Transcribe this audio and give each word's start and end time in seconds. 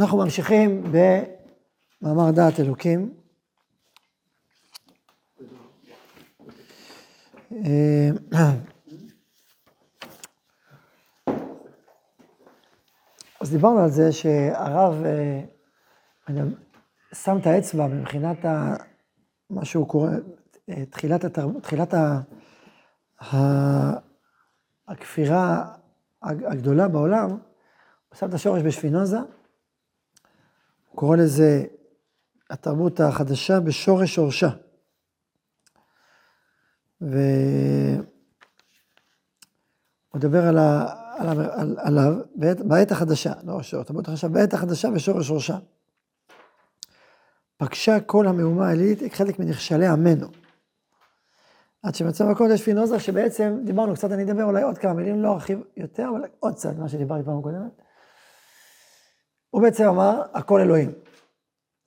אנחנו 0.00 0.18
ממשיכים 0.18 0.82
במאמר 2.02 2.30
דעת 2.30 2.60
אלוקים. 2.60 3.14
אז 13.40 13.50
דיברנו 13.50 13.78
על 13.78 13.90
זה 13.90 14.12
שהרב 14.12 15.04
אה, 15.04 15.40
שם 17.12 17.38
את 17.40 17.46
האצבע 17.46 17.86
מבחינת 17.86 18.44
ה, 18.44 18.74
מה 19.50 19.64
שהוא 19.64 19.88
קורא, 19.88 20.10
אה, 20.68 20.84
תחילת, 20.86 21.24
התר... 21.24 21.48
תחילת 21.62 21.94
ה... 21.94 22.20
הכפירה 24.88 25.64
הגדולה 26.22 26.88
בעולם, 26.88 27.30
הוא 27.30 27.38
שם 28.14 28.28
את 28.28 28.34
השורש 28.34 28.62
בשפינוזה, 28.62 29.18
הוא 30.90 30.98
קורא 30.98 31.16
לזה 31.16 31.64
התרבות 32.50 33.00
החדשה 33.00 33.60
בשורש 33.60 34.14
שורשה. 34.14 34.48
והוא 37.00 37.10
מדבר 40.14 40.46
על, 40.46 40.58
ה, 40.58 40.86
על, 41.18 41.40
על, 41.40 41.76
עליו 41.78 42.12
בעת, 42.34 42.60
בעת 42.60 42.92
החדשה, 42.92 43.32
לא 43.44 43.62
שורש, 43.62 43.82
התרבות 43.82 44.08
החדשה, 44.08 44.28
בעת 44.28 44.54
החדשה 44.54 44.90
בשורש 44.90 45.26
שורשה. 45.26 45.58
פגשה 47.56 48.00
כל 48.00 48.26
המהומה 48.26 48.68
העילית 48.68 49.12
חלק 49.12 49.38
מנכשלי 49.38 49.86
עמנו. 49.86 50.26
עד 51.82 51.94
שמצב 51.94 52.24
יש 52.50 52.62
פינוזה 52.62 53.00
שבעצם, 53.00 53.58
דיברנו 53.64 53.94
קצת, 53.94 54.12
אני 54.12 54.22
אדבר 54.22 54.44
אולי 54.44 54.62
עוד 54.62 54.78
כמה 54.78 54.92
מילים, 54.92 55.22
לא 55.22 55.32
ארחיב 55.32 55.60
יותר, 55.76 56.08
אבל 56.10 56.24
עוד 56.38 56.54
קצת, 56.54 56.76
מה 56.78 56.88
שדיברתי 56.88 57.24
פעם 57.24 57.42
קודמת. 57.42 57.82
הוא 59.50 59.62
בעצם 59.62 59.84
אמר, 59.84 60.22
הכל 60.34 60.60
אלוהים. 60.60 60.92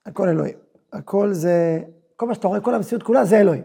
הכל 0.06 0.28
אלוהים. 0.28 0.58
הכל 0.92 1.32
זה, 1.32 1.80
כל 2.16 2.26
מה 2.26 2.34
שאתה 2.34 2.48
רואה, 2.48 2.60
כל 2.60 2.74
המציאות 2.74 3.02
כולה 3.02 3.24
זה 3.24 3.40
אלוהים. 3.40 3.64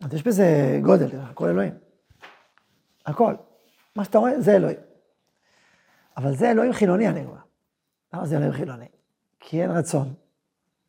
אז 0.00 0.14
יש 0.14 0.22
בזה 0.22 0.78
גודל, 0.82 1.20
הכל 1.20 1.48
אלוהים. 1.48 1.74
הכל. 3.06 3.34
מה 3.96 4.04
שאתה 4.04 4.18
רואה 4.18 4.40
זה 4.40 4.56
אלוהים. 4.56 4.80
אבל 6.16 6.34
זה 6.34 6.50
אלוהים 6.50 6.72
חילוני, 6.72 7.08
אני 7.08 7.24
אומר. 7.24 7.40
למה 8.14 8.26
זה 8.26 8.36
אלוהים 8.36 8.52
חילוני? 8.52 8.88
כי 9.40 9.62
אין 9.62 9.70
רצון 9.70 10.14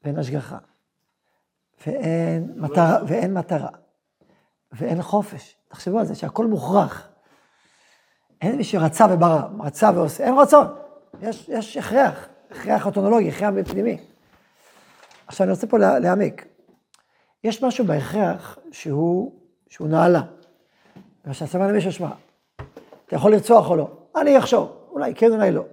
ואין 0.03 0.19
השגחה. 0.19 0.57
ואין 1.87 2.53
מטרה, 2.57 2.97
ואין 3.07 3.33
מטרה, 3.33 3.69
ואין 4.71 5.01
חופש. 5.01 5.55
תחשבו 5.67 5.99
על 5.99 6.05
זה, 6.05 6.15
שהכל 6.15 6.47
מוכרח. 6.47 7.09
אין 8.41 8.57
מי 8.57 8.63
שרצה 8.63 9.05
וברא, 9.11 9.47
רצה 9.59 9.89
ועושה, 9.95 10.23
אין 10.23 10.33
רצון. 10.37 10.82
יש, 11.23 11.49
יש 11.49 11.77
הכרח, 11.77 12.27
הכרח 12.51 12.85
אוטונולוגי, 12.85 13.29
הכרח 13.29 13.53
פנימי. 13.71 13.97
עכשיו 15.27 15.43
אני 15.43 15.51
רוצה 15.51 15.67
פה 15.67 15.77
להעמיק. 15.77 16.45
יש 17.43 17.63
משהו 17.63 17.85
בהכרח 17.85 18.57
שהוא, 18.71 19.31
שהוא 19.69 19.87
נעלה. 19.87 20.21
מה 21.25 21.33
שהצבא 21.33 21.67
למישהו, 21.67 21.91
שמע, 21.91 22.09
אתה 23.05 23.15
יכול 23.15 23.31
לרצוח 23.31 23.69
או 23.69 23.75
לא, 23.75 23.87
אני 24.15 24.37
אחשוב, 24.37 24.71
אולי 24.91 25.15
כן, 25.15 25.31
אולי 25.31 25.51
לא. 25.51 25.63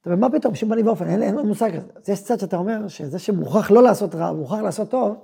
אתה 0.00 0.10
אומר, 0.10 0.28
מה 0.28 0.38
פתאום, 0.38 0.52
בשום 0.52 0.68
פנים 0.68 0.86
ואופן, 0.86 1.08
אין, 1.08 1.22
אין 1.22 1.38
מושג 1.38 1.76
כזה. 1.76 1.86
אז 1.96 2.08
יש 2.08 2.22
צד 2.22 2.40
שאתה 2.40 2.56
אומר, 2.56 2.88
שזה 2.88 3.18
שמוכרח 3.18 3.70
לא 3.70 3.82
לעשות 3.82 4.14
רע, 4.14 4.32
מוכרח 4.32 4.60
לעשות 4.60 4.90
טוב, 4.90 5.16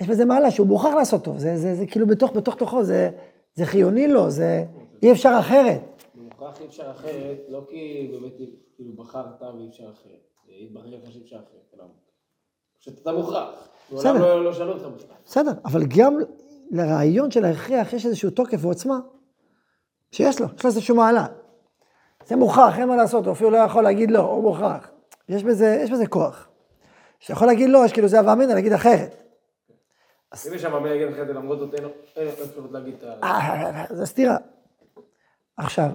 יש 0.00 0.08
בזה 0.08 0.24
מעלה 0.24 0.50
שהוא 0.50 0.66
מוכרח 0.66 0.94
לעשות 0.94 1.24
טוב, 1.24 1.38
זה, 1.38 1.56
זה, 1.56 1.62
זה, 1.62 1.74
זה 1.74 1.86
כאילו 1.86 2.06
בתוך, 2.06 2.32
בתוך 2.32 2.54
תוכו, 2.54 2.84
זה, 2.84 3.10
זה 3.54 3.66
חיוני 3.66 4.08
לו, 4.08 4.30
זה 4.30 4.64
אי 5.02 5.12
אפשר 5.12 5.36
אחרת. 5.40 5.89
מוכרח 6.40 6.60
אי 6.60 6.66
אפשר 6.66 6.90
אחרת, 6.90 7.38
לא 7.48 7.66
כי 7.68 8.08
באמת 8.12 8.32
כאילו 8.76 8.92
בחרת 8.96 9.42
ואי 9.42 9.68
אפשר 9.68 9.90
אחרת, 9.90 10.20
התברר 10.62 10.96
לך 10.96 11.12
שאי 11.12 11.22
אפשר 11.22 11.36
אחרת, 11.36 11.80
פשוט 12.80 13.02
אתה 13.02 13.12
מוכרח. 13.12 13.68
בסדר. 13.92 14.12
לא, 14.12 14.44
לא 14.44 14.52
שאלו 14.52 14.72
אותך 14.72 14.84
בכלל. 14.84 15.16
בסדר, 15.26 15.52
אבל 15.64 15.82
גם 15.98 16.18
לרעיון 16.70 17.30
של 17.30 17.44
ההכרח 17.44 17.92
יש 17.92 18.06
איזשהו 18.06 18.30
תוקף 18.30 18.58
ועוצמה 18.60 19.00
שיש 20.12 20.40
לו, 20.40 20.46
יש 20.56 20.64
לו 20.64 20.70
איזשהו 20.70 20.96
מעלה. 20.96 21.26
זה 22.26 22.36
מוכרח, 22.36 22.78
אין 22.78 22.88
מה 22.88 22.96
לעשות, 22.96 23.24
הוא 23.24 23.32
אפילו 23.32 23.50
לא 23.50 23.56
יכול 23.56 23.82
להגיד 23.82 24.10
לא, 24.10 24.20
הוא 24.20 24.42
מוכרח. 24.42 24.90
יש 25.28 25.44
בזה, 25.44 25.80
יש 25.82 25.90
בזה 25.90 26.06
כוח. 26.06 26.48
שיכול 27.18 27.46
להגיד 27.46 27.70
לא, 27.70 27.84
יש 27.84 27.92
כאילו 27.92 28.08
זה 28.08 28.18
הווה 28.18 28.32
אמינא, 28.32 28.52
להגיד 28.52 28.72
אחרת. 28.72 29.16
אם 30.48 30.54
יש 30.54 30.62
שם 30.62 30.74
אמן 30.74 30.88
להגיד 30.88 31.08
אחרת, 31.08 31.28
למרות 31.28 31.58
זאת 31.58 31.74
אין 31.74 31.84
אפשרות 32.42 32.72
להגיד 32.72 32.94
את 32.94 33.02
ה... 33.02 33.26
אה, 33.26 33.84
זה 33.90 34.06
סתירה. 34.06 34.36
עכשיו, 35.56 35.90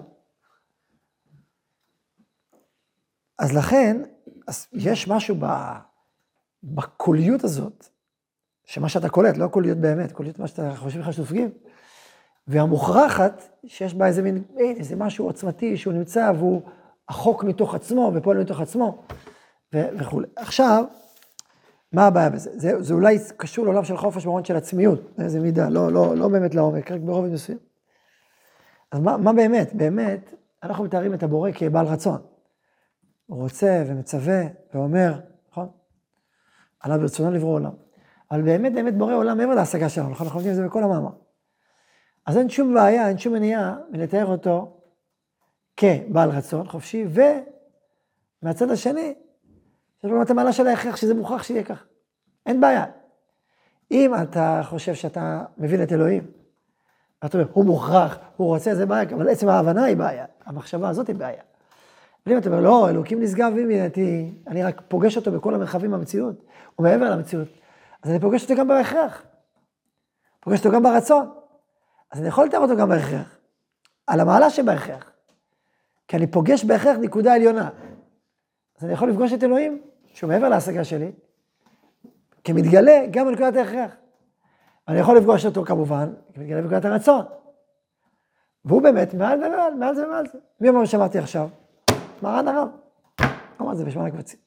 אז 3.39 3.53
לכן, 3.53 4.01
אז 4.47 4.67
יש 4.73 5.07
משהו 5.07 5.35
בקוליות 6.63 7.43
הזאת, 7.43 7.87
שמה 8.65 8.89
שאתה 8.89 9.09
קולט, 9.09 9.37
לא 9.37 9.47
קוליות 9.47 9.77
באמת, 9.77 10.11
קוליות 10.11 10.39
מה 10.39 10.47
שאתה 10.47 10.75
חושב 10.75 10.99
לך 10.99 11.13
שסופגים, 11.13 11.49
והמוכרחת, 12.47 13.43
שיש 13.65 13.93
בה 13.93 14.07
איזה 14.07 14.21
מין, 14.21 14.43
איזה 14.57 14.95
משהו 14.95 15.25
עוצמתי 15.25 15.77
שהוא 15.77 15.93
נמצא 15.93 16.31
והוא 16.37 16.61
החוק 17.09 17.43
מתוך 17.43 17.75
עצמו 17.75 18.11
ופועל 18.15 18.37
מתוך 18.37 18.61
עצמו 18.61 19.03
וכולי. 19.73 20.27
עכשיו, 20.35 20.85
מה 21.91 22.07
הבעיה 22.07 22.29
בזה? 22.29 22.49
זה, 22.53 22.81
זה 22.83 22.93
אולי 22.93 23.17
קשור 23.37 23.65
לעולם 23.65 23.83
של 23.83 23.97
חופש 23.97 24.25
במובן 24.25 24.45
של 24.45 24.55
עצמיות, 24.55 25.17
באיזה 25.17 25.39
מידה, 25.39 25.69
לא, 25.69 25.91
לא, 25.91 26.17
לא 26.17 26.27
באמת 26.27 26.55
לעומק, 26.55 26.91
רק 26.91 27.01
ברובד 27.01 27.29
מסוים. 27.29 27.57
אז 28.91 28.99
מה, 28.99 29.17
מה 29.17 29.33
באמת? 29.33 29.73
באמת, 29.73 30.33
אנחנו 30.63 30.83
מתארים 30.83 31.13
את 31.13 31.23
הבורא 31.23 31.49
כבעל 31.53 31.85
רצון. 31.85 32.34
רוצה 33.29 33.83
ומצווה 33.87 34.41
ואומר, 34.73 35.19
נכון? 35.51 35.69
עליו 36.79 36.99
ברצונו 36.99 37.31
לברוא 37.31 37.53
עולם. 37.53 37.73
אבל 38.31 38.41
באמת 38.41 38.73
באמת 38.73 38.97
בורא 38.97 39.13
עולם 39.13 39.37
מעבר 39.37 39.55
להשגה 39.55 39.89
שלנו, 39.89 40.09
נכון? 40.09 40.27
אנחנו 40.27 40.39
יודעים 40.39 40.55
את 40.55 40.61
זה 40.61 40.65
בכל 40.65 40.83
המאמר. 40.83 41.11
אז 42.25 42.37
אין 42.37 42.49
שום 42.49 42.73
בעיה, 42.73 43.09
אין 43.09 43.17
שום 43.17 43.33
מניעה 43.33 43.75
מלתאר 43.91 44.25
אותו 44.25 44.81
כבעל 45.77 46.29
רצון 46.29 46.67
חופשי, 46.67 47.05
ומהצד 48.41 48.71
השני, 48.71 49.13
יש 50.03 50.11
לנו 50.11 50.21
את 50.21 50.29
המעלה 50.29 50.53
של 50.53 50.67
ההכרח 50.67 50.95
שזה 50.95 51.13
מוכרח 51.13 51.43
שיהיה 51.43 51.63
כך. 51.63 51.85
אין 52.45 52.61
בעיה. 52.61 52.85
אם 53.91 54.11
אתה 54.23 54.61
חושב 54.63 54.93
שאתה 54.93 55.45
מבין 55.57 55.83
את 55.83 55.91
אלוהים, 55.91 56.31
אתה 57.25 57.37
אומר, 57.37 57.49
הוא 57.53 57.65
מוכרח, 57.65 58.17
הוא 58.35 58.47
רוצה, 58.47 58.75
זה 58.75 58.85
בעיה, 58.85 59.03
אבל 59.15 59.29
עצם 59.29 59.49
ההבנה 59.49 59.83
היא 59.83 59.97
בעיה, 59.97 60.25
המחשבה 60.45 60.89
הזאת 60.89 61.07
היא 61.07 61.15
בעיה. 61.15 61.41
אבל 62.25 62.33
אם 62.33 62.39
אתה 62.39 62.49
אומר, 62.49 62.61
לא, 62.61 62.89
אלוקים 62.89 63.21
נשגב 63.21 63.51
ממני, 63.55 63.79
אני 64.47 64.63
רק 64.63 64.81
פוגש 64.87 65.17
אותו 65.17 65.31
בכל 65.31 65.55
המרחבים 65.55 65.91
במציאות, 65.91 66.43
ומעבר 66.79 67.09
למציאות, 67.09 67.47
אז 68.03 68.11
אני 68.11 68.19
פוגש 68.19 68.43
אותו 68.43 68.55
גם 68.55 68.67
בהכרח. 68.67 69.23
פוגש 70.39 70.59
אותו 70.59 70.71
גם 70.71 70.83
ברצון. 70.83 71.29
אז 72.11 72.19
אני 72.19 72.27
יכול 72.27 72.45
לתאר 72.45 72.59
אותו 72.59 72.77
גם 72.77 72.89
בהכרח, 72.89 73.37
על 74.07 74.19
המעלה 74.19 74.49
שבהכרח. 74.49 75.11
כי 76.07 76.17
אני 76.17 76.27
פוגש 76.27 76.65
בהכרח 76.65 76.97
נקודה 76.97 77.33
עליונה. 77.33 77.69
אז 78.77 78.83
אני 78.83 78.93
יכול 78.93 79.09
לפגוש 79.09 79.33
את 79.33 79.43
אלוהים, 79.43 79.81
שהוא 80.13 80.27
מעבר 80.27 80.49
להשגה 80.49 80.83
שלי, 80.83 81.11
כמתגלה 82.43 83.05
גם 83.11 83.27
בנקודת 83.27 83.55
ההכרח. 83.55 83.91
אני 84.87 84.99
יכול 84.99 85.17
לפגוש 85.17 85.45
אותו 85.45 85.65
כמובן, 85.65 86.13
כמתגלה 86.33 86.61
בנקודת 86.61 86.85
הרצון. 86.85 87.25
והוא 88.65 88.81
באמת 88.81 89.13
מעל 89.13 89.43
ומעל, 89.43 89.73
מעל 89.73 89.95
זה 89.95 90.07
ומעל 90.07 90.25
זה. 90.31 90.37
מי 90.59 90.69
אמר 90.69 90.85
שאמרתי 90.85 91.19
עכשיו? 91.19 91.49
מרן 92.25 92.47
הרב. 92.47 92.67
אמר 93.61 93.75
זה 93.75 93.85
בשמונה 93.85 94.11
קבצים. 94.11 94.39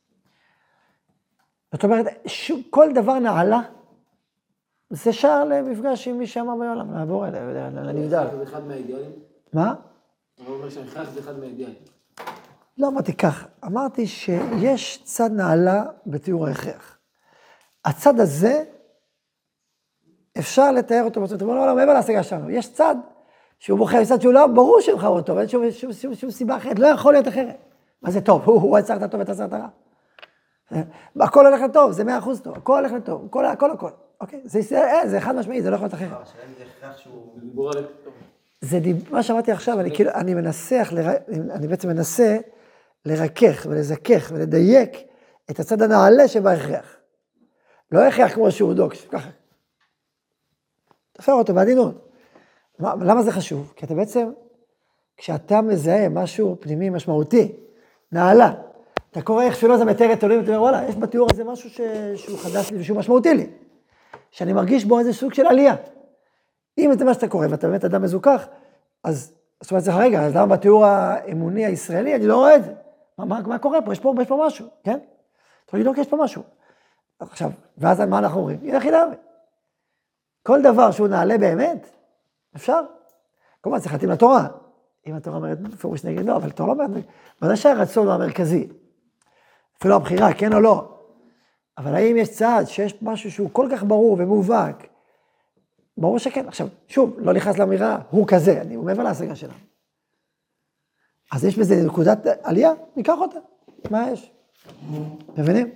זאת 1.73 1.85
אומרת, 1.85 2.07
כל 2.71 2.93
דבר 2.95 3.19
נעלה 3.19 3.61
זה 4.91 5.13
שער 5.13 5.45
למפגש 5.45 6.09
עם 6.09 6.19
מי 6.19 6.27
שאמר 6.27 6.57
בעולם, 6.57 6.95
לעבור 6.95 7.29
אליה, 7.29 7.71
לנבדל. 7.71 8.27
זה 8.37 8.43
אחד 8.43 8.67
מהאידיאלים? 8.67 9.11
מה? 9.53 9.75
הוא 10.47 10.57
אומר 10.57 10.71
שהכרח 10.71 11.11
זה 11.11 11.21
אחד 11.21 11.39
מהאידיאלים. 11.39 11.75
לא 12.79 12.89
אמרתי 12.89 13.13
כך, 13.13 13.47
אמרתי 13.65 14.07
שיש 14.07 15.03
צד 15.05 15.31
נעלה 15.33 15.85
בתיאור 16.07 16.47
ההכרח. 16.47 16.99
הצד 17.85 18.21
הזה, 18.21 18.65
אפשר 20.39 20.73
לתאר 20.73 21.03
אותו 21.05 21.21
בצד, 21.21 21.43
לא, 21.43 21.67
לא, 21.67 21.75
מעבר 21.75 21.93
להשגה 21.93 22.23
שלנו, 22.23 22.51
יש 22.51 22.73
צד 22.73 22.97
שהוא 23.59 23.79
בוחר, 23.79 24.05
צד 24.05 24.21
שהוא 24.21 24.33
לא, 24.33 24.47
ברור 24.47 24.81
שהוא 24.81 24.99
בחר 24.99 25.09
אותו, 25.09 25.37
ואין 25.37 25.49
שום, 25.49 25.71
שום, 25.71 25.93
שום, 25.93 26.15
שום 26.15 26.31
סיבה 26.31 26.57
אחרת, 26.57 26.79
לא 26.79 26.87
יכול 26.87 27.13
להיות 27.13 27.29
אחרת. 27.29 27.68
מה 28.03 28.11
זה 28.11 28.21
טוב? 28.21 28.43
הוא, 28.45 28.63
הוא 28.63 28.77
עצר 28.77 28.97
את 28.97 29.03
הטוב 29.03 29.21
ועצר 29.21 29.45
את 29.45 29.53
הרע. 29.53 29.69
הכל 31.21 31.47
הולך 31.47 31.61
לטוב, 31.61 31.93
זה 31.93 32.05
מאה 32.05 32.19
אחוז 32.19 32.41
טוב, 32.41 32.57
הכל 32.57 32.79
הולך 32.79 32.93
לטוב, 32.93 33.25
הכל, 33.27 33.47
הכל, 33.47 33.71
הכל. 33.71 33.91
אוקיי? 34.21 34.41
זה, 34.45 34.61
זה, 34.61 34.83
זה 35.07 35.21
חד 35.21 35.35
משמעי, 35.35 35.63
זה 35.63 35.71
לא 35.71 35.75
יכול 35.75 35.85
להיות 35.85 35.95
אחרת. 35.95 36.11
זה 38.61 38.81
מה 39.11 39.23
שאמרתי 39.23 39.53
עכשיו, 39.53 39.81
אני 39.81 39.95
כאילו, 39.95 40.11
אני 40.11 40.35
מנסח, 40.35 40.93
אני 41.51 41.69
בעצם 41.69 41.89
מנסה 41.89 42.39
לרכך 43.05 43.67
ולזכך 43.71 44.31
ולדייק 44.35 44.91
את 45.51 45.61
הצד 45.61 45.83
הנעלה 45.83 46.29
שבהכרח. 46.29 46.97
לא 47.93 48.07
הכרח 48.07 48.35
כמו 48.35 48.51
שהוא 48.51 48.75
דוקס, 48.75 49.07
ככה. 49.11 49.29
תפר 51.13 51.33
אותו 51.33 51.55
בעדינות. 51.55 52.09
למה 52.81 53.23
זה 53.23 53.33
חשוב? 53.33 53.73
כי 53.77 53.87
אתה 53.87 53.95
בעצם 53.95 54.31
כשאתה 55.17 55.61
מזהה 55.61 56.09
משהו 56.09 56.57
פנימי 56.61 56.91
משמעותי, 56.91 57.53
נעלה, 58.13 58.53
אתה 59.11 59.23
קורא 59.23 59.45
איך 59.45 59.57
שלא 59.57 59.77
זה 59.77 59.85
מתאר 59.85 60.13
את 60.13 60.25
אלוהים, 60.25 60.43
אתה 60.43 60.51
אומר, 60.51 60.63
וואלה, 60.63 60.89
יש 60.89 60.97
בתיאור 60.97 61.29
הזה 61.33 61.45
משהו 61.45 61.71
ש... 61.71 61.81
שהוא 62.15 62.39
חדש 62.39 62.71
לי 62.71 62.81
ושהוא 62.81 62.99
משמעותי 62.99 63.35
לי, 63.35 63.47
שאני 64.31 64.53
מרגיש 64.53 64.85
בו 64.85 64.99
איזה 64.99 65.13
סוג 65.13 65.35
של 65.35 65.47
עלייה. 65.47 65.75
אם 66.79 66.91
זה 66.99 67.05
מה 67.05 67.15
שאתה 67.15 67.29
קורא 67.29 67.47
ואתה 67.51 67.69
באמת 67.69 67.85
אדם 67.85 68.03
מזוכח, 68.03 68.47
אז 69.05 69.33
זאת 69.61 69.71
אומרת, 69.71 69.85
רגע, 69.89 70.27
אז 70.27 70.37
למה 70.37 70.57
בתיאור 70.57 70.87
האמוני 70.87 71.67
הישראלי 71.67 72.15
אני 72.15 72.27
לא 72.27 72.37
רואה 72.37 72.57
את 72.57 72.65
זה? 72.65 72.75
מה, 73.19 73.41
מה, 73.41 73.59
קורה 73.59 73.83
פה? 73.83 73.93
יש 73.93 74.01
פה, 74.01 74.15
יש 74.21 74.29
פה 74.29 74.45
משהו, 74.47 74.67
כן? 74.85 74.99
אתה 75.65 75.77
אומר, 75.77 75.91
לא, 75.91 76.01
יש 76.01 76.09
פה 76.09 76.17
משהו. 76.17 76.43
עכשיו, 77.21 77.51
ואז 77.79 78.01
מה 78.01 78.19
אנחנו 78.19 78.41
אומרים? 78.41 78.59
ילך 78.63 78.85
ילהבה. 78.85 79.15
כל 80.43 80.63
דבר 80.63 80.91
שהוא 80.91 81.09
נעלה 81.09 81.39
באמת, 81.39 81.91
אפשר. 82.57 82.81
כמובן, 83.63 83.79
צריך 83.79 83.93
להתאים 83.93 84.11
לתורה. 84.11 84.49
אם 85.07 85.15
התורה 85.15 85.37
אומרת 85.37 85.61
בפירוש 85.61 86.05
נגד 86.05 86.25
לא, 86.25 86.37
אבל 86.37 86.49
התורה 86.49 86.75
לא 86.75 86.85
אומרת, 86.85 87.05
ודאי 87.43 87.57
שהרצון 87.57 88.07
הוא 88.07 88.15
המרכזי. 88.15 88.69
אפילו 89.79 89.97
הבחירה, 89.97 90.35
כן 90.35 90.53
או 90.53 90.61
לא. 90.61 90.99
אבל 91.79 91.95
האם 91.95 92.17
יש 92.17 92.31
צעד 92.31 92.67
שיש 92.67 93.03
משהו 93.03 93.31
שהוא 93.31 93.51
כל 93.53 93.69
כך 93.73 93.85
ברור 93.85 94.17
ומובהק? 94.19 94.87
ברור 95.97 96.19
שכן. 96.19 96.49
עכשיו, 96.49 96.69
שוב, 96.87 97.17
לא 97.19 97.33
נכנס 97.33 97.59
לאמירה, 97.59 97.99
הוא 98.11 98.27
כזה, 98.29 98.61
אני 98.61 98.77
מעבר 98.77 99.03
להשגה 99.03 99.37
שלנו. 99.37 99.53
אז 101.33 101.45
יש 101.45 101.59
בזה 101.59 101.83
נקודת 101.87 102.19
עלייה, 102.43 102.73
ניקח 102.97 103.15
אותה. 103.19 103.39
מה 103.91 104.11
יש? 104.11 104.33
מבינים? 105.39 105.69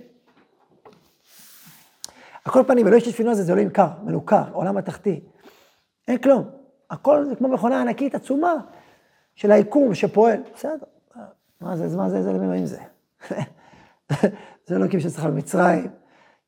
על 2.45 2.53
כל 2.53 2.63
פנים, 2.67 2.87
אלוהי 2.87 3.01
ששפינו 3.01 3.35
זה, 3.35 3.43
זה 3.43 3.51
אלוהים 3.51 3.69
קר, 3.69 3.89
מנוכר, 4.03 4.43
עולם 4.51 4.77
התחתי. 4.77 5.19
אין 6.07 6.17
כלום. 6.17 6.49
הכל 6.89 7.25
זה 7.25 7.35
כמו 7.35 7.47
מכונה 7.47 7.81
ענקית 7.81 8.15
עצומה 8.15 8.53
של 9.35 9.51
היקום 9.51 9.95
שפועל. 9.95 10.41
בסדר, 10.55 10.85
מה 11.61 11.77
זה, 11.77 11.97
מה 11.97 12.09
זה, 12.09 12.17
איזה 12.17 12.31
אלוהים 12.31 12.65
זה? 12.65 12.79
זה 14.67 14.75
אלוקים 14.75 14.99
שצריך 14.99 15.25
במצרים, 15.25 15.87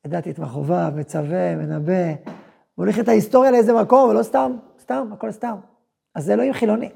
ידעתי 0.05 0.31
את 0.31 0.39
מכאוביו, 0.39 0.93
מצווה, 0.95 1.55
מנבא, 1.55 2.13
מוליך 2.77 2.99
את 2.99 3.07
ההיסטוריה 3.07 3.51
לאיזה 3.51 3.73
מקום, 3.73 4.09
ולא 4.09 4.23
סתם, 4.23 4.57
סתם, 4.79 5.09
הכל 5.13 5.31
סתם. 5.31 5.55
אז 6.15 6.25
זה 6.25 6.33
אלוהים 6.33 6.53
חילוני. 6.53 6.89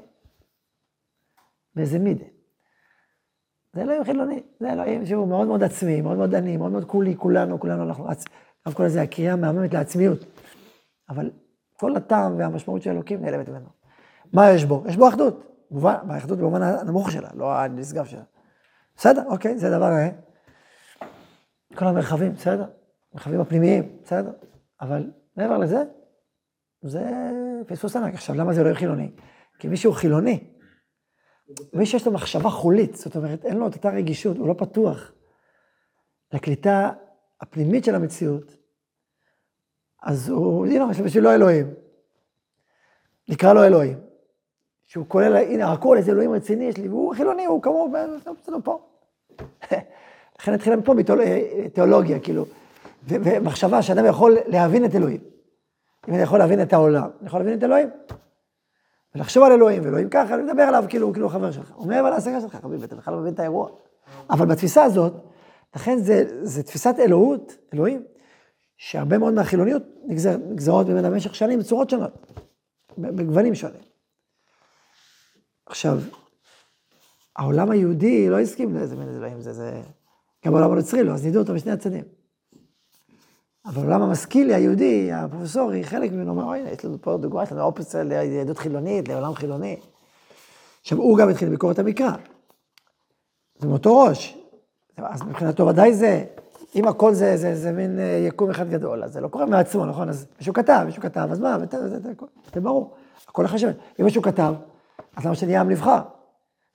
באיזה 1.74 1.98
מידה. 1.98 2.24
זה 3.72 3.82
אלוהים 3.82 4.04
חילוני, 4.04 4.42
זה 4.60 4.72
אלוהים 4.72 5.06
שהוא 5.06 5.28
מאוד 5.28 5.46
מאוד 5.46 5.62
עצמי, 5.62 6.00
מאוד 6.00 6.16
מאוד 6.16 6.34
עני, 6.34 6.56
מאוד 6.56 6.72
מאוד 6.72 6.84
כולי, 6.84 7.16
כולנו, 7.16 7.60
כולנו, 7.60 7.82
אנחנו, 7.82 8.06
גם 8.68 8.72
כל 8.72 8.88
זה 8.88 9.02
הקריאה 9.02 9.36
מהממת 9.36 9.74
לעצמיות. 9.74 10.18
אבל 11.08 11.30
כל 11.76 11.96
הטעם 11.96 12.38
והמשמעות 12.38 12.82
של 12.82 12.90
אלוקים 12.90 13.22
נעלמת 13.22 13.48
ממנו. 13.48 13.66
מה 14.32 14.50
יש 14.50 14.64
בו? 14.64 14.84
יש 14.86 14.96
בו 14.96 15.08
אחדות. 15.08 15.49
מובן, 15.70 15.94
באחדות 16.06 16.38
במובן 16.38 16.62
הנמוך 16.62 17.10
שלה, 17.10 17.28
לא 17.34 17.52
הנשגב 17.52 18.04
שלה. 18.04 18.22
בסדר, 18.96 19.22
אוקיי, 19.26 19.58
זה 19.58 19.70
דבר... 19.70 19.92
אה? 19.92 20.08
כל 21.74 21.86
המרחבים, 21.86 22.32
בסדר? 22.32 22.64
המרחבים 23.12 23.40
הפנימיים, 23.40 23.98
בסדר? 24.02 24.32
אבל 24.80 25.10
מעבר 25.36 25.58
לזה, 25.58 25.82
זה 26.82 27.10
פספוס 27.66 27.96
ענק. 27.96 28.14
עכשיו, 28.14 28.36
למה 28.36 28.52
זה 28.52 28.62
לא 28.62 28.66
יהיה 28.66 28.78
חילוני? 28.78 29.10
כי 29.58 29.68
מי 29.68 29.76
שהוא 29.76 29.94
חילוני, 29.94 30.50
מי 31.72 31.86
שיש 31.86 32.06
לו 32.06 32.12
מחשבה 32.12 32.50
חולית, 32.50 32.94
זאת 32.94 33.16
אומרת, 33.16 33.44
אין 33.44 33.56
לו 33.56 33.68
את 33.68 33.74
אותה 33.74 33.90
רגישות, 33.90 34.36
הוא 34.36 34.48
לא 34.48 34.54
פתוח 34.58 35.12
לקליטה 36.32 36.90
הפנימית 37.40 37.84
של 37.84 37.94
המציאות, 37.94 38.56
אז 40.02 40.28
הוא, 40.28 40.66
הנה, 40.66 40.86
בשבילו 41.04 41.32
אלוהים. 41.32 41.74
נקרא 43.28 43.52
לו 43.52 43.64
אלוהים. 43.64 44.09
שהוא 44.90 45.04
כולל, 45.08 45.36
הנה, 45.36 45.72
הכל 45.72 45.96
איזה 45.96 46.12
אלוהים 46.12 46.32
רציני 46.32 46.64
יש 46.64 46.76
לי, 46.76 46.88
והוא 46.88 47.14
חילוני, 47.14 47.44
הוא 47.44 47.62
כמוהו, 47.62 47.92
לא 48.48 48.58
פה. 48.64 48.80
לכן 50.40 50.52
התחילה 50.52 50.76
מפה 50.76 50.94
מתיאולוגיה, 50.94 52.20
כאילו, 52.20 52.44
ומחשבה 53.04 53.82
שאדם 53.82 54.06
יכול 54.06 54.36
להבין 54.46 54.84
את 54.84 54.94
אלוהים. 54.94 55.20
אם 56.08 56.14
אני 56.14 56.22
יכול 56.22 56.38
להבין 56.38 56.62
את 56.62 56.72
העולם, 56.72 57.10
אני 57.20 57.26
יכול 57.26 57.40
להבין 57.40 57.58
את 57.58 57.64
אלוהים. 57.64 57.88
ולחשוב 59.14 59.44
על 59.44 59.52
אלוהים, 59.52 59.84
ואלוהים 59.84 60.08
ככה, 60.08 60.34
אני 60.34 60.42
מדבר 60.42 60.62
עליו 60.62 60.84
כאילו, 60.88 61.12
כאילו 61.12 61.28
חבר 61.28 61.50
שלך. 61.50 61.72
הוא 61.74 61.88
מעבר 61.88 62.10
להשגה 62.10 62.40
שלך, 62.40 62.56
חביבי, 62.56 62.84
אתה 62.84 62.96
בכלל 62.96 63.14
לא 63.14 63.20
מבין 63.20 63.34
את 63.34 63.40
האירוע. 63.40 63.68
אבל 64.30 64.46
בתפיסה 64.46 64.82
הזאת, 64.82 65.12
לכן 65.76 65.98
זה, 65.98 66.24
זה 66.42 66.62
תפיסת 66.62 66.94
אלוהות, 66.98 67.56
אלוהים, 67.74 68.02
שהרבה 68.76 69.18
מאוד 69.18 69.34
מהחילוניות 69.34 69.82
נגזר, 70.06 70.36
נגזרות 70.36 70.88
ממנה 70.88 71.10
במשך 71.10 71.34
שנים 71.34 71.58
בצורות 71.58 71.90
שונות, 71.90 72.42
בגוונים 72.98 73.54
שונים. 73.54 73.90
עכשיו, 75.70 75.98
העולם 77.36 77.70
היהודי 77.70 78.28
לא 78.28 78.38
הסכים 78.40 78.74
לאיזה 78.74 78.96
מין 78.96 79.08
אלוהים 79.08 79.40
זה, 79.40 79.52
זה... 79.52 79.82
גם 80.46 80.54
העולם 80.54 80.72
הנוצרי 80.72 81.04
לא, 81.04 81.12
אז 81.12 81.24
נידו 81.24 81.38
אותו 81.38 81.54
משני 81.54 81.72
הצדדים. 81.72 82.04
אבל 83.66 83.82
העולם 83.82 84.02
המשכילי, 84.02 84.54
היהודי, 84.54 85.12
הפרופסורי, 85.12 85.84
חלק 85.84 86.12
ממנו 86.12 86.30
אומר, 86.30 86.44
אוי, 86.44 86.58
יש 86.58 86.84
לנו 86.84 86.96
פה 87.00 87.16
דוגמא, 87.16 87.42
יש 87.42 87.52
לנו 87.52 87.62
אופציה 87.62 88.02
ליהדות 88.02 88.58
חילונית, 88.58 89.08
לעולם 89.08 89.34
חילוני. 89.34 89.76
עכשיו, 90.80 90.98
הוא 90.98 91.18
גם 91.18 91.28
התחיל 91.28 91.48
ביקורת 91.48 91.78
המקרא. 91.78 92.10
זה 93.58 93.68
מאותו 93.68 93.98
ראש. 93.98 94.38
אז 94.96 95.22
מבחינתו 95.22 95.66
ודאי 95.66 95.94
זה, 95.94 96.24
אם 96.74 96.88
הכל 96.88 97.14
זה, 97.14 97.36
זה, 97.36 97.54
זה 97.54 97.72
מין 97.72 97.98
אה, 97.98 98.04
יקום 98.04 98.50
אחד 98.50 98.70
גדול, 98.70 99.04
אז 99.04 99.12
זה 99.12 99.20
לא 99.20 99.28
קורה 99.28 99.46
מעצמו, 99.46 99.86
נכון? 99.86 100.08
אז 100.08 100.26
מישהו 100.38 100.54
כתב, 100.54 100.82
מישהו 100.86 101.02
כתב, 101.02 101.28
אז 101.32 101.40
מה, 101.40 101.58
זה, 101.58 101.88
זה, 101.88 102.00
זה, 102.00 102.12
זה 102.54 102.60
ברור. 102.60 102.94
הכל 103.28 103.46
שווה. 103.46 103.72
אם 104.00 104.04
מישהו 104.04 104.22
כתב, 104.22 104.54
אז 105.16 105.26
למה 105.26 105.34
שנהיה 105.34 105.60
עם 105.60 105.70
נבחר? 105.70 106.00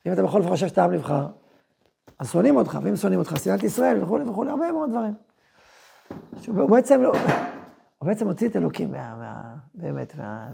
אם 0.08 0.14
אתה 0.14 0.24
בכל 0.24 0.42
זאת 0.42 0.52
חושב 0.52 0.68
שאתה 0.68 0.84
עם 0.84 0.92
נבחר, 0.92 1.28
אז 2.20 2.32
שונאים 2.32 2.56
אותך, 2.56 2.80
ואם 2.84 2.96
שונאים 2.96 3.20
אותך, 3.20 3.38
שנאת 3.44 3.64
ישראל 3.64 4.04
וכולי 4.04 4.24
וכולי, 4.24 4.50
הרבה 4.50 4.72
מאוד 4.72 4.90
דברים. 4.90 5.14
הוא 6.48 6.70
בעצם, 6.70 7.02
לא, 7.02 7.12
הוא 7.98 8.08
בעצם 8.08 8.28
הוציא 8.28 8.50
את 8.50 8.56
אלוקים 8.56 8.92
מה, 8.92 9.16
מה, 9.16 9.56
באמת, 9.74 10.16
מה... 10.16 10.48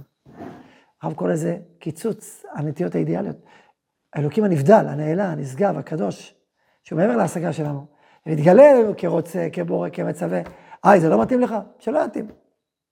הרב 1.02 1.14
קורא 1.14 1.30
לזה 1.30 1.58
קיצוץ 1.80 2.46
הנטיות 2.54 2.96
האידיאליות. 2.96 3.36
האלוקים 4.14 4.44
הנבדל, 4.44 4.86
הנעלה, 4.88 5.32
הנשגב, 5.32 5.78
הקדוש, 5.78 6.36
שהוא 6.84 6.98
מעבר 6.98 7.16
להשגה 7.16 7.54
שלנו. 7.54 7.86
ומתגלה 8.26 8.72
אלינו 8.72 8.94
כרוצה, 8.98 9.48
כבורא, 9.54 9.90
כמצווה. 9.94 10.42
היי, 10.84 11.00
זה 11.00 11.10
לא 11.10 11.22
מתאים 11.22 11.40
לך? 11.40 11.56
שלא 11.80 12.00
יתאים. 12.06 12.28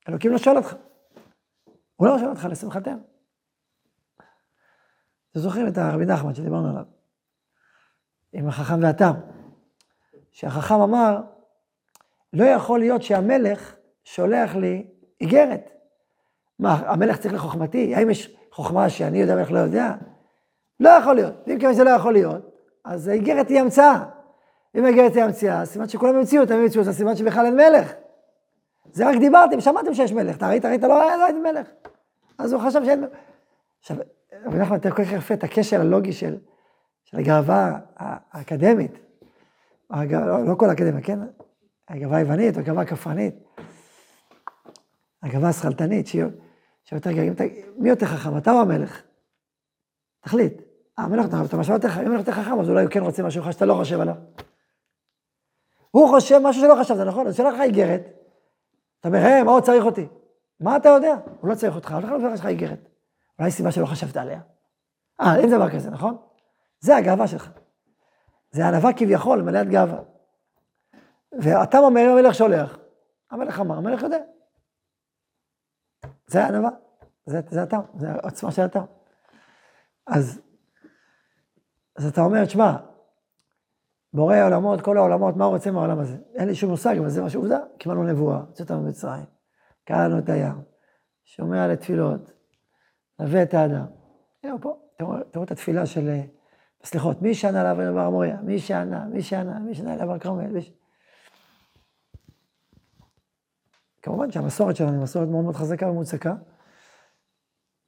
אלוקים 0.09 0.31
לא 0.31 0.38
שואל 0.38 0.57
אותך. 0.57 0.75
הוא 1.95 2.07
לא 2.07 2.18
שואל 2.18 2.30
אותך 2.30 2.47
לשמחתנו. 2.51 3.00
אתם 5.31 5.39
זוכרים 5.39 5.67
את 5.67 5.77
הרבי 5.77 6.05
נחמן 6.05 6.33
שדיברנו 6.33 6.69
עליו, 6.69 6.83
עם 8.33 8.48
החכם 8.48 8.83
והתם, 8.83 9.12
שהחכם 10.31 10.81
אמר, 10.81 11.21
לא 12.33 12.43
יכול 12.43 12.79
להיות 12.79 13.03
שהמלך 13.03 13.75
שולח 14.03 14.55
לי 14.55 14.88
איגרת. 15.21 15.71
מה, 16.59 16.74
המלך 16.86 17.17
צריך 17.17 17.33
לחוכמתי? 17.33 17.95
האם 17.95 18.09
יש 18.09 18.36
חוכמה 18.51 18.89
שאני 18.89 19.17
יודע 19.17 19.36
ואיך 19.36 19.51
לא 19.51 19.59
יודע? 19.59 19.95
לא 20.79 20.89
יכול 20.89 21.15
להיות. 21.15 21.33
ואם 21.48 21.59
כיוון 21.59 21.74
שזה 21.74 21.83
לא 21.83 21.89
יכול 21.89 22.13
להיות, 22.13 22.55
אז 22.86 23.07
האיגרת 23.07 23.50
היא 23.50 23.59
המצאה. 23.59 24.03
אם 24.75 24.86
האיגרת 24.86 25.15
היא 25.15 25.24
המצאה, 25.24 25.65
סימן 25.65 25.89
שכולם 25.89 26.15
המציאו 26.15 26.41
אותה, 26.43 26.53
הם 26.53 26.62
המציאו 26.62 26.81
אותה, 26.81 26.93
סימן 26.93 27.15
שבכלל 27.15 27.45
אין 27.45 27.55
מלך. 27.55 27.93
זה 28.91 29.09
רק 29.09 29.15
דיברתם, 29.19 29.62
שמעתם 29.62 29.93
שיש 29.93 30.12
מלך. 30.12 30.38
אתה 30.38 30.48
ראית, 30.48 30.65
ראית, 30.65 30.81
לא, 30.81 30.88
לא 30.88 31.25
הייתי 31.25 31.39
מלך. 31.39 31.67
אז 32.38 32.53
הוא 32.53 32.62
חשב 32.62 32.86
שאין 32.86 33.01
מלך. 33.01 33.12
עכשיו, 33.79 33.98
רבי 34.45 34.57
נחמן 34.57 34.75
מתאר 34.75 34.91
כל 34.91 35.05
כך 35.05 35.12
יפה 35.12 35.33
את 35.33 35.43
הקשר 35.43 35.81
הלוגי 35.81 36.13
של, 36.13 36.38
של 37.03 37.17
הגאווה 37.17 37.79
האקדמית. 37.98 38.91
לא, 39.89 40.45
לא 40.45 40.55
כל 40.55 40.69
האקדמיה, 40.69 41.01
כן? 41.01 41.19
הגאווה 41.88 42.17
היוונית 42.17 42.55
או 42.55 42.62
הגאווה 42.62 42.81
הכפרנית. 42.81 43.36
הגאווה 45.24 45.50
השכלתנית, 45.50 46.07
שהיא 46.07 46.24
יותר 46.91 47.12
גאווה. 47.12 47.45
מי 47.77 47.89
יותר 47.89 48.05
חכם, 48.05 48.38
אתה 48.38 48.51
או 48.51 48.62
המלך? 48.62 49.01
תחליט. 50.21 50.62
אה, 51.00 51.03
המלך, 51.03 51.25
אתה 51.25 51.74
יותר 51.74 51.88
חכם, 51.89 52.01
אם 52.01 52.05
המלך 52.05 52.19
יותר 52.19 52.31
חכם, 52.31 52.59
אז 52.59 52.69
אולי 52.69 52.83
הוא 52.83 52.91
כן 52.91 53.00
רוצה 53.00 53.24
משהו 53.24 53.53
שאתה 53.53 53.65
לא 53.65 53.74
חושב 53.74 54.00
עליו. 54.00 54.15
הוא 55.91 56.09
חושב 56.09 56.39
משהו 56.43 56.62
שלא 56.62 56.75
חשבת, 56.79 57.07
נכון? 57.07 57.27
אז 57.27 57.36
שלח 57.36 57.53
לך 57.53 57.62
איגרת. 57.62 58.01
אתה 59.00 59.07
אומר, 59.07 59.43
מה 59.45 59.51
עוד 59.51 59.63
צריך 59.63 59.86
אותי? 59.86 60.07
מה 60.59 60.77
אתה 60.77 60.89
יודע? 60.89 61.15
הוא 61.41 61.50
לא 61.50 61.55
צריך 61.55 61.75
אותך, 61.75 61.91
אבל 61.91 62.01
בכלל 62.01 62.21
לא 62.21 62.33
לך 62.33 62.45
איגרת. 62.45 62.89
אולי 63.39 63.51
סיבה 63.51 63.72
שלא 63.72 63.86
חשבת 63.86 64.17
עליה. 64.17 64.41
אה, 65.22 65.36
אין 65.36 65.50
דבר 65.50 65.69
כזה, 65.69 65.89
נכון? 65.89 66.17
זה 66.79 66.96
הגאווה 66.96 67.27
שלך. 67.27 67.51
זה 68.51 68.67
ענווה 68.67 68.93
כביכול, 68.93 69.41
מלאת 69.41 69.69
גאווה. 69.69 70.00
ואתה 71.41 71.77
אומר, 71.77 72.01
המלך 72.01 72.36
שולח, 72.36 72.77
המלך 73.31 73.60
אמר, 73.60 73.77
המלך 73.77 74.03
יודע. 74.03 74.17
זה 76.27 76.43
הענווה, 76.43 76.69
זה, 77.25 77.41
זה 77.50 77.63
אתה, 77.63 77.77
זה 77.96 78.12
העוצמה 78.12 78.51
של 78.51 78.65
אתה. 78.65 78.81
אז, 80.08 80.41
אז 81.98 82.05
אתה 82.05 82.22
אומר, 82.22 82.46
תשמע, 82.46 82.77
בורא 84.13 84.36
העולמות, 84.36 84.81
כל 84.81 84.98
העולמות, 84.98 85.36
מה 85.36 85.46
הוא 85.46 85.53
רוצה 85.53 85.72
מהעולם 85.72 86.00
הזה? 86.00 86.17
אין 86.36 86.48
לי 86.48 86.55
שום 86.55 86.69
מושג, 86.69 86.96
אבל 86.98 87.10
זה 87.10 87.22
מה 87.22 87.29
שעובדה. 87.29 87.60
קיבלנו 87.77 88.03
נבואה, 88.03 88.39
יוצאת 88.50 88.72
ממצרים, 88.72 89.25
קראנו 89.84 90.19
את 90.19 90.29
הים, 90.29 90.62
שומע 91.24 91.67
לתפילות, 91.67 92.38
נווה 93.19 93.43
את 93.43 93.53
האדם, 93.53 93.85
הנה 94.43 94.53
הוא 94.53 94.61
פה, 94.61 94.79
תראו, 95.31 95.43
את 95.43 95.51
התפילה 95.51 95.85
של 95.85 96.09
אה, 96.09 96.21
הסליחות. 96.83 97.21
מי 97.21 97.33
שענה 97.33 97.63
לאברהם 97.63 97.93
בר 97.93 97.99
המוריה? 97.99 98.38
מי 98.41 98.59
שענה? 98.59 99.05
מי 99.05 99.21
שענה? 99.21 99.59
מי 99.59 99.75
שענה 99.75 99.95
לאבר 99.95 100.19
כרמל? 100.19 100.61
ש... 100.61 100.71
כמובן 104.01 104.31
שהמסורת 104.31 104.75
שלנו 104.75 104.91
היא 104.91 105.01
מסורת 105.01 105.27
מאוד 105.27 105.43
מאוד 105.43 105.55
חזקה 105.55 105.89
ומוצקה, 105.89 106.35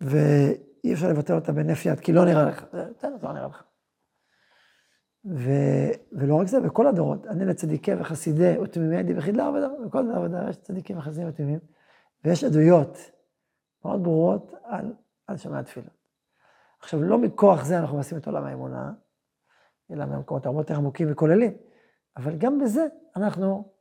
ואי 0.01 0.93
אפשר 0.93 1.07
לבטל 1.09 1.33
אותה 1.33 1.51
בהינף 1.51 1.85
יד, 1.85 1.99
כי 1.99 2.13
לא 2.13 2.25
נראה 2.25 2.45
לך. 2.45 2.65
בסדר, 2.73 3.15
לא 3.23 3.33
נראה 3.33 3.47
לך. 3.47 3.63
ו... 5.25 5.49
ולא 6.11 6.35
רק 6.35 6.47
זה, 6.47 6.59
בכל 6.59 6.87
הדורות, 6.87 7.27
אני 7.27 7.45
לצדיקי 7.45 7.91
וחסידי 7.93 8.57
ותמימי 8.57 8.95
ידי 8.95 9.17
וחידלה 9.17 9.47
עבודה, 9.47 9.67
בכל 9.85 10.05
דבר 10.05 10.15
עבודה 10.15 10.49
יש 10.49 10.57
צדיקים 10.57 10.97
וחסידים 10.97 11.29
ותמימים, 11.29 11.59
ויש 12.23 12.43
עדויות 12.43 12.97
מאוד 13.85 14.03
ברורות 14.03 14.53
על, 14.63 14.93
על 15.31 15.37
שמי 15.37 15.57
התפילה. 15.57 15.89
עכשיו, 16.79 17.03
לא 17.03 17.17
מכוח 17.17 17.63
זה 17.63 17.79
אנחנו 17.79 17.97
עושים 17.97 18.17
את 18.17 18.27
עולם 18.27 18.45
האמונה, 18.45 18.91
אלא 19.91 20.05
מהמקומות 20.05 20.45
הרבה 20.45 20.59
יותר 20.59 20.75
עמוקים 20.75 21.07
וכוללים, 21.11 21.53
אבל 22.17 22.37
גם 22.37 22.59
בזה 22.59 22.87
אנחנו 23.15 23.73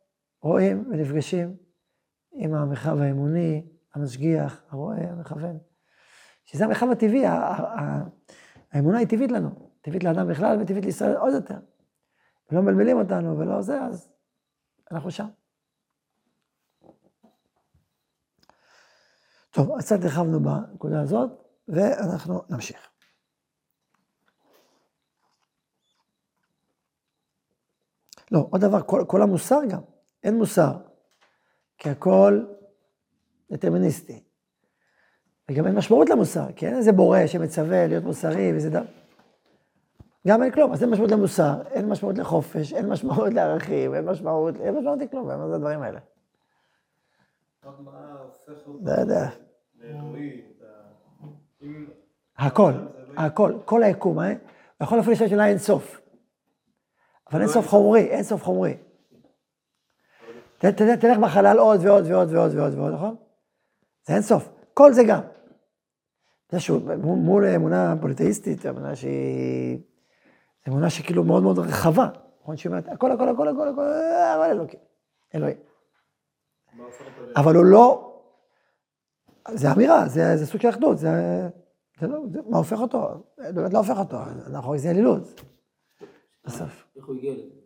רואים 0.42 0.88
ונפגשים 0.90 1.56
עם 2.32 2.54
המרחב 2.54 3.00
האמוני, 3.00 3.66
המשגיח, 3.94 4.62
הרואה, 4.68 5.10
המכוון, 5.10 5.58
שזה 6.44 6.64
המרחב 6.64 6.90
הטבעי, 6.90 7.22
האמונה 8.72 8.98
היא 8.98 9.08
טבעית 9.08 9.30
לנו, 9.30 9.70
טבעית 9.80 10.04
לאדם 10.04 10.28
בכלל 10.28 10.58
וטבעית 10.60 10.84
לישראל 10.84 11.16
עוד 11.16 11.32
יותר. 11.34 11.58
לא 12.52 12.62
מבלבלים 12.62 12.98
אותנו 12.98 13.38
ולא 13.38 13.62
זה, 13.62 13.82
אז 13.82 14.12
אנחנו 14.90 15.10
שם. 15.10 15.28
טוב, 19.50 19.72
אז 19.72 19.84
קצת 19.84 20.02
הרחבנו 20.02 20.40
בנקודה 20.40 21.00
הזאת, 21.00 21.39
ואנחנו 21.70 22.42
נמשיך. 22.48 22.90
לא, 28.30 28.46
עוד 28.50 28.60
דבר, 28.60 28.82
כל, 28.82 29.04
כל 29.06 29.22
המוסר 29.22 29.60
גם, 29.68 29.80
אין 30.24 30.38
מוסר, 30.38 30.72
כי 31.78 31.90
הכל 31.90 32.44
דטרמיניסטי. 33.52 34.22
וגם 35.50 35.66
אין 35.66 35.74
משמעות 35.74 36.08
למוסר, 36.08 36.52
כי 36.56 36.66
אין 36.66 36.76
איזה 36.76 36.92
בורא 36.92 37.26
שמצווה 37.26 37.86
להיות 37.86 38.04
מוסרי 38.04 38.52
וזה 38.56 38.70
דבר. 38.70 38.86
גם 40.26 40.42
אין 40.42 40.52
כלום, 40.52 40.72
אז 40.72 40.82
אין 40.82 40.90
משמעות 40.90 41.10
למוסר, 41.10 41.62
אין 41.70 41.88
משמעות 41.88 42.18
לחופש, 42.18 42.72
אין 42.72 42.88
משמעות 42.88 43.34
לערכים, 43.34 43.94
אין 43.94 44.04
משמעות, 44.04 44.54
אין 44.60 44.74
משמעות 44.78 44.98
לכלום, 44.98 45.26
מה 45.26 45.48
זה 45.48 45.54
הדברים 45.54 45.82
האלה? 45.82 46.00
לא 48.84 48.92
יודע. 48.92 49.28
הכל, 52.38 52.72
הכל, 53.16 53.52
כל 53.64 53.82
היקום, 53.82 54.20
אה? 54.20 54.32
יכול 54.82 55.00
אפילו 55.00 55.12
לשאול 55.12 55.28
שאלה 55.28 55.46
אין 55.46 55.58
סוף. 55.58 56.00
אבל 57.32 57.40
אין 57.40 57.48
סוף 57.48 57.68
חומרי, 57.68 58.00
אין 58.00 58.22
סוף 58.22 58.42
חומרי. 58.42 58.76
תלך 61.00 61.18
בחלל 61.22 61.58
עוד 61.58 61.80
ועוד 61.84 62.04
ועוד 62.06 62.32
ועוד 62.32 62.54
ועוד 62.54 62.74
ועוד, 62.74 62.94
נכון? 62.94 63.16
זה 64.06 64.14
אין 64.14 64.22
סוף. 64.22 64.48
כל 64.74 64.92
זה 64.92 65.04
גם. 65.04 65.20
זה 66.50 66.60
שהוא, 66.60 66.94
מול 67.02 67.46
אמונה 67.46 67.94
פוליטאיסטית, 68.00 68.66
אמונה 68.66 68.96
שהיא... 68.96 69.78
אמונה 70.68 70.90
שכאילו 70.90 71.24
מאוד 71.24 71.42
מאוד 71.42 71.58
רחבה. 71.58 72.08
נכון 72.42 72.56
שהיא 72.56 72.70
אומרת, 72.70 72.88
הכל, 72.88 73.12
הכל, 73.12 73.28
הכל, 73.28 73.48
הכל, 73.48 73.68
הכל, 73.68 73.82
אבל 74.36 74.50
אלוקים. 74.50 74.80
אלוהים. 75.34 75.56
אבל 77.36 77.54
הוא 77.54 77.64
לא... 77.64 78.09
זה 79.54 79.72
אמירה, 79.72 80.08
זה, 80.08 80.36
זה 80.36 80.46
סוג 80.46 80.60
של 80.60 80.68
אחדות, 80.68 80.98
זה, 80.98 81.08
זה 82.00 82.06
לא, 82.06 82.18
זה, 82.32 82.40
מה 82.48 82.58
הופך 82.58 82.80
אותו? 82.80 83.08
באמת 83.38 83.72
לא 83.72 83.78
הופך 83.78 83.98
אותו, 83.98 84.16
אנחנו 84.46 84.78
זה 84.78 84.90
אלילות. 84.90 85.42
בסוף. 86.44 86.86
איך 86.96 87.06
הוא 87.06 87.16
הגיע 87.16 87.32
לזה? 87.32 87.60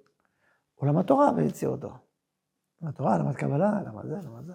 הוא 0.74 0.88
למד 0.88 1.02
תורה 1.02 1.30
והציע 1.36 1.68
אותו. 1.68 1.90
למד 2.82 2.92
תורה, 2.92 3.18
למד 3.18 3.34
קבלה, 3.34 3.82
למד 3.86 4.06
זה, 4.06 4.16
למד 4.28 4.44
זה. 4.46 4.52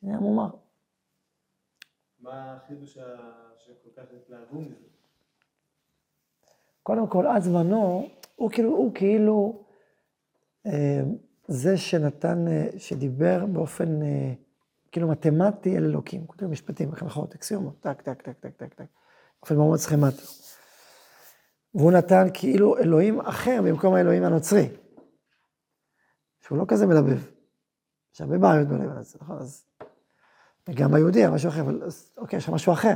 שנהיה 0.00 0.18
מומר. 0.18 0.50
מה 2.20 2.56
החידוש 2.56 2.98
שכל 3.58 3.90
כך 3.96 4.02
התלהבו 4.16 4.60
מזה? 4.60 4.74
קודם 6.82 7.06
כל, 7.06 7.26
עד 7.26 7.42
זמנו, 7.42 8.08
הוא 8.36 8.50
כאילו, 8.50 8.70
הוא 8.70 8.94
כאילו 8.94 9.64
אה, 10.66 11.02
זה 11.48 11.76
שנתן, 11.76 12.48
אה, 12.48 12.68
שדיבר 12.78 13.46
באופן 13.46 14.02
אה, 14.02 14.34
כאילו 14.92 15.08
מתמטי 15.08 15.76
אל 15.76 15.84
אלוקים. 15.84 16.26
כותב 16.26 16.46
משפטים, 16.46 16.90
מחנכות, 16.90 17.34
אקסיומות, 17.34 17.80
טק, 17.80 18.02
טק, 18.02 18.22
טק, 18.22 18.38
טק, 18.40 18.56
טק, 18.56 18.74
טק. 18.74 18.84
באופן 19.40 19.56
מאוד 19.56 19.78
סכמטי. 19.78 20.22
והוא 21.74 21.92
נתן 21.92 22.26
כאילו 22.34 22.78
אלוהים 22.78 23.20
אחר 23.20 23.60
במקום 23.64 23.94
האלוהים 23.94 24.24
הנוצרי. 24.24 24.68
שהוא 26.40 26.58
לא 26.58 26.64
כזה 26.68 26.86
מלבב. 26.86 27.18
יש 28.14 28.20
הרבה 28.20 28.38
בעיות 28.38 28.68
באלוהים 28.68 28.90
הנוצרי, 28.90 29.20
נכון? 29.22 29.38
אז... 29.38 29.64
וגם 30.68 30.94
היהודי 30.94 31.18
היה 31.18 31.30
משהו 31.30 31.48
אחר, 31.48 31.60
אבל 31.60 31.82
אז, 31.84 32.10
אוקיי, 32.16 32.36
יש 32.36 32.44
לך 32.44 32.50
משהו 32.50 32.72
אחר. 32.72 32.94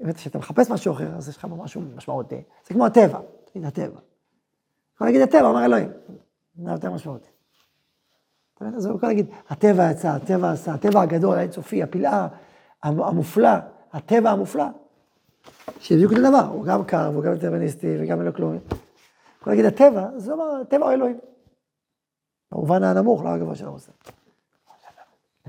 באמת, 0.00 0.16
כשאתה 0.16 0.38
מחפש 0.38 0.70
משהו 0.70 0.92
אחר, 0.92 1.16
אז 1.16 1.28
יש 1.28 1.36
לך 1.36 1.44
משהו 1.44 1.80
משמעותי. 1.80 2.42
זה 2.68 2.74
כמו 2.74 2.86
הטבע, 2.86 3.20
תגיד 3.44 3.64
הטבע. 3.64 4.00
יכול 4.94 5.06
להגיד 5.06 5.20
הטבע, 5.20 5.42
אומר 5.42 5.64
אלוהים. 5.64 5.90
זה 6.64 6.70
יותר 6.70 6.90
משמעותי. 6.90 7.28
אז 8.60 8.86
הוא 8.86 8.96
יכול 8.96 9.08
להגיד, 9.08 9.26
הטבע 9.48 9.90
יצא, 9.90 10.08
הטבע 10.08 10.50
עשה, 10.50 10.74
הטבע 10.74 11.00
הגדול, 11.00 11.38
האינסופי, 11.38 11.82
הפלאה, 11.82 12.28
המופלא, 12.82 13.50
הטבע 13.92 14.30
המופלא. 14.30 14.64
שבדיוק 15.80 16.12
אותו 16.12 16.22
דבר, 16.22 16.46
הוא 16.52 16.64
גם 16.64 16.84
קר, 16.84 17.10
והוא 17.12 17.24
גם 17.24 17.34
דטרמיניסטי, 17.34 17.96
וגם 18.00 18.18
אין 18.18 18.26
לו 18.26 18.34
כלום. 18.34 18.58
יכול 19.40 19.52
להגיד 19.52 19.64
הטבע, 19.64 20.06
זה 20.16 20.32
אומר, 20.32 20.60
הטבע 20.60 20.84
הוא 20.84 20.92
אלוהים. 20.92 21.18
במובן 22.52 22.82
הנמוך, 22.82 23.24
לא 23.24 23.28
הגבוה 23.28 23.54
של 23.54 23.66
המושג. 23.66 23.92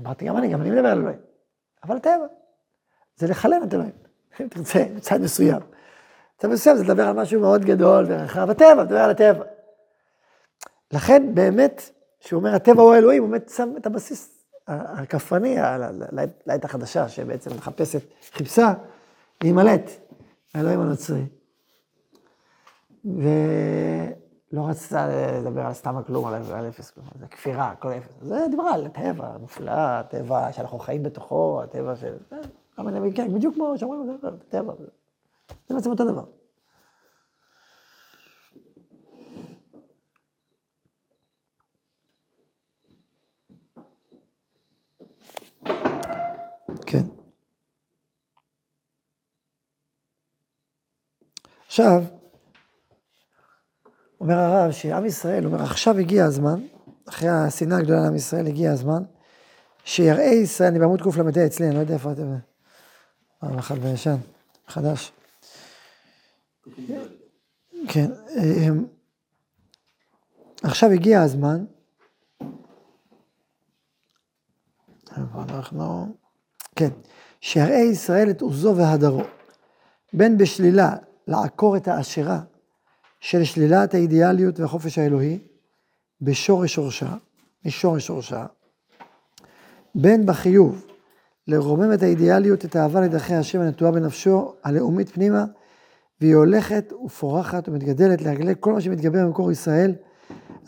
אמרתי, 0.00 0.24
גם 0.24 0.36
אני, 0.36 0.48
גם 0.48 0.60
אני 0.60 0.70
מדבר 0.70 0.88
על 0.88 0.98
אלוהים. 0.98 1.18
אבל 1.84 1.96
הטבע, 1.96 2.26
זה 3.16 3.26
לחלן 3.26 3.62
את 3.62 3.74
אלוהים. 3.74 3.92
אם 4.40 4.48
תרצה, 4.48 4.84
בצד 4.96 5.20
מסוים. 5.20 5.60
בצד 6.38 6.48
מסוים 6.48 6.76
זה 6.76 6.84
לדבר 6.84 7.08
על 7.08 7.16
משהו 7.16 7.40
מאוד 7.40 7.64
גדול 7.64 8.04
ורחב. 8.08 8.50
הטבע, 8.50 8.84
מדבר 8.84 8.98
על 8.98 9.10
הטבע. 9.10 9.44
לכן, 10.92 11.34
באמת, 11.34 11.90
כשהוא 12.22 12.38
אומר 12.38 12.54
הטבע 12.54 12.82
הוא 12.82 12.94
האלוהים, 12.94 13.22
הוא 13.22 13.30
באמת 13.30 13.48
שם 13.48 13.72
את 13.76 13.86
הבסיס 13.86 14.44
הכפרני 14.66 15.56
לעת 16.46 16.64
החדשה, 16.64 17.08
שבעצם 17.08 17.50
מחפשת, 17.56 18.02
חיפשה 18.32 18.72
להימלט 19.42 19.90
האלוהים 20.54 20.80
הנוצרי. 20.80 21.26
ולא 23.04 24.68
רצתה 24.68 25.06
לדבר 25.40 25.66
על 25.66 25.72
סתם 25.72 25.96
הכלום, 25.96 26.26
על 26.26 26.68
אפס 26.68 26.90
כלום, 26.90 27.06
זה 27.20 27.26
כפירה, 27.26 27.70
הכל 27.70 27.88
אפס. 27.88 28.14
זה 28.20 28.46
דיברה 28.50 28.74
על 28.74 28.86
הטבע 28.86 29.26
המופלא, 29.26 29.72
הטבע 29.74 30.52
שאנחנו 30.52 30.78
חיים 30.78 31.02
בתוכו, 31.02 31.62
הטבע 31.62 31.96
של... 31.96 32.16
כמה 32.76 32.90
נביאים, 32.90 33.14
כן, 33.14 33.34
בדיוק 33.34 33.54
כמו 33.54 33.78
שאומרים, 33.78 34.18
טבע. 34.48 34.72
זה 35.68 35.74
בעצם 35.74 35.90
אותו 35.90 36.04
דבר. 36.04 36.24
עכשיו, 51.72 52.04
אומר 54.20 54.34
הרב 54.34 54.72
שעם 54.72 55.06
ישראל, 55.06 55.46
אומר 55.46 55.62
עכשיו 55.62 55.98
הגיע 55.98 56.24
הזמן, 56.24 56.60
אחרי 57.08 57.28
השנאה 57.28 57.78
הגדולה 57.78 58.00
לעם 58.00 58.16
ישראל 58.16 58.46
הגיע 58.46 58.72
הזמן, 58.72 59.02
שיראה 59.84 60.24
ישראל, 60.24 60.68
אני 60.68 60.78
בעמוד 60.78 61.02
קל"ה 61.02 61.46
אצלי, 61.46 61.66
אני 61.66 61.74
לא 61.74 61.80
יודע 61.80 61.94
איפה 61.94 62.12
אתם, 62.12 62.36
פעם 63.40 63.58
אחת 63.58 63.78
בישן, 63.78 64.16
חדש. 64.66 65.12
כן, 67.88 68.10
עכשיו 70.62 70.90
הגיע 70.90 71.22
הזמן, 71.22 71.64
אנחנו, 75.16 76.16
כן, 76.76 76.90
שיראה 77.40 77.80
ישראל 77.92 78.30
את 78.30 78.40
עוזו 78.40 78.76
והדרו, 78.76 79.22
בין 80.12 80.38
בשלילה 80.38 80.96
לעקור 81.28 81.76
את 81.76 81.88
העשירה 81.88 82.40
של 83.20 83.44
שלילת 83.44 83.94
האידיאליות 83.94 84.60
והחופש 84.60 84.98
האלוהי 84.98 85.38
בשורש 86.20 86.74
שורשה, 86.74 87.14
משורש 87.64 88.06
שורשה, 88.06 88.46
בין 89.94 90.26
בחיוב 90.26 90.86
לרומם 91.48 91.92
את 91.92 92.02
האידיאליות, 92.02 92.64
את 92.64 92.76
האהבה 92.76 93.00
לדרכי 93.00 93.34
השם 93.34 93.60
הנטועה 93.60 93.92
בנפשו 93.92 94.54
הלאומית 94.64 95.08
פנימה, 95.08 95.44
והיא 96.20 96.34
הולכת 96.34 96.92
ופורחת 97.04 97.68
ומתגדלת 97.68 98.22
להגלה 98.22 98.54
כל 98.54 98.72
מה 98.72 98.80
שמתגבר 98.80 99.26
במקור 99.26 99.52
ישראל. 99.52 99.94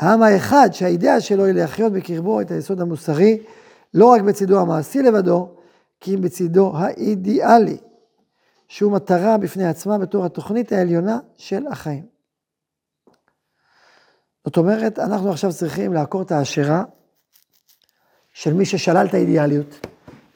העם 0.01 0.23
האחד 0.23 0.69
שהאידאה 0.73 1.21
שלו 1.21 1.45
היא 1.45 1.55
להחיות 1.55 1.93
בקרבו 1.93 2.41
את 2.41 2.51
היסוד 2.51 2.81
המוסרי, 2.81 3.43
לא 3.95 4.07
רק 4.07 4.23
בצידו 4.23 4.61
המעשי 4.61 5.03
לבדו, 5.03 5.49
כי 6.01 6.15
אם 6.15 6.21
בצידו 6.21 6.73
האידיאלי. 6.77 7.77
שהוא 8.75 8.93
מטרה 8.93 9.39
בפני 9.39 9.67
עצמה 9.67 9.99
בתור 9.99 10.25
התוכנית 10.25 10.73
העליונה 10.73 11.19
של 11.37 11.67
החיים. 11.67 12.07
זאת 14.45 14.57
אומרת, 14.57 14.99
אנחנו 14.99 15.31
עכשיו 15.31 15.53
צריכים 15.53 15.93
לעקור 15.93 16.23
את 16.23 16.33
ההשערה 16.33 16.85
של 18.33 18.55
מי 18.55 18.65
ששלל 18.65 19.07
את 19.07 19.15
האידיאליות, 19.15 19.87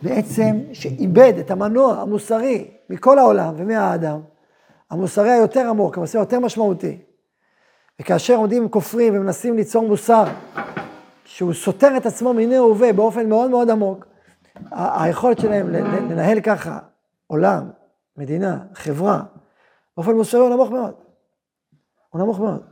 בעצם 0.03 0.61
שאיבד 0.73 1.33
את 1.41 1.51
המנוע 1.51 2.01
המוסרי 2.01 2.71
מכל 2.91 3.19
העולם 3.19 3.55
ומהאדם, 3.57 4.21
המוסרי 4.91 5.31
היותר 5.31 5.69
עמוק, 5.69 5.99
המוסרי 5.99 6.21
היותר 6.21 6.41
משמעותי. 6.41 6.99
וכאשר 8.01 8.35
עומדים 8.35 8.69
כופרים 8.69 9.17
ומנסים 9.17 9.57
ליצור 9.57 9.89
מוסר 9.89 10.25
שהוא 11.25 11.55
סותר 11.55 11.97
את 11.97 12.07
עצמו 12.07 12.35
מיני 12.35 12.59
וביה 12.59 12.93
באופן 12.93 13.29
מאוד 13.29 13.51
מאוד 13.51 13.71
עמוק, 13.71 14.07
היכולת 14.71 15.39
שלהם 15.39 15.69
לנהל 16.11 16.41
ככה 16.41 16.79
עולם, 17.27 17.78
מדינה, 18.19 18.59
חברה, 18.75 19.23
באופן 19.97 20.13
מוסרי 20.13 20.41
הוא 20.41 20.51
נמוך 20.51 20.71
מאוד. 20.71 20.95
הוא 22.09 22.21
נמוך 22.21 22.41
מאוד. 22.41 22.63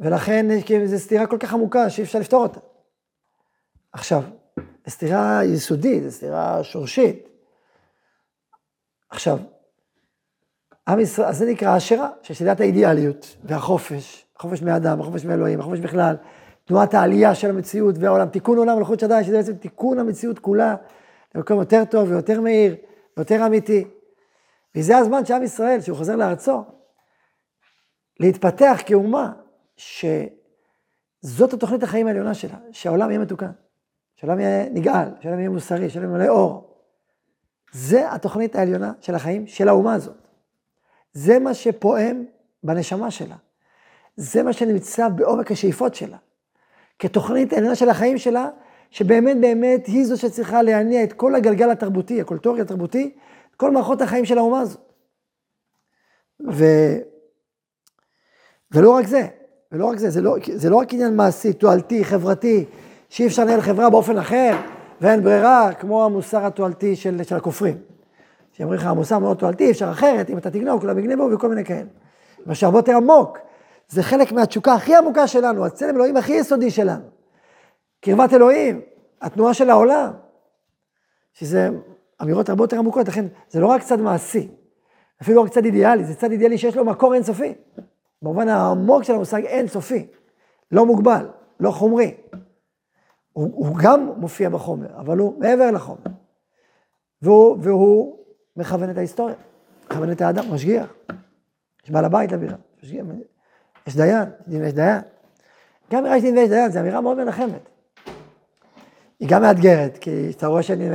ולכן 0.00 0.46
זו 0.84 0.98
סתירה 0.98 1.26
כל 1.26 1.38
כך 1.38 1.52
עמוקה 1.52 1.90
שאי 1.90 2.04
אפשר 2.04 2.18
לפתור 2.18 2.42
אותה. 2.42 2.60
עכשיו, 3.92 4.22
זו 4.56 4.90
סתירה 4.90 5.44
יסודית, 5.44 6.02
זו 6.02 6.10
סתירה 6.10 6.64
שורשית. 6.64 7.28
עכשיו, 9.10 9.38
עם 10.88 11.00
ישראל, 11.00 11.28
אז 11.28 11.38
זה 11.38 11.46
נקרא 11.50 11.76
השירה, 11.76 12.08
של 12.22 12.34
שאלת 12.34 12.60
האידיאליות 12.60 13.36
והחופש, 13.44 14.26
החופש 14.36 14.62
מאדם, 14.62 15.00
החופש 15.00 15.24
מאלוהים, 15.24 15.60
החופש 15.60 15.78
בכלל, 15.78 16.16
תנועת 16.64 16.94
העלייה 16.94 17.34
של 17.34 17.50
המציאות 17.50 17.94
והעולם, 17.98 18.28
תיקון 18.28 18.58
עולם 18.58 18.78
מלכות 18.78 19.00
שדי, 19.00 19.24
שזה 19.24 19.36
בעצם 19.36 19.54
תיקון 19.54 19.98
המציאות 19.98 20.38
כולה 20.38 20.76
למקום 21.34 21.58
יותר 21.58 21.84
טוב 21.84 22.10
ויותר 22.10 22.40
מהיר 22.40 22.76
ויותר 23.16 23.46
אמיתי. 23.46 23.84
וזה 24.76 24.96
הזמן 24.96 25.24
שעם 25.24 25.42
ישראל, 25.42 25.80
שהוא 25.80 25.96
חוזר 25.96 26.16
לארצו, 26.16 26.64
להתפתח 28.20 28.80
כאומה, 28.86 29.32
שזאת 29.76 31.52
התוכנית 31.52 31.82
החיים 31.82 32.06
העליונה 32.06 32.34
שלה, 32.34 32.58
שהעולם 32.72 33.10
יהיה 33.10 33.20
מתוקן, 33.20 33.50
שהעולם 34.14 34.40
יהיה 34.40 34.68
נגאל, 34.70 35.08
שהעולם 35.20 35.38
יהיה 35.38 35.50
מוסרי, 35.50 35.90
שהעולם 35.90 36.10
יהיה 36.10 36.24
מלא 36.24 36.32
אור. 36.32 36.72
זה 37.72 38.12
התוכנית 38.12 38.56
העליונה 38.56 38.92
של 39.00 39.14
החיים 39.14 39.46
של 39.46 39.68
האומה 39.68 39.94
הזאת. 39.94 40.28
זה 41.12 41.38
מה 41.38 41.54
שפועם 41.54 42.24
בנשמה 42.62 43.10
שלה. 43.10 43.36
זה 44.16 44.42
מה 44.42 44.52
שנמצא 44.52 45.08
בעומק 45.08 45.50
השאיפות 45.50 45.94
שלה. 45.94 46.16
כתוכנית 46.98 47.52
העליונה 47.52 47.74
של 47.74 47.88
החיים 47.88 48.18
שלה, 48.18 48.48
שבאמת 48.90 49.40
באמת 49.40 49.86
היא 49.86 50.04
זו 50.04 50.20
שצריכה 50.20 50.62
להניע 50.62 51.04
את 51.04 51.12
כל 51.12 51.34
הגלגל 51.34 51.70
התרבותי, 51.70 52.20
הקולטורי 52.20 52.60
התרבותי, 52.60 53.14
כל 53.56 53.70
מערכות 53.70 54.02
החיים 54.02 54.24
של 54.24 54.38
האומה 54.38 54.60
הזאת. 54.60 54.92
ו... 56.50 56.64
ולא 58.72 58.90
רק 58.90 59.06
זה, 59.06 59.26
ולא 59.72 59.86
רק 59.86 59.98
זה, 59.98 60.10
זה 60.10 60.20
לא, 60.20 60.36
זה 60.54 60.70
לא 60.70 60.76
רק 60.76 60.92
עניין 60.92 61.16
מעשי, 61.16 61.52
תועלתי, 61.52 62.04
חברתי, 62.04 62.64
שאי 63.08 63.26
אפשר 63.26 63.44
לנהל 63.44 63.60
חברה 63.60 63.90
באופן 63.90 64.18
אחר, 64.18 64.56
ואין 65.00 65.22
ברירה, 65.22 65.74
כמו 65.74 66.04
המוסר 66.04 66.46
התועלתי 66.46 66.96
של, 66.96 67.22
של 67.22 67.36
הכופרים. 67.36 67.78
שאומרים 68.52 68.78
לך, 68.78 68.86
המוסר 68.86 69.18
מאוד 69.18 69.36
תועלתי, 69.36 69.70
אפשר 69.70 69.90
אחרת, 69.90 70.30
אם 70.30 70.38
אתה 70.38 70.50
תגנוב, 70.50 70.80
כולם 70.80 70.98
יגנבו 70.98 71.28
וכל 71.32 71.48
מיני 71.48 71.64
כאלה. 71.64 71.88
מה 72.46 72.54
שהרבה 72.54 72.78
יותר 72.78 72.96
עמוק, 72.96 73.38
זה 73.88 74.02
חלק 74.02 74.32
מהתשוקה 74.32 74.74
הכי 74.74 74.96
עמוקה 74.96 75.26
שלנו, 75.26 75.66
הצלם 75.66 75.96
אלוהים 75.96 76.16
הכי 76.16 76.32
יסודי 76.32 76.70
שלנו. 76.70 77.04
קרבת 78.00 78.32
אלוהים, 78.32 78.80
התנועה 79.20 79.54
של 79.54 79.70
העולם, 79.70 80.10
שזה 81.32 81.68
אמירות 82.22 82.48
הרבה 82.48 82.64
יותר 82.64 82.78
עמוקות, 82.78 83.08
לכן 83.08 83.26
זה 83.50 83.60
לא 83.60 83.66
רק 83.66 83.82
צד 83.82 84.00
מעשי, 84.00 84.48
אפילו 85.22 85.36
לא 85.36 85.40
רק 85.40 85.52
צד 85.52 85.64
אידיאלי, 85.64 86.04
זה 86.04 86.14
צד 86.14 86.30
אידיאלי 86.30 86.58
שיש 86.58 86.76
לו 86.76 86.84
מקור 86.84 87.14
אינסופי. 87.14 87.54
במובן 88.22 88.48
העמוק 88.48 89.02
של 89.02 89.14
המושג 89.14 89.44
אינסופי, 89.44 90.06
לא 90.72 90.86
מוגבל, 90.86 91.28
לא 91.60 91.70
חומרי. 91.70 92.14
הוא, 93.32 93.50
הוא 93.54 93.76
גם 93.82 94.12
מופיע 94.16 94.48
בחומר, 94.48 94.98
אבל 95.00 95.18
הוא 95.18 95.40
מעבר 95.40 95.70
לחומר. 95.70 96.02
והוא, 97.22 97.56
והוא 97.60 98.18
מכוון 98.56 98.90
את 98.90 98.96
ההיסטוריה, 98.96 99.34
מכוון 99.90 100.12
את 100.12 100.20
האדם, 100.20 100.54
משגיח. 100.54 100.94
יש 101.84 101.90
בעל 101.90 102.04
הבית 102.04 102.32
לבירה, 102.32 102.56
משגיח, 102.82 103.06
יש 103.86 103.96
דיין, 103.96 104.28
יש 104.48 104.72
דיין. 104.72 105.00
גם 105.92 106.06
יש 106.06 106.22
דין 106.22 106.38
ויש 106.38 106.48
דיין, 106.48 106.70
זו 106.70 106.80
אמירה 106.80 107.00
מאוד 107.00 107.24
מנחמת. 107.24 107.68
היא 109.20 109.28
גם 109.28 109.42
מאתגרת, 109.42 109.98
כי 109.98 110.30
אתה 110.36 110.46
רואה 110.46 110.62
שאני, 110.62 110.88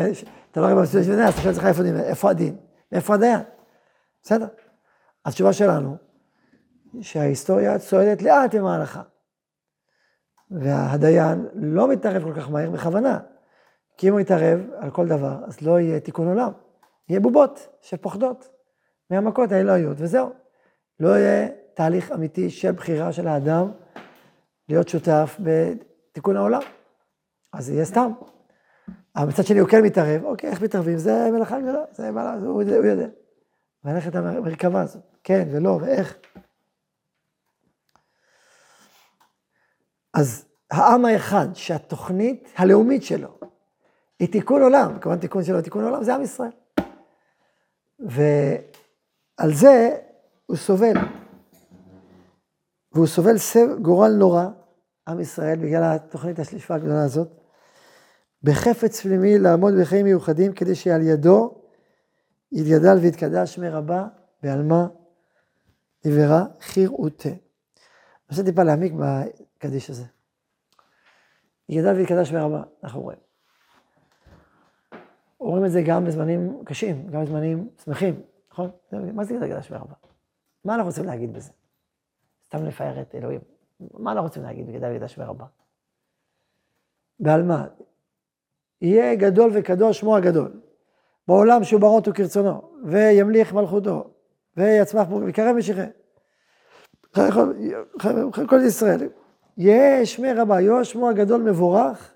אתה 0.58 0.66
לא 0.66 0.74
רואה 0.74 0.86
דיין, 1.06 1.20
אז 1.22 1.34
אתה 1.34 1.42
שואל 1.42 1.54
לך 1.54 1.66
איפה 1.66 1.84
דין, 1.84 2.00
איפה 2.00 2.30
הדין, 2.30 2.58
מאיפה 2.92 3.14
הדיין. 3.14 3.40
בסדר. 4.24 4.48
התשובה 5.26 5.54
שלנו, 5.54 5.98
שההיסטוריה 7.02 7.80
צועדת 7.80 8.22
לאט 8.22 8.56
עם 8.56 8.66
ההלכה. 8.66 9.02
והדיין 10.52 11.48
לא 11.54 11.88
מתערב 11.88 12.24
כל 12.24 12.34
כך 12.34 12.50
מהר 12.50 12.72
בכוונה, 12.72 13.20
כי 13.98 14.08
אם 14.08 14.14
הוא 14.14 14.20
יתערב 14.20 14.60
על 14.78 14.92
כל 14.92 15.08
דבר, 15.08 15.38
אז 15.46 15.62
לא 15.62 15.80
יהיה 15.80 16.00
תיקון 16.00 16.28
עולם. 16.28 16.52
יהיה 17.10 17.20
בובות 17.20 17.68
שפוחדות 17.82 18.50
מהמכות 19.10 19.52
האלוהיות, 19.52 19.98
וזהו. 20.00 20.30
לא 21.00 21.10
יהיה 21.10 21.48
תהליך 21.74 22.12
אמיתי 22.12 22.50
של 22.50 22.72
בחירה 22.72 23.14
של 23.14 23.28
האדם 23.28 23.72
להיות 24.70 24.88
שותף 24.88 25.40
בתיקון 25.40 26.38
העולם. 26.38 26.62
אז 27.54 27.66
זה 27.66 27.74
יהיה 27.74 27.86
סתם. 27.86 28.12
אבל 29.16 29.28
מצד 29.28 29.46
שני 29.46 29.60
הוא 29.60 29.70
כן 29.70 29.84
מתערב, 29.84 30.24
אוקיי, 30.24 30.50
איך 30.50 30.62
מתערבים? 30.62 30.98
זה 30.98 31.30
מלאכה 31.34 31.60
גדולה, 31.60 31.84
זה 31.92 32.12
מה, 32.12 32.34
הוא, 32.34 32.64
הוא 32.64 32.86
יודע. 32.86 33.08
ללכת 33.86 34.16
המרכבה 34.16 34.82
הזאת, 34.82 35.18
כן 35.24 35.48
ולא, 35.52 35.80
ואיך. 35.82 36.16
אז 40.14 40.46
העם 40.72 41.06
האחד 41.06 41.48
שהתוכנית 41.54 42.50
הלאומית 42.56 43.04
שלו 43.04 43.40
היא 44.20 44.32
תיקון 44.32 44.62
עולם, 44.62 45.00
כמובן 45.00 45.20
תיקון 45.20 45.44
שלו 45.44 45.62
תיקון 45.62 45.84
עולם, 45.84 46.04
זה 46.04 46.16
עם 46.16 46.22
ישראל. 46.22 46.50
ועל 48.00 49.54
זה 49.54 49.98
הוא 50.46 50.58
סובל. 50.58 50.94
והוא 52.92 53.08
סובל 53.08 53.38
סב, 53.38 53.68
גורל 53.82 54.12
נורא, 54.12 54.46
עם 55.08 55.20
ישראל, 55.20 55.60
בגלל 55.60 55.84
התוכנית 55.84 56.40
השליפה 56.40 56.76
הגדולה 56.76 57.04
הזאת, 57.04 57.28
בחפץ 58.44 59.02
פנימי 59.02 59.40
לעמוד 59.40 59.74
בחיים 59.82 60.06
מיוחדים, 60.06 60.54
כדי 60.54 60.76
שעל 60.76 61.02
ידו 61.02 61.62
יתגדל 62.52 62.98
ויתקדש 63.02 63.58
מרבה 63.58 64.08
ועלמה 64.44 64.88
נברא 66.06 66.44
חירותה. 66.62 67.30
אני 67.30 67.38
רוצה 68.32 68.44
טיפה 68.44 68.64
להעמיק 68.64 68.94
בקדיש 68.94 69.90
הזה. 69.90 70.04
יגדל 71.70 71.96
ויתקדש 71.96 72.32
מרבה, 72.32 72.64
אנחנו 72.84 73.02
רואים. 73.02 73.20
אומרים 75.40 75.66
את 75.66 75.72
זה 75.72 75.82
גם 75.88 76.06
בזמנים 76.06 76.64
קשים, 76.66 77.08
גם 77.10 77.24
בזמנים 77.24 77.70
שמחים, 77.84 78.22
נכון? 78.52 78.70
מה 78.92 79.24
זה 79.24 79.34
יגדל 79.34 79.46
ויתקדש 79.46 79.72
מרבה? 79.72 79.94
מה 80.66 80.76
אנחנו 80.76 80.88
רוצים 80.88 81.06
להגיד 81.06 81.34
בזה? 81.34 81.52
סתם 82.46 82.66
לפאר 82.66 83.02
את 83.02 83.16
אלוהים. 83.16 83.42
מה 83.80 84.12
אנחנו 84.12 84.28
רוצים 84.28 84.44
להגיד 84.44 84.68
בגדל 84.68 84.88
ויתקדש 84.88 85.18
מרבה? 85.18 85.46
ועל 87.20 87.44
מה? 87.44 87.68
יהיה 88.82 89.16
גדול 89.16 89.52
וקדוש 89.54 90.00
שמו 90.00 90.16
הגדול. 90.16 90.52
בעולם 91.28 91.64
שהוא 91.64 91.82
ברות 91.82 92.08
וכרצונו, 92.08 92.62
וימליך 92.84 93.54
מלכותו, 93.54 94.10
ויצמח 94.58 95.08
ויקרב 95.12 95.56
משיחי. 95.56 95.82
כל 98.50 98.60
ישראל. 98.66 99.10
יהיה 99.58 100.06
שמי 100.06 100.34
רבה, 100.34 100.62
יהיה 100.62 100.84
שמו 100.84 101.10
הגדול 101.10 101.42
מבורך, 101.42 102.14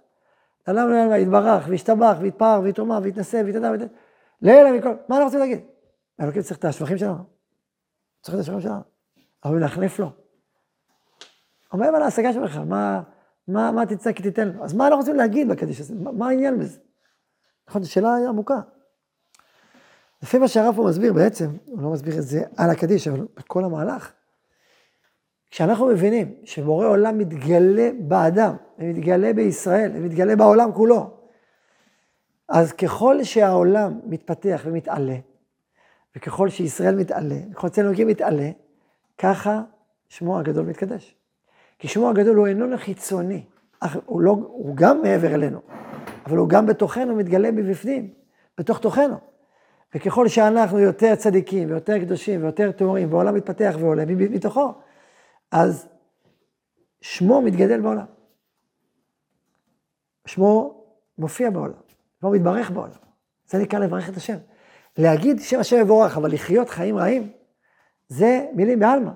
לעולם 0.68 0.90
לעולם 0.90 1.22
יתברך, 1.22 1.66
וישתבח, 1.68 2.18
ויתפאר, 2.20 2.60
ויתרומם, 2.64 3.00
ויתנשא, 3.04 3.42
ויתנדע, 3.46 3.72
לאלה 4.42 4.72
מכל, 4.72 4.90
מה 4.90 5.16
אנחנו 5.16 5.26
רוצים 5.26 5.40
להגיד? 5.40 5.60
אלוקים 6.22 6.42
צריך 6.42 6.60
את 6.60 6.66
השבחים 6.66 6.98
שלנו. 6.98 7.24
צריך 8.22 8.36
את 8.36 8.40
השבחים 8.40 8.62
שלנו. 8.62 8.82
אבל 9.46 9.60
להחליף 9.60 10.00
לו. 10.00 10.10
אומר 11.74 11.88
על 11.88 12.04
ההשגה 12.04 12.34
שלך, 12.34 12.58
מה, 12.58 13.02
מה, 13.48 13.72
מה 13.72 13.86
תצא 13.86 14.12
כי 14.12 14.24
תיתן 14.24 14.48
לו. 14.48 14.64
אז 14.64 14.74
מה 14.74 14.88
אנחנו 14.88 15.00
רוצים 15.00 15.16
להגיד 15.16 15.50
בקדיש 15.50 15.80
הזה? 15.80 15.96
מה, 15.96 16.12
מה 16.12 16.28
העניין 16.28 16.60
בזה? 16.60 16.80
נכון, 17.70 17.84
זו 17.84 17.92
שאלה 17.92 18.16
עמוקה. 18.30 18.60
לפי 20.24 20.38
מה 20.38 20.48
שהרב 20.48 20.76
פה 20.76 20.86
מסביר 20.90 21.14
בעצם, 21.14 21.50
הוא 21.66 21.82
לא 21.82 21.90
מסביר 21.90 22.18
את 22.18 22.24
זה 22.24 22.44
על 22.58 22.70
הקדיש, 22.70 23.08
אבל 23.08 23.28
בכל 23.38 23.64
המהלך, 23.64 24.12
כשאנחנו 25.52 25.88
מבינים 25.88 26.36
שבורא 26.44 26.88
עולם 26.88 27.18
מתגלה 27.18 27.90
באדם, 28.00 28.56
ומתגלה 28.80 29.34
בישראל, 29.34 29.92
ומתגלה 29.96 30.36
בעולם 30.36 30.74
כולו, 30.74 31.18
אז 32.50 32.72
ככל 32.72 33.24
שהעולם 33.24 34.00
מתפתח 34.04 34.62
ומתעלה, 34.66 35.16
וככל 36.16 36.50
שישראל 36.50 36.96
מתעלה, 36.96 37.36
וככל 37.52 37.70
צלם 37.70 38.08
מתעלה, 38.08 38.50
ככה 39.18 39.62
שמו 40.10 40.40
הגדול 40.40 40.66
מתקדש. 40.66 41.16
כי 41.82 41.88
שמו 41.88 42.10
הגדול 42.10 42.38
הוא 42.38 42.48
איננו 42.48 42.78
חיצוני, 42.78 43.44
הוא, 44.06 44.22
לא, 44.22 44.32
הוא 44.32 44.76
גם 44.76 45.02
מעבר 45.02 45.34
אלינו, 45.34 45.60
אבל 46.26 46.38
הוא 46.38 46.50
גם 46.50 46.66
בתוכנו 46.66 47.16
מתגלה 47.16 47.52
מבפנים, 47.52 48.14
בתוך 48.58 48.80
תוכנו. 48.80 49.16
וככל 49.96 50.28
שאנחנו 50.28 50.80
יותר 50.80 51.16
צדיקים 51.16 51.70
ויותר 51.70 52.00
קדושים 52.00 52.44
ויותר 52.44 52.72
טהורים, 52.72 53.14
והעולם 53.14 53.36
מתפתח 53.36 53.76
ועולה 53.80 54.04
מתוכו, 54.06 54.74
אז 55.52 55.88
שמו 57.02 57.42
מתגדל 57.42 57.82
בעולם. 57.82 58.06
שמו 60.26 60.84
מופיע 61.18 61.50
בעולם, 61.50 61.82
שמו 62.20 62.32
מתברך 62.32 62.72
בעולם. 62.72 63.00
זה 63.46 63.58
נקרא 63.58 63.80
לברך 63.80 64.10
את 64.10 64.18
השם. 64.18 64.38
להגיד 64.98 65.40
שם 65.40 65.60
השם 65.60 65.78
יבורך, 65.82 66.18
אבל 66.18 66.34
לחיות 66.34 66.70
חיים 66.70 66.98
רעים, 66.98 67.32
זה 68.08 68.46
מילים 68.54 68.80
בעלמא. 68.80 69.12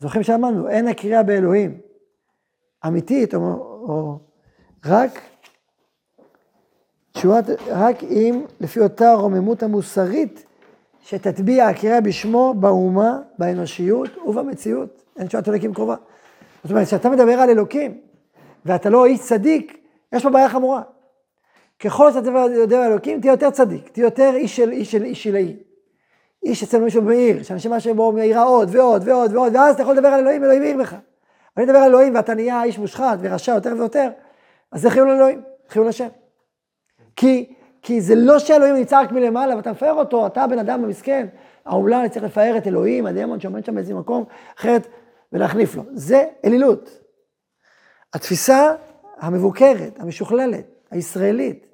זוכרים 0.00 0.22
שאמרנו, 0.22 0.68
אין 0.68 0.88
הקריאה 0.88 1.22
באלוהים 1.22 1.80
אמיתית, 2.86 3.34
או, 3.34 3.40
או 3.40 4.18
רק 4.84 5.20
תשועת, 7.12 7.44
רק 7.68 8.02
אם 8.02 8.44
לפי 8.60 8.80
אותה 8.80 9.14
רוממות 9.14 9.62
המוסרית 9.62 10.46
שתטביע 11.02 11.66
הקריאה 11.66 12.00
בשמו 12.00 12.54
באומה, 12.54 13.18
באנושיות 13.38 14.16
ובמציאות. 14.26 15.02
אין 15.18 15.26
תשועת 15.26 15.48
אלוקים 15.48 15.74
קרובה. 15.74 15.96
זאת 16.64 16.70
אומרת, 16.70 16.86
כשאתה 16.86 17.10
מדבר 17.10 17.32
על 17.32 17.50
אלוקים, 17.50 18.00
ואתה 18.64 18.90
לא 18.90 19.06
איש 19.06 19.20
צדיק, 19.20 19.78
יש 20.12 20.22
פה 20.22 20.30
בעיה 20.30 20.48
חמורה. 20.48 20.82
ככל 21.78 22.12
שאתה 22.12 22.28
יודע 22.28 22.86
אלוקים, 22.86 23.20
תהיה 23.20 23.32
יותר 23.32 23.50
צדיק, 23.50 23.88
תהיה 23.88 24.04
יותר 24.04 24.32
איש 24.34 24.56
של 24.56 24.70
איש 24.70 24.92
של 24.92 25.02
איש 25.02 25.22
שלאי. 25.22 25.56
איש 26.42 26.62
אצלנו 26.62 26.84
מישהו 26.84 27.02
מאיר, 27.02 27.42
שהנשמה 27.42 27.80
שבו 27.80 28.12
מאירה 28.12 28.42
עוד 28.42 28.68
ועוד 28.72 29.08
ועוד 29.08 29.34
ועוד, 29.34 29.56
ואז 29.56 29.74
אתה 29.74 29.82
יכול 29.82 29.94
לדבר 29.94 30.08
על 30.08 30.20
אלוהים, 30.20 30.44
אלוהים 30.44 30.62
מאיר 30.62 30.76
בך. 30.76 30.96
אני 31.56 31.64
מדבר 31.64 31.78
על 31.78 31.84
אלוהים 31.90 32.14
ואתה 32.14 32.34
נהיה 32.34 32.62
איש 32.62 32.78
מושחת 32.78 33.18
ורשע 33.20 33.52
יותר 33.52 33.72
ויותר, 33.76 34.10
אז 34.72 34.82
זה 34.82 34.90
חילול 34.90 35.10
אלוהים, 35.10 35.42
חילול 35.68 35.88
השם. 35.88 36.08
כי, 37.16 37.54
כי 37.82 38.00
זה 38.00 38.14
לא 38.14 38.38
שאלוהים 38.38 38.76
נמצא 38.76 39.00
רק 39.00 39.12
מלמעלה 39.12 39.56
ואתה 39.56 39.70
מפאר 39.70 39.92
אותו, 39.92 40.26
אתה 40.26 40.42
הבן 40.42 40.58
אדם 40.58 40.84
המסכן, 40.84 41.26
האומלל 41.64 42.08
צריך 42.08 42.24
לפאר 42.24 42.54
את 42.58 42.66
אלוהים, 42.66 43.06
הדמון 43.06 43.40
שעומד 43.40 43.64
שם 43.64 43.74
באיזה 43.74 43.94
מקום, 43.94 44.24
אחרת, 44.58 44.86
ולהחליף 45.32 45.76
לו. 45.76 45.82
זה 45.92 46.24
אלילות. 46.44 47.00
התפיסה 48.14 48.74
המבוקרת, 49.18 50.00
המשוכללת, 50.00 50.64
הישראלית, 50.90 51.66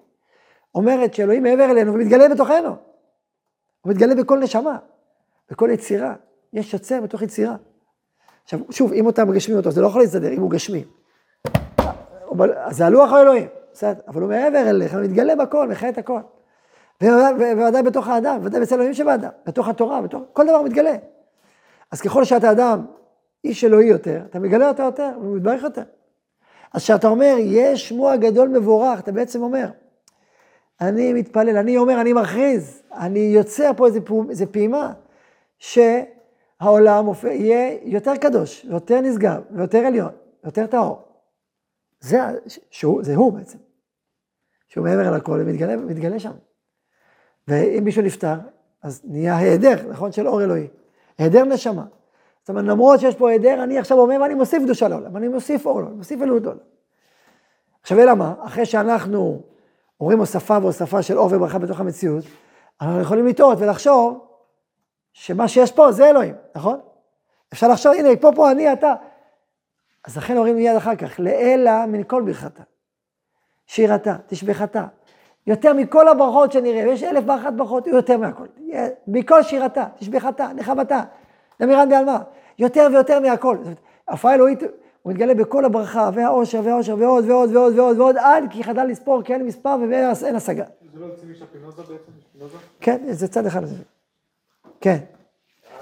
אומרת 0.75 1.15
שאלוהים 1.15 1.43
מעבר 1.43 1.71
אלינו 1.71 1.95
ומתגלה 1.95 2.29
בתוכנו. 2.29 2.77
הוא 3.87 3.93
מתגלה 3.93 4.15
בכל 4.15 4.39
נשמה, 4.39 4.77
בכל 5.51 5.69
יצירה. 5.73 6.15
יש 6.53 6.73
יוצר 6.73 7.01
בתוך 7.01 7.23
יצירה. 7.23 7.57
עכשיו, 8.45 8.61
שוב, 8.71 8.93
אם 8.93 9.09
אתה 9.09 9.25
מגשמים 9.25 9.59
אותו, 9.59 9.71
זה 9.71 9.81
לא 9.81 9.87
יכול 9.87 10.01
להסתדר, 10.01 10.33
אם 10.33 10.41
הוא 10.41 10.51
גשמי. 10.51 10.85
אז 12.57 12.77
זה 12.77 12.87
הלוח 12.87 13.13
האלוהים, 13.13 13.47
בסדר, 13.73 14.01
אבל 14.09 14.21
הוא 14.23 14.29
מעבר 14.29 14.71
אליך, 14.71 14.95
הוא 14.95 15.03
מתגלה 15.03 15.37
בכל, 15.37 15.69
מחיה 15.69 15.89
את 15.89 15.99
הכל. 15.99 16.21
ובוודאי 17.03 17.83
בתוך 17.83 18.09
האדם, 18.09 18.39
בוודאי 18.39 18.63
אצל 18.63 18.75
אלוהים 18.75 18.95
שבאדם, 18.95 19.31
בתוך 19.47 19.69
התורה, 19.69 20.03
בתוך, 20.03 20.23
כל 20.33 20.47
דבר 20.47 20.63
מתגלה. 20.63 20.97
אז 21.91 22.01
ככל 22.01 22.25
שאתה 22.25 22.51
אדם, 22.51 22.87
איש 23.45 23.65
אלוהי 23.65 23.87
יותר, 23.87 24.21
אתה 24.31 24.39
מגלה 24.39 24.69
אותו 24.69 24.83
יותר, 24.83 25.11
והוא 25.21 25.37
מתברך 25.37 25.63
יותר. 25.63 25.83
אז 26.73 26.83
כשאתה 26.83 27.09
אומר, 27.09 27.35
יש 27.39 27.89
שמוע 27.89 28.17
גדול 28.17 28.49
מבורך, 28.49 28.99
אתה 28.99 29.13
בעצם 29.13 29.43
אומר, 29.43 29.67
אני 30.81 31.13
מתפלל, 31.13 31.57
אני 31.57 31.77
אומר, 31.77 32.01
אני 32.01 32.13
מכריז, 32.13 32.83
אני 32.93 33.19
יוצר 33.19 33.71
פה 33.77 33.87
איזה, 33.87 34.01
פעו, 34.01 34.25
איזה 34.31 34.47
פעימה, 34.47 34.93
שהעולם 35.59 37.07
יהיה 37.25 37.79
יותר 37.83 38.17
קדוש, 38.17 38.65
יותר 38.65 39.01
נשגב, 39.01 39.43
ויותר 39.51 39.79
עליון, 39.79 40.13
יותר 40.45 40.67
טהור. 40.67 41.03
זה, 42.01 42.19
שהוא, 42.71 43.03
זה 43.03 43.15
הוא 43.15 43.33
בעצם. 43.33 43.59
שהוא 44.69 44.85
מעבר 44.85 45.17
לכל 45.17 45.39
ומתגלה 45.43 45.77
מתגלה 45.77 46.19
שם. 46.19 46.33
ואם 47.49 47.85
מישהו 47.85 48.03
נפטר, 48.03 48.35
אז 48.83 49.03
נהיה 49.05 49.37
היעדר, 49.37 49.91
נכון? 49.91 50.13
של 50.13 50.29
אור 50.29 50.43
אלוהי. 50.43 50.67
היעדר 51.19 51.45
נשמה. 51.45 51.85
זאת 52.41 52.49
אומרת, 52.49 52.65
למרות 52.65 53.01
שיש 53.01 53.15
פה 53.15 53.31
היעדר, 53.31 53.63
אני 53.63 53.79
עכשיו 53.79 53.99
אומר, 53.99 54.19
ואני 54.23 54.35
מוסיף 54.35 54.63
קדושה 54.63 54.89
לעולם, 54.89 55.17
אני 55.17 55.29
מוסיף 55.29 55.67
אור 55.67 55.81
לעולם, 55.81 55.97
מוסיף 55.97 56.23
אלוהות 56.23 56.43
לעולם. 56.43 56.59
עכשיו, 57.83 58.01
אלא 58.01 58.15
מה? 58.15 58.35
אחרי 58.41 58.67
שאנחנו 58.67 59.43
אומרים 60.01 60.19
הוספה 60.19 60.59
והוספה 60.63 61.03
של 61.03 61.19
אור 61.19 61.29
וברכה 61.33 61.59
בתוך 61.59 61.81
המציאות, 61.81 62.25
אנחנו 62.81 63.01
יכולים 63.01 63.27
לטעות 63.27 63.59
ולחשוב 63.61 64.27
שמה 65.13 65.49
שיש 65.49 65.73
פה 65.73 65.93
זה 65.93 66.11
אלוהים, 66.11 66.35
נכון? 66.55 66.81
אפשר 67.53 67.69
לחשוב, 67.69 67.93
הנה, 67.93 68.09
פה, 68.21 68.31
פה, 68.35 68.51
אני, 68.51 68.73
אתה. 68.73 68.95
אז 70.05 70.17
לכן 70.17 70.37
אומרים 70.37 70.57
מיד 70.57 70.77
אחר 70.77 70.97
כך, 70.97 71.21
לאלה 71.21 71.87
מן 71.87 72.03
כל 72.07 72.23
ברכתה. 72.27 72.63
שירתה, 73.67 74.17
תשבחתה. 74.27 74.87
יותר 75.47 75.73
מכל 75.73 76.09
הברכות 76.09 76.53
שנראה, 76.53 76.89
ויש 76.89 77.03
אלף 77.03 77.25
ואחת 77.27 77.53
ברכות, 77.53 77.87
יותר 77.87 78.19
מהכל. 78.19 78.47
מכל 79.09 79.43
שירתה, 79.43 79.85
תשבחתה, 79.99 80.49
נחמתה, 80.55 81.01
נמירן 81.61 81.89
בעלמא. 81.89 82.17
יותר 82.59 82.89
ויותר 82.93 83.21
מהכל. 83.21 83.59
הפרעה 84.09 84.35
אלוהית, 84.35 84.63
הוא 85.07 85.13
מתגלה 85.13 85.35
בכל 85.35 85.65
הברכה, 85.65 86.11
והעושר, 86.15 86.61
והעושר, 86.65 86.97
ועוד, 86.99 87.31
ועוד, 87.31 87.57
ועוד, 87.57 87.79
ועוד, 87.79 87.99
ועוד, 87.99 88.17
עד 88.17 88.45
כי 88.51 88.65
חדל 88.65 88.85
לספור, 88.85 89.23
כי 89.23 89.33
אין 89.33 89.47
מספר 89.47 89.77
ואין 89.91 90.35
השגה. 90.37 90.65
זה 90.95 91.01
לא 91.01 91.07
יוצא 91.07 91.27
משפינוזה 91.27 91.83
בעצם? 91.83 92.49
כן, 92.81 93.13
זה 93.13 93.29
צד 93.29 93.47
אחד. 93.47 93.63
כן. 94.81 94.99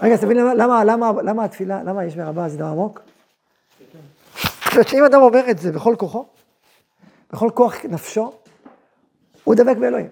רגע, 0.03 0.15
אז 0.15 0.21
תבין 0.21 0.37
למה, 0.37 0.85
למה, 0.85 1.13
למה, 1.23 1.45
התפילה, 1.45 1.83
למה 1.83 2.05
יש 2.05 2.17
מרבה 2.17 2.49
זה 2.49 2.59
דבר 2.59 2.67
עמוק? 2.67 3.03
שאם 4.89 5.05
אדם 5.05 5.23
אומר 5.23 5.51
את 5.51 5.59
זה 5.59 5.73
בכל 5.73 5.95
כוחו, 5.99 6.25
בכל 7.33 7.51
כוח 7.55 7.85
נפשו, 7.85 8.33
הוא 9.45 9.55
דבק 9.55 9.77
באלוהים. 9.77 10.09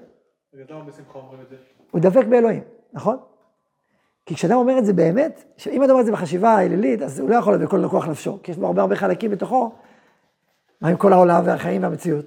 הוא 1.91 2.01
דבק 2.01 2.27
באלוהים, 2.27 2.63
נכון? 2.93 3.17
כי 4.27 4.35
כשאדם 4.35 4.57
אומר 4.57 4.79
את 4.79 4.85
זה 4.85 4.93
באמת, 4.93 5.45
אם 5.71 5.83
אדם 5.83 5.91
אומר 5.91 6.01
את 6.01 6.07
זה 6.07 6.13
בחשיבה 6.13 6.51
האלילית, 6.51 7.03
אז 7.03 7.21
הוא 7.21 7.31
לא 7.31 7.37
יכול 7.37 7.57
בכל 7.57 7.89
כוח 7.89 8.09
נפשו, 8.09 8.39
כי 8.43 8.53
יש 8.53 8.59
בו 8.59 8.67
הרבה 8.67 8.83
הרבה 8.83 8.97
חלקים 8.97 9.31
בתוכו, 9.31 9.73
מה 10.81 10.89
עם 10.89 10.97
כל 10.97 11.13
העולם 11.13 11.43
והחיים 11.47 11.83
והמציאות. 11.83 12.25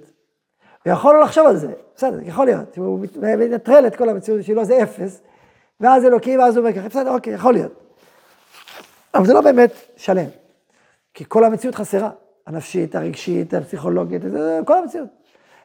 הוא 0.86 0.94
יכול 0.94 1.16
לא 1.16 1.22
לחשוב 1.22 1.48
על 1.48 1.58
זה, 1.58 1.74
בסדר, 1.96 2.20
יכול 2.22 2.46
להיות, 2.46 2.78
הוא 2.78 3.06
מנטרל 3.22 3.88
את 3.88 3.96
כל 3.96 4.10
המציאות 4.10 4.44
שלו, 4.44 4.66
זה 4.66 4.84
אפס, 4.84 5.22
ואז 5.80 6.06
אלוקים, 6.06 6.40
ואז 6.40 6.58
הוא 6.58 6.66
אומר 6.66 6.78
ככה, 6.78 6.90
בסדר, 6.90 7.12
אוקיי, 7.12 7.34
יכול 7.34 7.54
להיות. 7.54 7.72
אבל 9.14 9.26
זה 9.26 9.34
לא 9.34 9.42
באמת 9.42 9.72
שלם, 9.96 10.28
כי 11.14 11.24
כל 11.28 11.44
המציאות 11.44 11.76
חסרה, 11.76 12.10
הנפשית, 12.48 12.96
הרגשית, 12.96 13.54
הפסיכולוגית, 13.54 14.22
כל 14.66 14.78
המציאות. 14.78 15.08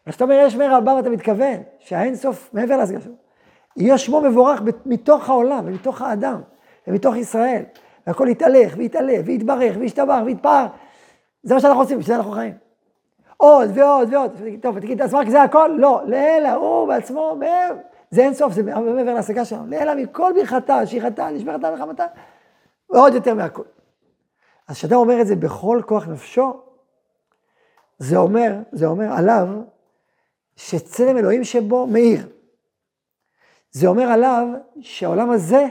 וכשאתה 0.06 0.24
אומר 0.24 0.42
יש 0.46 0.56
מאיר 0.56 0.74
הבא, 0.74 0.98
אתה 0.98 1.10
מתכוון 1.10 1.56
שהאין 1.78 2.16
סוף 2.16 2.50
מעבר 2.52 2.76
להשגה 2.76 3.00
שלו. 3.00 3.12
יהיה 3.76 3.98
שמו 3.98 4.20
מבורך 4.20 4.60
מתוך 4.86 5.28
העולם 5.28 5.64
ומתוך 5.66 6.02
האדם 6.02 6.40
ומתוך 6.86 7.16
ישראל. 7.16 7.62
והכל 8.06 8.26
יתהלך 8.30 8.74
ויתעלה 8.76 9.16
ויתברך 9.24 9.76
וישתבח 9.78 10.18
ויתפאר. 10.24 10.66
זה 11.42 11.54
מה 11.54 11.60
שאנחנו 11.60 11.80
עושים, 11.80 11.98
בשביל 11.98 12.14
זה 12.14 12.16
אנחנו 12.16 12.32
חיים. 12.32 12.54
עוד 13.36 13.70
ועוד 13.74 14.14
ועוד. 14.14 14.30
טוב, 14.62 14.80
תגיד, 14.80 15.02
אז 15.02 15.14
רק 15.14 15.28
זה 15.28 15.42
הכל? 15.42 15.70
לא, 15.78 16.02
לאלה, 16.06 16.54
הוא 16.54 16.88
בעצמו, 16.88 17.36
זה 18.10 18.20
אין 18.20 18.34
סוף, 18.34 18.52
זה 18.52 18.62
מעבר 18.62 19.14
להשגה 19.14 19.44
שלנו. 19.44 19.66
לאלה 19.66 19.94
מכל 19.94 20.32
ברכתה, 20.36 20.86
שכחתה, 20.86 21.30
נשבחתה 21.30 21.72
וחמתה, 21.74 22.04
ועוד 22.90 23.14
יותר 23.14 23.34
מהכל. 23.34 23.62
אז 24.68 24.76
כשאתה 24.76 24.94
אומר 24.94 25.20
את 25.20 25.26
זה 25.26 25.36
בכל 25.36 25.80
כוח 25.86 26.08
נפשו, 26.08 26.60
זה 27.98 28.16
אומר, 28.16 28.52
זה 28.72 28.86
אומר 28.86 29.12
עליו, 29.12 29.48
שצלם 30.56 31.16
אלוהים 31.16 31.44
שבו 31.44 31.86
מאיר. 31.86 32.26
זה 33.70 33.86
אומר 33.86 34.02
עליו 34.02 34.46
שהעולם 34.80 35.30
הזה 35.30 35.66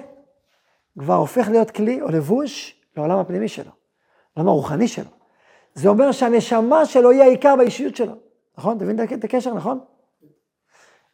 כבר 1.00 1.14
הופך 1.16 1.48
להיות 1.50 1.72
כלי 1.72 2.02
או 2.02 2.08
לבוש 2.08 2.82
לעולם 2.98 3.20
הפנימי 3.20 3.48
שלו, 3.48 3.72
לעולם 4.38 4.50
הרוחני 4.50 4.88
שלו. 4.88 5.10
זה 5.74 5.90
אומר 5.90 6.12
שהנשמה 6.12 6.86
שלו 6.86 7.10
היא 7.10 7.22
העיקר 7.22 7.56
באישיות 7.56 7.96
שלו, 7.96 8.14
נכון? 8.58 8.78
אתה 8.78 8.86
מבין 8.86 9.04
את 9.14 9.24
הקשר, 9.24 9.54
נכון? 9.54 9.80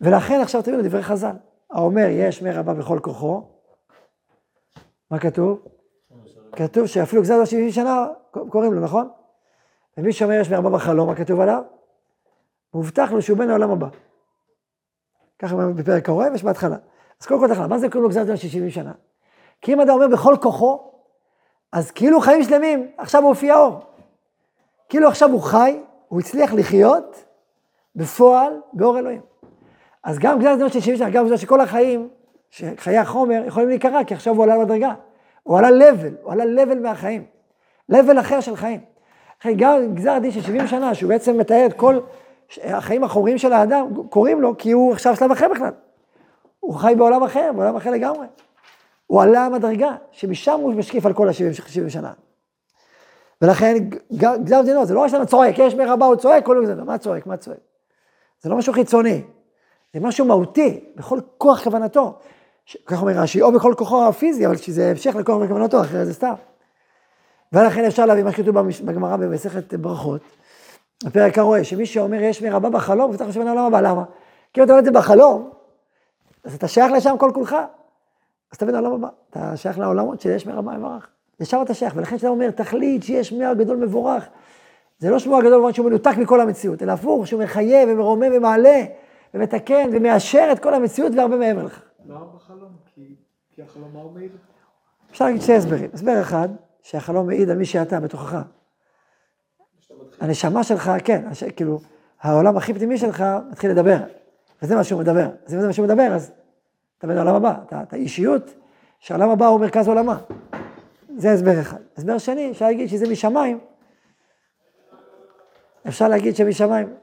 ולכן 0.02 0.42
עכשיו 0.42 0.62
תבינו 0.62 0.84
דברי 0.84 1.04
חז"ל. 1.04 1.36
האומר 1.72 2.08
יש 2.10 2.42
מרבה 2.42 2.74
בכל 2.74 3.00
כוחו, 3.04 3.44
מה 5.12 5.20
כתוב? 5.20 5.68
כתוב 6.52 6.88
שאפילו 6.88 7.22
גזר 7.22 7.38
לו 7.38 7.46
70 7.46 7.72
שנה 7.72 8.08
קוראים 8.32 8.74
לו, 8.74 8.82
נכון? 8.82 9.10
ומי 9.98 10.14
שאומר 10.14 10.34
יש 10.42 10.50
מרבה 10.50 10.70
בחלום, 10.70 11.08
מה 11.08 11.16
כתוב 11.16 11.40
עליו? 11.40 11.62
מובטח 12.74 13.12
לו 13.12 13.22
שהוא 13.22 13.38
בן 13.38 13.50
העולם 13.50 13.72
הבא. 13.72 13.88
ככה 15.40 15.56
בפרק 15.56 16.10
הרואה 16.10 16.32
ויש 16.32 16.44
בהתחלה. 16.44 16.76
אז 17.22 17.28
קודם 17.28 17.40
כל 17.40 17.48
תחלה, 17.48 17.68
מה 17.68 17.78
זה 17.78 17.90
קוראים 17.90 18.04
לו 18.04 18.10
גזר 18.10 18.24
דין 18.24 18.38
של 18.38 18.48
70 18.48 18.70
שנה? 18.70 18.92
כי 19.62 19.74
אם 19.74 19.82
אדם 19.82 19.90
אומר 19.90 20.08
בכל 20.08 20.36
כוחו, 20.42 20.92
אז 21.72 21.92
כאילו 21.92 22.22
חיים 22.22 22.44
שלמים, 22.44 22.88
עכשיו 22.98 23.22
הוא 23.22 23.30
הופיע 23.30 23.56
אור. 23.56 23.80
כאילו 24.90 25.08
עכשיו 25.08 25.32
הוא 25.32 25.42
חי, 25.42 25.80
הוא 26.08 26.20
הצליח 26.20 26.54
לחיות 26.54 27.24
בפועל 27.96 28.54
באור 28.74 29.00
אלוהים. 29.00 29.22
אז 30.04 30.20
גם 30.20 30.40
גזר 30.40 30.56
דין 30.56 30.70
של 30.70 30.80
70 30.80 30.98
שנה, 30.98 31.10
גם 31.10 31.26
בגלל 31.26 31.38
שכל 31.38 31.62
החיים, 31.62 32.10
שחיי 32.50 32.98
החומר, 32.98 33.44
יכולים 33.46 33.70
להיקרע, 33.70 34.04
כי 34.04 34.14
עכשיו 34.14 34.36
הוא 34.36 34.44
עלה 34.44 34.58
מדרגה. 34.58 34.94
הוא 35.44 35.58
עלה 35.58 35.72
לבל, 35.72 36.14
הוא 36.22 36.34
עלה 36.34 36.46
לבל 36.46 36.80
מהחיים. 36.80 37.26
לבל 37.90 38.20
אחר 38.20 38.40
של 38.40 38.56
חיים. 38.56 38.80
גם 39.58 39.96
גזר 39.96 40.20
דין 40.20 40.32
של 40.32 40.42
70 40.42 40.68
שנה, 40.68 40.96
שהוא 40.96 41.10
בעצם 41.10 41.38
מתאר 41.38 41.66
את 41.66 41.74
כל 41.74 42.00
החיים 42.64 43.04
החומריים 43.04 43.38
של 43.38 43.54
האדם, 43.54 43.88
קוראים 44.10 44.42
לו 44.42 44.58
כי 44.58 44.72
הוא 44.72 44.94
עכשיו 44.94 45.16
שלב 45.16 45.32
אחר 45.32 45.48
בכלל. 45.48 45.72
הוא 46.60 46.74
חי 46.74 46.94
בעולם 46.98 47.24
אחר, 47.24 47.52
בעולם 47.56 47.76
אחר 47.76 47.92
לגמרי. 47.92 48.28
הוא 49.08 49.22
עלה 49.22 49.46
המדרגה, 49.46 49.96
שמשם 50.12 50.60
הוא 50.60 50.74
משקיף 50.74 51.06
על 51.06 51.14
כל 51.14 51.30
ה-70 51.30 51.90
שנה. 51.90 52.14
ולכן 53.42 53.76
גזר 54.14 54.62
דינו, 54.62 54.86
זה 54.86 54.94
לא 54.94 55.00
רק 55.00 55.08
שאתה 55.08 55.26
צועק, 55.26 55.56
יש 55.60 55.76
מרבה, 55.76 56.06
הוא 56.06 56.16
צועק, 56.16 56.46
כל 56.46 56.66
זה, 56.66 56.76
מה 56.76 56.98
צועק, 56.98 57.28
מה 57.28 57.38
צועק? 57.38 57.58
זה 58.42 58.50
לא 58.50 58.58
משהו 58.58 58.74
חיצוני, 58.74 59.22
זה 59.94 60.00
משהו 60.00 60.26
מהותי, 60.26 60.80
בכל 60.96 61.20
כוח 61.38 61.64
כוונתו. 61.64 62.20
כך 62.86 63.02
אומר 63.02 63.12
רש"י, 63.12 63.42
או 63.42 63.52
בכל 63.52 63.74
כוחו 63.78 64.08
הפיזי, 64.08 64.46
אבל 64.46 64.58
שזה 64.58 64.90
המשך 64.90 65.16
לכוח 65.16 65.42
וכוונתו, 65.42 65.82
אחרת 65.82 66.08
זה 66.08 66.14
סתם. 66.14 66.34
ולכן 67.54 67.86
אפשר 67.86 68.06
להביא 68.06 68.24
מה 68.24 68.32
שכתוב 68.32 68.60
בגמרא 68.60 69.18
במסכת 69.18 69.74
ברכות, 69.74 70.22
בפרק 71.06 71.38
הרואה, 71.38 71.64
שמי 71.64 71.86
שאומר 71.86 72.22
יש 72.22 72.42
מרבה 72.42 72.70
בחלום, 72.70 73.12
וצריך 73.12 73.30
לחשוב 73.30 73.42
על 73.42 73.48
העולם 73.48 73.66
הבא, 73.66 73.82
למה? 73.82 74.04
כי 74.54 74.60
אם 74.60 74.66
אתה 74.66 74.72
אומר 74.74 74.80
את 74.80 74.86
זה 74.86 74.92
בחלום, 74.92 75.50
אז 76.44 76.56
אתה 76.56 76.68
שייך 76.68 76.92
לשם 76.92 77.16
כל 77.20 77.32
כולך. 77.34 77.56
אז 78.52 78.58
תבין 78.58 78.76
לעולם 78.76 78.94
הבא, 78.94 79.08
אתה 79.30 79.58
שייך 79.58 79.80
לעולמות 79.80 80.22
שיש 80.22 80.48
מרבה 80.48 80.78
מברך. 80.78 81.08
לשם 81.40 81.62
אתה 81.62 81.74
שייך, 81.74 81.94
ולכן 81.96 82.16
כשאתה 82.16 82.30
אומר, 82.30 82.52
תחליט 82.52 83.04
שיש 83.04 83.30
שמוע 83.30 83.54
גדול 83.54 83.78
מבורך, 83.78 84.28
זה 85.00 85.10
לא 85.10 85.20
שמוע 85.20 85.42
גדול 85.42 85.54
במובן 85.54 85.74
שהוא 85.74 85.90
מנותק 85.90 86.14
מכל 86.18 86.42
המציאות, 86.42 86.84
אלא 86.84 86.92
הפוך, 86.92 87.28
שהוא 87.28 87.44
מחייב 87.44 87.90
ומרומם 87.92 88.32
ומעלה, 88.38 88.84
ומתקן 89.34 89.90
ומאשר 89.94 90.50
את 90.52 90.60
כל 90.60 90.74
המציאות 90.74 91.12
והרבה 91.18 91.38
מעבר 91.38 91.64
לכך. 91.64 91.82
למה 92.06 92.26
בחלום? 92.36 92.70
כי, 92.96 93.16
כי 93.56 93.62
החלום 93.62 93.90
מה 93.94 94.00
הוא 94.00 94.12
מעיד? 94.12 94.32
אפשר 95.12 95.26
להגיד 95.26 95.42
שני 95.42 95.56
הסברים. 95.56 95.90
הסבר 95.94 96.22
אחד, 96.22 96.50
שהחלום 96.82 97.28
מעיד 97.28 97.50
על 97.50 97.58
מי 97.58 97.66
שאתה 97.66 98.00
בתוכך. 98.00 98.42
הנשמה 100.20 100.64
שלך, 100.64 100.92
כן, 101.04 101.26
הש... 101.28 101.44
כאילו, 101.44 101.80
העולם 102.22 102.58
הכי 102.58 102.74
פנימי 102.74 102.98
שלך 102.98 103.24
מתחיל 103.52 103.72
לדבר, 103.72 103.98
וזה 104.62 104.76
מה 104.76 104.84
שהוא 104.84 105.02
מדבר. 105.02 105.30
אז 105.46 105.54
אם 105.54 105.62
זה 105.62 105.68
מה 105.68 105.74
שהוא 105.74 105.86
מדבר, 105.86 106.14
אז 106.16 106.32
אתה 106.98 107.08
בין 107.08 107.18
העולם 107.18 107.36
הבא. 107.36 107.56
אתה, 107.66 107.82
אתה 107.82 107.96
אישיות 107.96 108.54
שהעולם 109.00 109.30
הבא 109.30 109.46
הוא 109.46 109.60
מרכז 109.60 109.88
עולמה. 109.88 110.18
זה 111.18 111.32
הסבר 111.32 111.62
אחד. 111.62 111.78
הסבר 111.98 112.18
שני, 112.18 112.52
אפשר 112.52 112.66
להגיד 112.66 112.90
שזה 112.90 113.10
משמיים. 113.12 113.60
אפשר 115.88 116.08
להגיד 116.08 116.36
שמשמיים. 116.36 116.94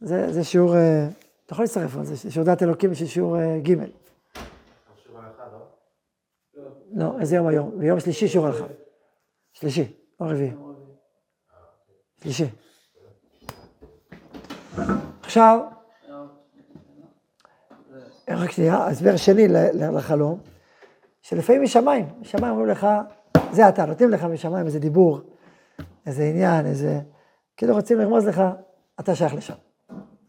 זה, 0.00 0.32
זה 0.32 0.44
שיעור, 0.44 0.76
אה, 0.76 1.08
אתה 1.46 1.52
יכול 1.52 1.62
להצטרף, 1.62 2.02
זה 2.02 2.30
שיעור 2.30 2.46
דת 2.46 2.62
אלוקים 2.62 2.94
של 2.94 3.06
שיעור 3.06 3.38
אה, 3.38 3.58
ג'. 3.62 3.74
לא, 6.94 7.20
איזה 7.20 7.36
יום 7.36 7.46
היום? 7.46 7.78
ביום 7.78 8.00
שלישי 8.00 8.28
שיעור 8.28 8.46
הלכה. 8.46 8.64
שלישי, 9.52 9.92
לא 10.20 10.26
רביעי. 10.26 10.71
שלישי. 12.22 12.46
עכשיו, 15.22 15.60
רק 18.28 18.50
שנייה, 18.50 18.86
הסבר 18.86 19.16
שני 19.16 19.48
לחלום, 19.74 20.38
שלפעמים 21.22 21.62
משמיים, 21.62 22.06
משמיים 22.20 22.52
אומרים 22.52 22.68
לך, 22.68 22.86
זה 23.52 23.68
אתה, 23.68 23.86
נותנים 23.86 24.10
לך 24.10 24.24
משמיים 24.24 24.66
איזה 24.66 24.78
דיבור, 24.78 25.20
איזה 26.06 26.24
עניין, 26.24 26.66
איזה... 26.66 27.00
כאילו 27.56 27.74
רוצים 27.74 27.98
לרמוז 27.98 28.26
לך, 28.26 28.42
אתה 29.00 29.14
שייך 29.14 29.34
לשם. 29.34 29.54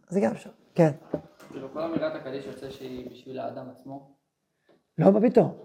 זה 0.09 0.19
גם 0.19 0.31
אפשר, 0.31 0.49
כן. 0.75 0.91
כאילו 1.51 1.67
כל 1.73 1.81
אמירת 1.81 2.15
הקדיש 2.15 2.45
יוצא 2.45 2.69
שהיא 2.69 3.09
בשביל 3.11 3.39
האדם 3.39 3.65
עצמו? 3.71 4.11
לא, 4.97 5.11
מה 5.11 5.21
פתאום? 5.21 5.57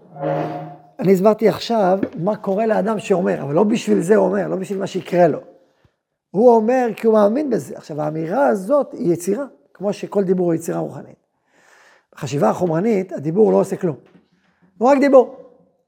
אני 0.99 1.13
הסברתי 1.13 1.49
עכשיו 1.49 1.99
מה 2.17 2.35
קורה 2.37 2.65
לאדם 2.65 2.99
שאומר, 2.99 3.41
אבל 3.41 3.53
לא 3.53 3.63
בשביל 3.63 3.99
זה 3.99 4.15
הוא 4.15 4.25
אומר, 4.25 4.47
לא 4.47 4.55
בשביל 4.55 4.79
מה 4.79 4.87
שיקרה 4.87 5.27
לו. 5.27 5.39
הוא 6.31 6.55
אומר 6.55 6.87
כי 6.95 7.07
הוא 7.07 7.13
מאמין 7.13 7.49
בזה. 7.49 7.77
עכשיו, 7.77 8.01
האמירה 8.01 8.47
הזאת 8.47 8.93
היא 8.93 9.13
יצירה, 9.13 9.45
כמו 9.73 9.93
שכל 9.93 10.23
דיבור 10.23 10.45
הוא 10.45 10.53
יצירה 10.53 10.79
רוחנית. 10.79 11.15
בחשיבה 12.15 12.49
החומרנית, 12.49 13.11
הדיבור 13.11 13.51
לא 13.51 13.57
עושה 13.57 13.75
כלום. 13.75 13.95
הוא 14.77 14.89
רק 14.89 14.97
דיבור. 14.99 15.35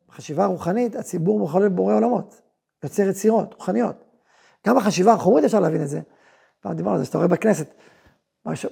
בחשיבה 0.10 0.44
הרוחנית, 0.44 0.96
הציבור 0.96 1.40
מחולל 1.40 1.70
בורא 1.70 1.96
עולמות, 1.96 2.42
יוצר 2.84 3.04
יצירות 3.04 3.54
רוחניות. 3.54 3.96
גם 4.68 4.76
בחשיבה 4.76 5.14
החומרית 5.14 5.46
אפשר 5.46 5.60
להבין 5.60 5.82
את 5.84 5.88
זה. 5.88 6.02
פעם 6.62 6.74
דיברנו 6.74 6.96
על 6.96 7.00
זה, 7.00 7.06
שאתה 7.06 7.18
רואה 7.18 7.28
בכנסת, 7.28 7.74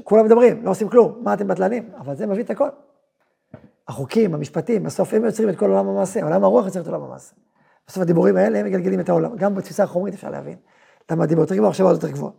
כולם 0.03 0.25
מדברים, 0.25 0.65
לא 0.65 0.71
עושים 0.71 0.89
כלום, 0.89 1.19
מה 1.23 1.33
אתם 1.33 1.47
בטלנים? 1.47 1.91
אבל 1.97 2.15
זה 2.15 2.27
מביא 2.27 2.43
את 2.43 2.49
הכל. 2.49 2.69
החוקים, 3.87 4.33
המשפטים, 4.33 4.83
בסוף 4.83 5.13
הם 5.13 5.25
יוצרים 5.25 5.49
את 5.49 5.55
כל 5.55 5.69
עולם 5.69 5.87
המעשה, 5.87 6.23
עולם 6.23 6.43
הרוח 6.43 6.65
יוצר 6.65 6.81
את 6.81 6.87
עולם 6.87 7.01
המעשה. 7.01 7.35
בסוף 7.87 8.03
הדיבורים 8.03 8.37
האלה 8.37 8.59
הם 8.59 8.65
מגלגלים 8.65 8.99
את 8.99 9.09
העולם, 9.09 9.35
גם 9.35 9.55
בתפיסה 9.55 9.83
החומרית 9.83 10.13
אפשר 10.13 10.29
להבין. 10.29 10.57
הדיבור 11.11 11.43
יותר 11.43 11.55
גבוה, 11.55 11.69
עכשיו 11.69 11.85
עוד 11.85 11.95
יותר 11.95 12.09
גבוה. 12.09 12.31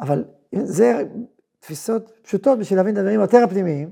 אבל 0.00 0.24
זה 0.62 1.02
תפיסות 1.60 2.12
פשוטות 2.22 2.58
בשביל 2.58 2.78
להבין 2.78 2.94
את 2.94 2.98
הדברים 2.98 3.20
יותר 3.20 3.38
הפנימיים, 3.44 3.90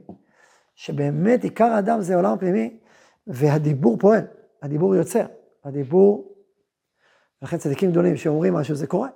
שבאמת 0.74 1.44
עיקר 1.44 1.64
האדם 1.64 2.00
זה 2.00 2.14
העולם 2.14 2.32
הפנימי, 2.32 2.78
והדיבור 3.26 3.96
פועל, 3.98 4.26
הדיבור 4.62 4.96
יוצר, 4.96 5.26
הדיבור, 5.64 6.34
לכן 7.42 7.58
צדיקים 7.58 7.90
גדולים 7.90 8.16
שאומרים 8.16 8.54
משהו, 8.54 8.74
זה 8.74 8.86
קורה. 8.86 9.08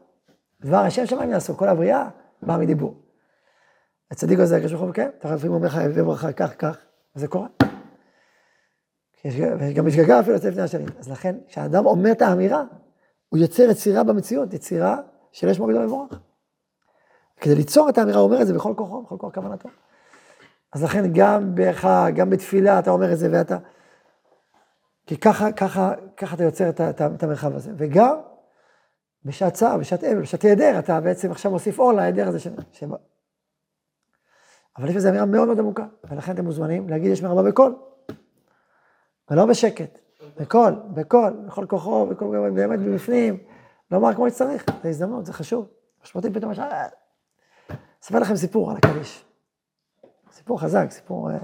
דבר 0.60 0.76
השם 0.76 1.06
שמיים 1.06 1.30
יעשו, 1.30 1.56
כל 1.56 1.68
הבריאה 1.68 2.08
באה 2.42 2.58
מדיבור. 2.58 2.94
הצדיק 4.10 4.38
הזה, 4.38 4.56
הקדוש 4.56 4.72
ברוך 4.72 4.84
הוא, 4.84 4.94
כן, 4.94 5.10
אתה 5.18 5.34
לפעמים 5.34 5.54
אומר 5.54 5.66
לך, 5.66 5.76
אביא 5.76 6.02
ברכה, 6.02 6.32
כך, 6.32 6.54
כך, 6.58 6.76
וזה 7.16 7.28
קורה. 7.28 7.46
וגם 9.32 9.86
משגגה 9.86 10.20
אפילו 10.20 10.36
לפני 10.36 10.62
השנים. 10.62 10.86
אז 10.98 11.10
לכן, 11.10 11.36
כשאדם 11.48 11.86
אומר 11.86 12.12
את 12.12 12.22
האמירה, 12.22 12.64
הוא 13.34 13.40
יוצר 13.40 13.62
יצירה 13.62 14.04
במציאות, 14.04 14.54
יצירה 14.54 14.98
של 15.32 15.48
יש 15.48 15.58
מוגדל 15.58 15.78
מבורך. 15.78 16.18
כדי 17.40 17.54
ליצור 17.54 17.88
את 17.88 17.98
האמירה, 17.98 18.18
הוא 18.18 18.26
אומר 18.26 18.42
את 18.42 18.46
זה 18.46 18.54
בכל 18.54 18.74
כוחו, 18.76 19.02
בכל 19.02 19.16
כוח 19.18 19.34
כוונתו. 19.34 19.68
אז 20.72 20.84
לכן 20.84 21.12
גם 21.12 21.54
בך, 21.54 21.88
גם 22.14 22.30
בתפילה 22.30 22.78
אתה 22.78 22.90
אומר 22.90 23.12
את 23.12 23.18
זה 23.18 23.28
ואתה... 23.32 23.58
כי 25.06 25.16
ככה, 25.16 25.52
ככה, 25.52 25.92
ככה 26.16 26.34
אתה 26.34 26.44
יוצר 26.44 26.68
את, 26.68 26.80
את, 26.80 27.00
את 27.14 27.22
המרחב 27.22 27.54
הזה. 27.54 27.72
וגם 27.76 28.16
בשעת 29.24 29.54
צער, 29.54 29.78
בשעת 29.78 30.04
אבל, 30.04 30.20
בשעת 30.20 30.42
היעדר, 30.42 30.78
אתה 30.78 31.00
בעצם 31.00 31.30
עכשיו 31.30 31.50
מוסיף 31.50 31.78
אור 31.78 31.92
להיעדר 31.92 32.28
הזה 32.28 32.38
שבא. 32.72 32.96
אבל 34.78 34.88
יש 34.88 34.96
לזה 34.96 35.08
אמירה 35.08 35.24
מאוד 35.26 35.46
מאוד 35.46 35.58
עמוקה, 35.58 35.86
ולכן 36.04 36.32
אתם 36.32 36.44
מוזמנים 36.44 36.88
להגיד 36.88 37.12
יש 37.12 37.22
מרבה 37.22 37.42
בקול, 37.42 37.76
ולא 39.30 39.46
בשקט, 39.46 40.03
בקול, 40.36 40.74
בקול, 40.94 41.32
בכל 41.46 41.66
כוחו, 41.66 42.06
בכל, 42.06 42.50
באמת 42.54 42.78
מבפנים, 42.78 43.38
לומר 43.90 44.14
כמו 44.14 44.30
שצריך, 44.30 44.64
זו 44.82 44.88
הזדמנות, 44.88 45.26
זה 45.26 45.32
חשוב. 45.32 45.68
משמעותי 46.02 46.30
פתאום, 46.32 46.52
אספר 48.04 48.18
לכם 48.18 48.36
סיפור 48.36 48.70
על 48.70 48.76
הקדיש. 48.76 49.24
סיפור 50.32 50.60
חזק, 50.60 50.86
סיפור... 50.90 51.30
אה, 51.30 51.38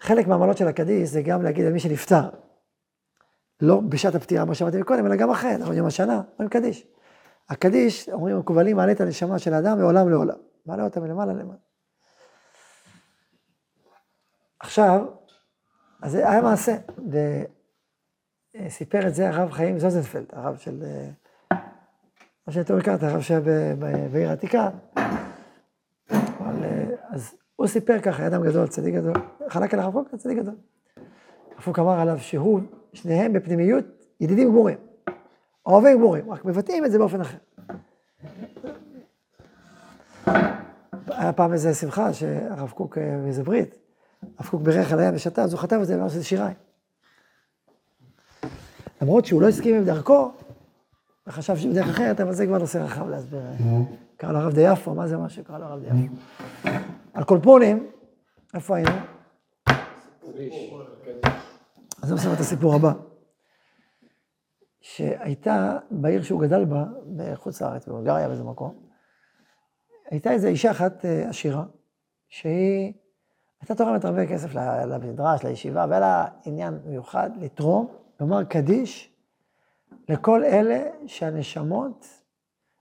חלק 0.00 0.26
מהמעלות 0.26 0.56
של 0.56 0.68
הקדיש 0.68 1.08
זה 1.08 1.22
גם 1.22 1.42
להגיד 1.42 1.66
על 1.66 1.72
מי 1.72 1.80
שנפטר. 1.80 2.30
לא 3.60 3.80
בשעת 3.80 4.14
הפטירה, 4.14 4.44
מה 4.44 4.54
שאמרתי 4.54 4.82
קודם, 4.82 5.06
אלא 5.06 5.16
גם 5.16 5.30
אחרי, 5.30 5.54
אנחנו 5.54 5.74
יום 5.74 5.86
השנה, 5.86 6.22
אומרים 6.32 6.48
קדיש. 6.48 6.86
הקדיש, 7.48 8.08
אומרים 8.08 8.36
המקובלים, 8.36 8.76
מעלה 8.76 8.92
את 8.92 9.00
הנשמה 9.00 9.38
של 9.38 9.54
האדם 9.54 9.78
מעולם 9.78 10.08
לעולם. 10.08 10.36
מעלה 10.66 10.84
אותה 10.84 11.00
מלמעלה 11.00 11.32
למעלה. 11.32 11.58
עכשיו, 14.60 15.06
אז 16.02 16.12
זה 16.12 16.30
היה 16.30 16.42
מעשה, 16.42 16.76
וסיפר 18.64 19.08
את 19.08 19.14
זה 19.14 19.28
הרב 19.28 19.50
חיים 19.50 19.78
זוזנפלד, 19.78 20.24
הרב 20.32 20.56
של, 20.56 20.84
מה 22.46 22.52
שאתה 22.52 22.76
הכרת, 22.76 23.02
הרב 23.02 23.20
שהיה 23.20 23.40
בעיר 24.12 24.28
העתיקה. 24.28 24.68
אבל, 26.10 26.64
אז 27.08 27.34
הוא 27.56 27.66
סיפר 27.66 28.00
ככה, 28.00 28.26
אדם 28.26 28.44
גדול, 28.44 28.66
צדיק 28.66 28.94
גדול, 28.94 29.14
חלק 29.48 29.74
על 29.74 29.80
הרב 29.80 29.92
קוק, 29.92 30.14
צדיק 30.16 30.38
גדול. 30.38 30.54
הרב 31.54 31.64
קוק 31.64 31.78
אמר 31.78 32.00
עליו 32.00 32.18
שהוא, 32.18 32.60
שניהם 32.92 33.32
בפנימיות, 33.32 33.84
ידידים 34.20 34.48
גמורים, 34.48 34.78
אוהבים 35.66 35.98
גמורים, 35.98 36.30
רק 36.30 36.44
מבטאים 36.44 36.84
את 36.84 36.92
זה 36.92 36.98
באופן 36.98 37.20
אחר. 37.20 37.38
היה 41.06 41.32
פעם 41.32 41.52
איזה 41.52 41.74
שמחה 41.74 42.12
שהרב 42.12 42.70
קוק 42.70 42.98
באיזה 42.98 43.42
ברית, 43.42 43.87
הרב 44.22 44.48
קוק 44.50 44.62
בירך 44.62 44.92
על 44.92 44.98
הים 44.98 45.14
ושתה, 45.14 45.42
אז 45.42 45.52
הוא 45.52 45.60
חטף 45.60 45.76
את 45.82 45.86
זה 45.86 45.96
ואמר 45.96 46.08
שזה 46.08 46.24
שיריים. 46.24 46.56
למרות 49.02 49.24
שהוא 49.24 49.42
לא 49.42 49.48
הסכים 49.48 49.74
עם 49.74 49.84
דרכו, 49.84 50.32
וחשב 51.26 51.56
שהוא 51.56 51.74
דרך 51.74 51.88
אחרת, 51.88 52.20
אבל 52.20 52.32
זה 52.32 52.46
כבר 52.46 52.58
נושא 52.58 52.78
רחב 52.78 53.08
להסביר. 53.08 53.40
קרא 54.16 54.32
לו 54.32 54.38
הרב 54.38 54.54
דיאפו, 54.54 54.94
מה 54.94 55.08
זה 55.08 55.16
מה 55.16 55.28
שקרא 55.28 55.58
לו 55.58 55.64
הרב 55.64 55.80
דיאפו? 55.80 56.14
על 57.14 57.24
קולפונים, 57.24 57.86
איפה 58.54 58.76
היינו? 58.76 58.90
אז 62.02 62.12
אני 62.12 62.14
מספר 62.14 62.32
את 62.32 62.40
הסיפור 62.40 62.74
הבא. 62.74 62.92
שהייתה 64.80 65.78
בעיר 65.90 66.22
שהוא 66.22 66.42
גדל 66.42 66.64
בה, 66.64 66.84
בחוץ 67.16 67.62
לארץ, 67.62 67.88
בבולגריה 67.88 68.28
באיזה 68.28 68.44
מקום, 68.44 68.74
הייתה 70.10 70.30
איזו 70.30 70.48
אישה 70.48 70.70
אחת 70.70 71.04
עשירה, 71.28 71.64
שהיא 72.28 72.92
הייתה 73.60 73.74
תורמת 73.74 74.04
הרבה 74.04 74.26
כסף 74.26 74.54
למדרש, 74.86 75.44
לישיבה, 75.44 75.86
והיה 75.88 76.00
לה 76.00 76.26
עניין 76.44 76.78
מיוחד 76.84 77.30
לתרום, 77.40 77.88
לומר 78.20 78.44
קדיש, 78.44 79.14
לכל 80.08 80.44
אלה 80.44 80.90
שהנשמות, 81.06 82.06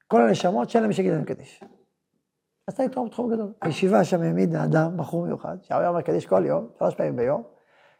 כל 0.07 0.21
הנשמות 0.21 0.69
שאין 0.69 0.83
להם 0.83 0.93
שיגיד 0.93 1.13
להם 1.13 1.23
קדיש. 1.23 1.63
עשתה 2.67 2.83
לי 2.83 2.89
תרום 2.89 3.09
תחום 3.09 3.33
גדול. 3.33 3.53
הישיבה 3.61 4.03
שם 4.03 4.21
העמידה 4.21 4.63
אדם, 4.63 4.97
בחור 4.97 5.25
מיוחד, 5.25 5.57
שהיה 5.61 5.89
אומר 5.89 6.01
קדיש 6.01 6.25
כל 6.25 6.45
יום, 6.45 6.69
שלוש 6.79 6.95
פעמים 6.95 7.15
ביום. 7.15 7.43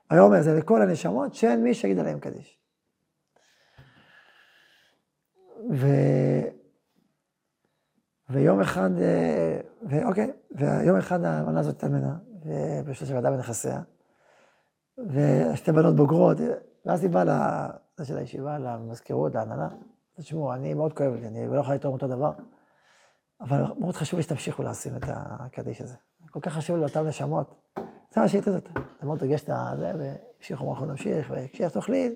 היה 0.09 0.21
אומר, 0.21 0.41
זה 0.41 0.53
לכל 0.53 0.81
הנשמות 0.81 1.35
שאין 1.35 1.63
מי 1.63 1.73
שיגיד 1.73 1.99
עליהם 1.99 2.19
קדיש. 2.19 2.59
ו... 5.71 5.87
ויום 8.29 8.61
אחד, 8.61 8.89
אה, 9.01 9.59
ואוקיי, 9.83 10.31
ויום 10.51 10.97
אחד 10.97 11.23
המנה 11.23 11.59
הזאת 11.59 11.75
התאלמנה, 11.75 12.15
ובשביל 12.47 13.09
שוועדה 13.09 13.31
בנכסיה, 13.31 13.81
ושתי 14.97 15.71
בנות 15.71 15.95
בוגרות, 15.95 16.37
ואז 16.85 17.03
היא 17.03 17.11
באה 17.11 17.23
לזה 17.23 18.05
של 18.05 18.17
הישיבה, 18.17 18.57
למזכירות, 18.57 19.35
להנהלה. 19.35 19.67
תשמעו, 20.17 20.53
אני 20.53 20.73
מאוד 20.73 20.93
כואב 20.93 21.13
לי, 21.13 21.27
אני 21.27 21.47
לא 21.47 21.59
יכול 21.59 21.75
לתרום 21.75 21.93
אותו 21.93 22.07
דבר, 22.07 22.31
אבל 23.41 23.63
מאוד 23.79 23.95
חשוב 23.95 24.17
לי 24.17 24.23
שתמשיכו 24.23 24.63
לשים 24.63 24.95
את 24.95 25.03
הקדיש 25.09 25.81
הזה. 25.81 25.95
כל 26.31 26.39
כך 26.39 26.53
חשוב 26.53 26.75
לי 26.75 26.81
לאותן 26.81 27.07
נשמות. 27.07 27.55
זה 28.13 28.21
מה 28.21 28.27
שהייתי 28.27 28.51
זאת. 28.51 28.69
זה 28.99 29.05
מאוד 29.05 29.21
ריגש 29.21 29.41
את 29.41 29.49
זה, 29.79 29.91
והמשיכו, 29.97 30.73
אנחנו 30.73 30.85
נמשיך, 30.85 31.33
וכשיש 31.35 31.71
תוכנית, 31.71 32.13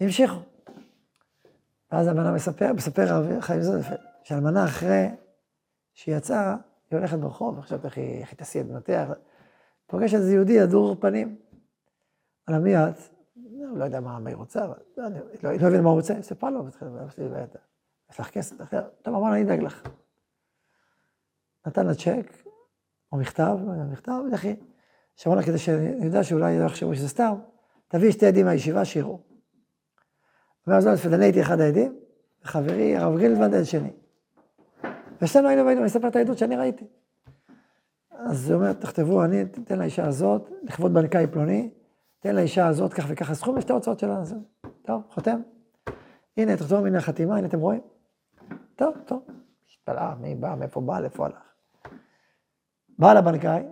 המשיכו. 0.00 0.36
ואז 1.92 2.06
המנה 2.06 2.32
מספר, 2.32 2.72
מספר 2.72 3.12
הרב 3.12 3.40
חיים 3.40 3.62
זודפלד, 3.62 4.00
שהאלמנה 4.22 4.64
אחרי 4.64 5.08
שהיא 5.94 6.16
יצאה, 6.16 6.56
היא 6.92 6.98
הולכת 6.98 7.18
ברחוב, 7.18 7.58
עכשיו 7.58 7.78
איך 7.84 7.96
היא, 7.96 8.16
היא 8.16 8.36
תסיע 8.36 8.62
את 8.62 8.66
בנותיה, 8.66 9.12
פוגשת 9.86 10.14
איזה 10.14 10.34
יהודי 10.34 10.60
הדור 10.60 10.96
פנים. 11.00 11.36
על 12.46 12.58
מי 12.58 12.76
את? 12.76 12.98
הוא 13.34 13.78
לא 13.78 13.84
יודע 13.84 14.00
מה 14.00 14.18
היא 14.26 14.36
רוצה, 14.36 14.64
אבל 14.64 14.74
לא, 14.96 15.04
לא, 15.42 15.52
לא 15.52 15.68
מבין 15.68 15.80
מה 15.80 15.88
הוא 15.88 15.96
רוצה, 15.96 16.14
היא 16.14 16.22
סיפרה 16.22 16.50
לו, 16.50 16.68
יש 18.10 18.20
לך 18.20 18.30
כסף, 18.30 18.56
טוב, 19.02 19.14
אמר 19.14 19.30
לה, 19.30 19.36
אני 19.36 19.42
אדאג 19.42 19.60
לך. 19.60 19.82
נתן 21.66 21.86
לה 21.86 21.94
צ'ק, 21.94 22.32
או 23.12 23.18
מכתב, 23.18 23.56
לא 23.66 23.72
יודע, 23.72 23.84
מכתב, 23.84 24.20
לכי. 24.32 24.56
שאמר 25.16 25.36
לה, 25.36 25.42
כדי 25.42 25.58
שאני 25.58 26.04
יודע 26.04 26.24
שאולי 26.24 26.58
לא 26.58 26.64
יחשבו 26.64 26.94
שזה 26.94 27.08
סתם, 27.08 27.34
תביאי 27.88 28.12
שתי 28.12 28.26
עדים 28.26 28.46
מהישיבה 28.46 28.84
שיראו. 28.84 29.20
ואז 30.66 30.86
לא, 30.86 31.14
אני 31.14 31.24
הייתי 31.24 31.42
אחד 31.42 31.60
העדים, 31.60 31.98
וחברי 32.44 32.96
הרב 32.96 33.18
גרילדוונד 33.18 33.54
עד 33.54 33.64
שני. 33.64 33.90
ושנינו 35.22 35.48
היינו 35.48 35.64
והיינו, 35.64 35.80
אני 35.80 35.88
אספר 35.88 36.08
את 36.08 36.16
העדות 36.16 36.38
שאני 36.38 36.56
ראיתי. 36.56 36.84
אז 38.10 38.50
הוא 38.50 38.60
אומר, 38.60 38.72
תכתבו, 38.72 39.24
אני 39.24 39.42
אתן 39.42 39.78
לאישה 39.78 40.06
הזאת, 40.06 40.50
לכבוד 40.62 40.94
בנקאי 40.94 41.26
פלוני, 41.26 41.70
תן 42.18 42.34
לאישה 42.34 42.66
הזאת 42.66 42.94
כך 42.94 43.04
וכך 43.08 43.30
הסכום, 43.30 43.58
יש 43.58 43.64
את 43.64 43.70
ההוצאות 43.70 43.98
שלה. 43.98 44.22
טוב, 44.82 45.02
חותם. 45.10 45.40
הנה, 46.36 46.56
תחזור 46.56 46.80
מן 46.80 46.94
החתימה, 46.94 47.36
הנה 47.36 47.46
אתם 47.46 47.60
רואים. 47.60 47.80
טוב, 48.76 48.94
טוב. 49.06 49.26
השתלה, 49.66 50.14
מי 50.20 50.34
בא, 50.34 50.54
מאיפה 50.58 50.80
בא, 50.80 51.00
לאיפה 51.00 51.26
הלך. 51.26 51.54
בא 52.98 53.12
לבנקאי, 53.12 53.62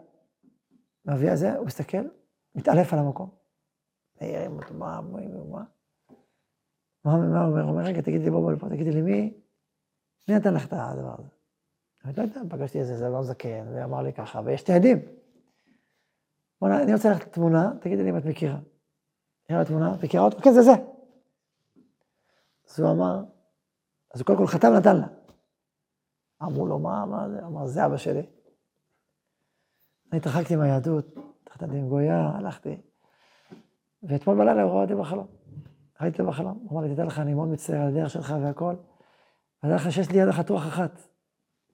מביא 1.05 1.33
את 1.33 1.39
זה, 1.39 1.57
הוא 1.57 1.67
מסתכל, 1.67 2.03
מתעלף 2.55 2.93
על 2.93 2.99
המקום. 2.99 3.31
מעירים 4.21 4.53
אותו, 4.53 4.75
מה, 4.75 5.01
מה, 5.01 5.21
מה? 5.51 5.63
מה 7.05 7.13
הוא 7.13 7.25
אומר? 7.25 7.63
הוא 7.63 7.71
אומר, 7.71 7.83
רגע, 7.83 8.01
תגידי 8.01 8.25
לי, 8.25 8.31
בוא, 8.31 8.41
בוא 8.41 8.53
לפה, 8.53 8.69
תגידי 8.69 8.91
לי, 8.91 9.03
מי, 9.03 9.35
מי 10.29 10.35
נתן 10.35 10.55
לך 10.55 10.67
את 10.67 10.73
הדבר 10.73 11.15
הזה? 11.19 11.39
אני 12.05 12.13
לא 12.17 12.23
יודע, 12.23 12.41
פגשתי 12.49 12.79
איזה 12.79 12.97
זלון 12.97 13.23
זקן, 13.23 13.67
ואמר 13.75 14.03
לי 14.03 14.13
ככה, 14.13 14.41
ויש 14.45 14.63
את 14.63 14.71
העדים. 14.71 14.99
בוא'נה, 16.61 16.83
אני 16.83 16.95
רוצה 16.95 17.09
ללכת 17.09 17.27
לתמונה, 17.27 17.73
תגידי 17.81 18.03
לי 18.03 18.11
אם 18.11 18.17
את 18.17 18.25
מכירה. 18.25 18.59
נראה 19.51 19.65
תמונה, 19.65 19.95
מכירה 20.03 20.25
אותו? 20.25 20.39
כן, 20.41 20.53
זה 20.53 20.63
זה. 20.63 20.73
אז 22.71 22.81
הוא 22.81 22.91
אמר, 22.91 23.25
אז 24.15 24.21
הוא 24.21 24.27
קודם 24.27 24.39
כל 24.39 24.47
חתם 24.47 24.69
נתן 24.79 24.97
לה. 24.97 25.07
אמרו 26.43 26.67
לו, 26.67 26.79
מה, 26.79 27.07
מה 27.07 27.29
זה? 27.29 27.47
אמר, 27.47 27.67
זה 27.67 27.87
אבא 27.87 27.97
שלי. 27.97 28.27
אני 30.13 30.19
התרחקתי 30.19 30.57
מהיהדות, 30.57 31.17
התחתנתי 31.43 31.77
עם 31.77 31.89
גויה, 31.89 32.31
הלכתי. 32.35 32.81
ואתמול 34.03 34.39
בלילה 34.39 34.63
הוא 34.63 34.73
ראה 34.73 34.83
אותי 34.83 34.95
בחלום. 34.95 35.27
ראיתי 36.01 36.23
אותו 36.23 36.31
בחלום, 36.31 36.59
הוא 36.63 36.73
אמר 36.73 36.89
לי, 36.89 36.95
תדע 36.95 37.05
לך, 37.05 37.19
אני 37.19 37.35
מאוד 37.35 37.49
מצטער 37.49 37.81
על 37.81 37.89
הדרך 37.89 38.11
שלך 38.11 38.35
והכל. 38.43 38.75
ודע 39.65 39.75
לך 39.75 39.93
שיש 39.93 40.11
לי 40.11 40.19
יד 40.19 40.29
אחת 40.29 40.51
רוח 40.51 40.67
אחת 40.67 41.10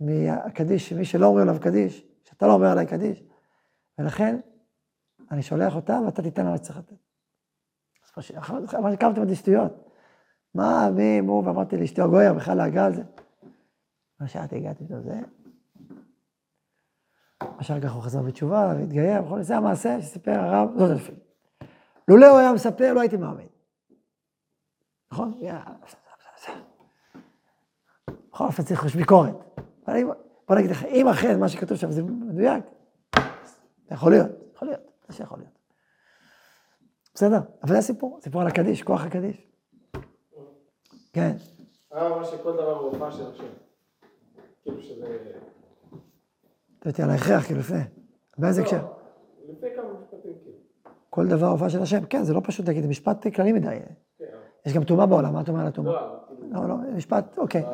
מהקדיש, 0.00 0.92
מי 0.92 1.04
שלא 1.04 1.26
אומר 1.26 1.42
עליו 1.42 1.56
קדיש, 1.60 2.06
שאתה 2.24 2.46
לא 2.46 2.52
אומר 2.52 2.66
עליי 2.66 2.86
קדיש. 2.86 3.22
ולכן, 3.98 4.40
אני 5.30 5.42
שולח 5.42 5.76
אותה 5.76 6.00
ואתה 6.06 6.22
תיתן 6.22 6.44
לה 6.44 6.50
מה 6.50 6.56
שצריך 6.56 6.78
לתת. 6.78 6.96
אז 8.16 8.96
קמתם 8.98 9.22
את 9.22 9.36
שטויות. 9.36 9.90
מה, 10.54 10.90
מי, 10.90 11.20
מו, 11.20 11.42
ואמרתי 11.46 11.76
לאשתי 11.76 12.02
הגויה, 12.02 12.34
בכלל 12.34 12.56
להגה 12.56 12.86
על 12.86 12.94
זה. 12.94 13.02
מה 14.20 14.28
שאת 14.28 14.52
הגעתי 14.52 14.84
לזה. 14.90 15.20
אחר 17.60 17.80
כך 17.80 17.92
הוא 17.92 18.02
חזר 18.02 18.22
בתשובה 18.22 18.74
והתגייר, 18.76 19.24
וכל 19.24 19.42
זה 19.42 19.56
המעשה 19.56 20.02
שסיפר 20.02 20.30
הרב 20.30 20.78
זאת 20.78 20.90
אלפים. 20.90 21.14
לולא 22.08 22.26
הוא 22.26 22.38
היה 22.38 22.52
מספר, 22.52 22.92
לא 22.92 23.00
הייתי 23.00 23.16
מאמין. 23.16 23.48
נכון? 25.12 25.40
בכל 28.30 28.44
אופן 28.44 28.62
צריך 28.62 28.80
לחוש 28.80 28.96
ביקורת. 28.96 29.34
בוא 30.48 30.56
נגיד 30.56 30.70
לך, 30.70 30.84
אם 30.84 31.08
אכן 31.08 31.40
מה 31.40 31.48
שכתוב 31.48 31.78
שם 31.78 31.90
זה 31.90 32.02
מדויק, 32.02 32.64
זה 33.88 33.94
יכול 33.94 34.12
להיות, 34.12 34.30
יכול 34.54 34.68
להיות, 34.68 34.80
זה 35.08 35.14
שיכול 35.14 35.38
להיות. 35.38 35.58
בסדר, 37.14 37.38
אבל 37.62 37.72
זה 37.72 37.78
הסיפור, 37.78 38.18
סיפור 38.22 38.40
על 38.40 38.46
הקדיש, 38.46 38.82
כוח 38.82 39.04
הקדיש. 39.04 39.46
כן. 41.12 41.36
הרב 41.90 42.12
אמר 42.12 42.24
שכל 42.24 42.52
דבר 42.52 42.78
הוא 42.78 42.92
הופעה 42.92 43.12
של 43.12 43.26
השם. 43.26 43.44
כאילו 44.62 44.82
שזה... 44.82 45.16
אתה 46.88 47.04
על 47.04 47.10
ההכרח, 47.10 47.46
כאילו, 47.46 47.60
לפני. 47.60 47.78
באיזה 48.38 48.62
הקשר? 48.62 48.86
לפני 49.48 49.68
כמה 49.76 49.84
משפטים, 50.00 50.32
כאילו. 50.42 50.56
כל 51.10 51.26
דבר 51.26 51.46
הופעה 51.46 51.70
של 51.70 51.82
השם, 51.82 52.06
כן, 52.06 52.22
זה 52.22 52.34
לא 52.34 52.40
פשוט 52.44 52.66
להגיד, 52.66 52.82
זה 52.82 52.88
משפט 52.88 53.26
כללי 53.26 53.52
מדי. 53.52 53.76
כן. 54.18 54.24
יש 54.66 54.72
גם 54.72 54.84
טומאה 54.84 55.06
בעולם, 55.06 55.32
מה 55.32 55.40
אתה 55.40 55.50
אומר 55.50 55.60
על 55.60 55.66
הטומאה? 55.66 55.92
לא, 56.50 56.68
לא, 56.68 56.76
משפט, 56.76 57.38
אוקיי. 57.38 57.64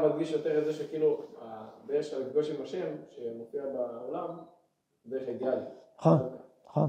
הרב 0.00 0.12
מדגיש 0.12 0.32
יותר 0.32 0.58
את 0.58 0.64
זה 0.64 0.72
שכאילו, 0.72 1.20
הדרך 1.40 2.04
של 2.04 2.26
לפגוש 2.26 2.50
עם 2.50 2.62
השם, 2.62 2.86
שמופיע 3.10 3.62
בעולם, 3.66 4.38
דרך 5.06 5.28
אידיאלית. 5.28 5.68
נכון, 5.98 6.18
נכון. 6.66 6.88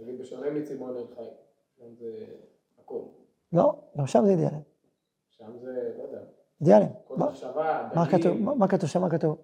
נגיד 0.00 0.18
בשונה 0.20 0.50
מצימון 0.50 0.96
אל 0.96 1.04
חי, 1.16 1.28
שם 1.78 1.94
זה 1.94 2.26
הכל. 2.82 3.00
לא, 3.52 3.74
גם 3.98 4.06
שם 4.06 4.22
זה 4.24 4.30
אידיאלים. 4.30 4.62
שם 5.30 5.58
זה, 5.58 5.94
לא 5.98 6.02
יודע, 6.02 6.20
אידיאלים. 6.60 6.88
כל 7.08 7.16
מה- 7.16 7.26
מחשבה, 7.26 7.88
מה 7.94 8.04
דגים. 8.06 8.18
כתוב, 8.20 8.32
שם? 8.88 9.00
מה 9.00 9.10
כתוב? 9.10 9.38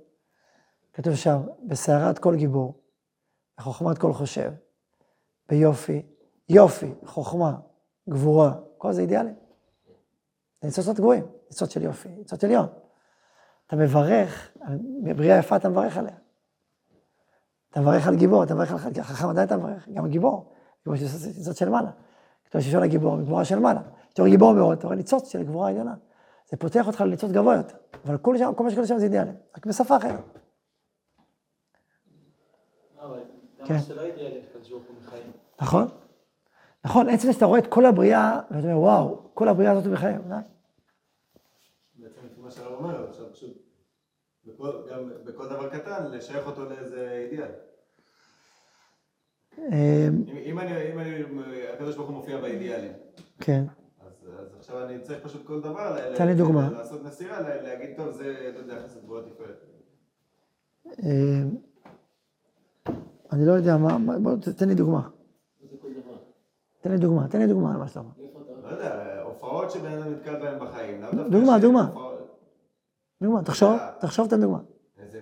כתוב 0.93 1.15
שם, 1.15 1.39
בסערת 1.69 2.19
כל 2.19 2.35
גיבור, 2.37 2.75
בחוכמת 3.59 3.99
כל 3.99 4.13
חושב, 4.13 4.51
ביופי, 5.49 6.03
יופי, 6.49 6.95
חוכמה, 7.05 7.61
גבורה, 8.09 8.55
כל 8.79 8.93
זה 8.93 9.01
אידיאלים. 9.03 9.35
זה 10.61 10.67
ניצוצות 10.69 10.97
גבוהים, 10.97 11.25
ניצוץ 11.53 11.75
של 11.75 11.83
יופי, 11.83 12.09
ניצוץ 12.09 12.45
עליון. 12.45 12.67
אתה 13.67 13.77
מברך, 13.77 14.51
בריאה 15.17 15.39
יפה 15.39 15.57
אתה 15.57 15.69
מברך 15.69 15.97
עליה. 15.97 16.15
אתה 17.71 17.81
מברך 17.81 18.07
על 18.07 18.17
גיבור, 18.17 18.43
אתה 18.43 18.55
מברך 18.55 18.87
על 18.87 19.03
חכם 19.03 19.29
עדיין 19.29 19.47
אתה 19.47 19.57
מברך, 19.57 19.89
גם 19.89 20.09
גיבור, 20.09 20.53
גיבור 20.85 20.97
של 20.97 21.05
ניצוץ 21.39 21.59
של 21.59 21.69
מעלה. 21.69 21.91
כתוב 22.45 22.61
על 22.77 22.83
הגיבור, 22.83 23.21
גבורה 23.21 23.45
של 23.45 23.59
מעלה. 23.59 23.81
אתה 24.13 24.23
רואה 24.23 24.31
גיבור 24.31 24.53
מאוד, 24.53 24.79
אתה 24.79 24.87
רואה 24.87 24.97
ניצוץ 24.97 25.29
של 25.29 25.43
גבורה 25.43 25.69
עליונה. 25.69 25.95
זה 26.51 26.57
פותח 26.57 26.87
אותך 26.87 27.01
לניצוץ 27.01 27.31
גבוה 27.31 27.57
יותר, 27.57 27.77
אבל 28.05 28.19
כל, 28.19 28.39
שם, 28.39 28.55
כל 28.57 28.65
מה 28.65 28.71
שקורה 28.71 28.87
שם 28.87 28.99
זה 28.99 29.05
אידיאלי, 29.05 29.33
רק 29.57 29.67
בשפה 29.67 29.97
אחרת. 29.97 30.39
כן. 33.65 33.79
נכון? 35.61 35.89
נכון, 36.85 37.09
עצם 37.09 37.33
שאתה 37.33 37.47
רואה 37.47 37.59
את 37.59 37.67
כל 37.67 37.87
הבריאה, 37.87 38.41
ואתה 38.51 38.67
אומר, 38.67 38.79
וואו, 38.79 39.31
כל 39.35 39.49
הבריאה 39.49 39.73
הזאת 39.73 39.93
בחיים, 39.93 40.23
די. 40.29 40.52
שהרב 42.53 42.73
אומר, 42.79 43.09
עכשיו 43.09 43.33
פשוט, 43.33 43.63
בכל, 44.47 44.71
גם 44.91 45.11
בכל 45.25 45.49
דבר 45.49 45.69
קטן, 45.69 46.11
לשייך 46.11 46.47
אותו 46.47 46.65
לאיזה 46.65 47.11
אידיאל. 47.25 47.49
אמ, 49.59 49.65
אם, 50.29 50.37
אם 50.45 50.59
אני, 50.59 50.93
אם 50.93 50.99
אני, 50.99 51.23
הקדוש 51.75 51.97
ברוך 51.97 52.09
הוא 52.09 52.17
מופיע 52.17 52.41
באידיאלים, 52.41 52.93
כן, 53.41 53.65
אז, 54.01 54.29
אז 54.41 54.55
עכשיו 54.59 54.85
אני 54.85 55.01
צריך 55.01 55.25
פשוט 55.25 55.47
כל 55.47 55.61
דבר, 55.61 56.15
תן 56.17 56.27
לי 56.27 56.35
דוגמה. 56.35 56.71
לעשות 56.71 57.05
נסירה, 57.05 57.41
לה- 57.41 57.63
להגיד, 57.63 57.91
טוב, 57.97 58.11
זה, 58.11 58.51
לא 58.55 58.59
יודע, 58.59 58.83
חסד 58.85 59.05
גבוהה 59.05 59.23
תפארת. 59.23 59.65
אמ, 61.03 61.57
אני 63.33 63.47
לא 63.47 63.53
יודע 63.53 63.77
מה, 63.77 63.99
בוא 64.23 64.33
תן 64.59 64.69
לי 64.69 64.75
דוגמה. 64.75 65.09
תן 66.81 66.91
לי 66.91 66.99
דוגמה, 66.99 67.29
תן 67.29 67.39
לי 67.39 67.47
דוגמה 67.47 67.73
על 67.73 67.79
מה 67.79 67.89
שאתה 67.89 68.01
אומר. 68.01 68.11
לא 68.63 68.69
יודע, 68.69 69.21
הופעות 69.23 69.71
שבן 69.71 69.93
אדם 69.93 70.13
נתקל 70.13 70.41
בהן 70.41 70.59
בחיים. 70.67 71.03
דוגמה, 71.31 71.59
דוגמה. 71.59 71.91
דוגמה, 73.23 73.43
תחשוב, 73.43 73.79
תחשוב, 74.01 74.29
תן 74.29 74.41
דוגמה. 74.41 74.59
איזה 74.99 75.21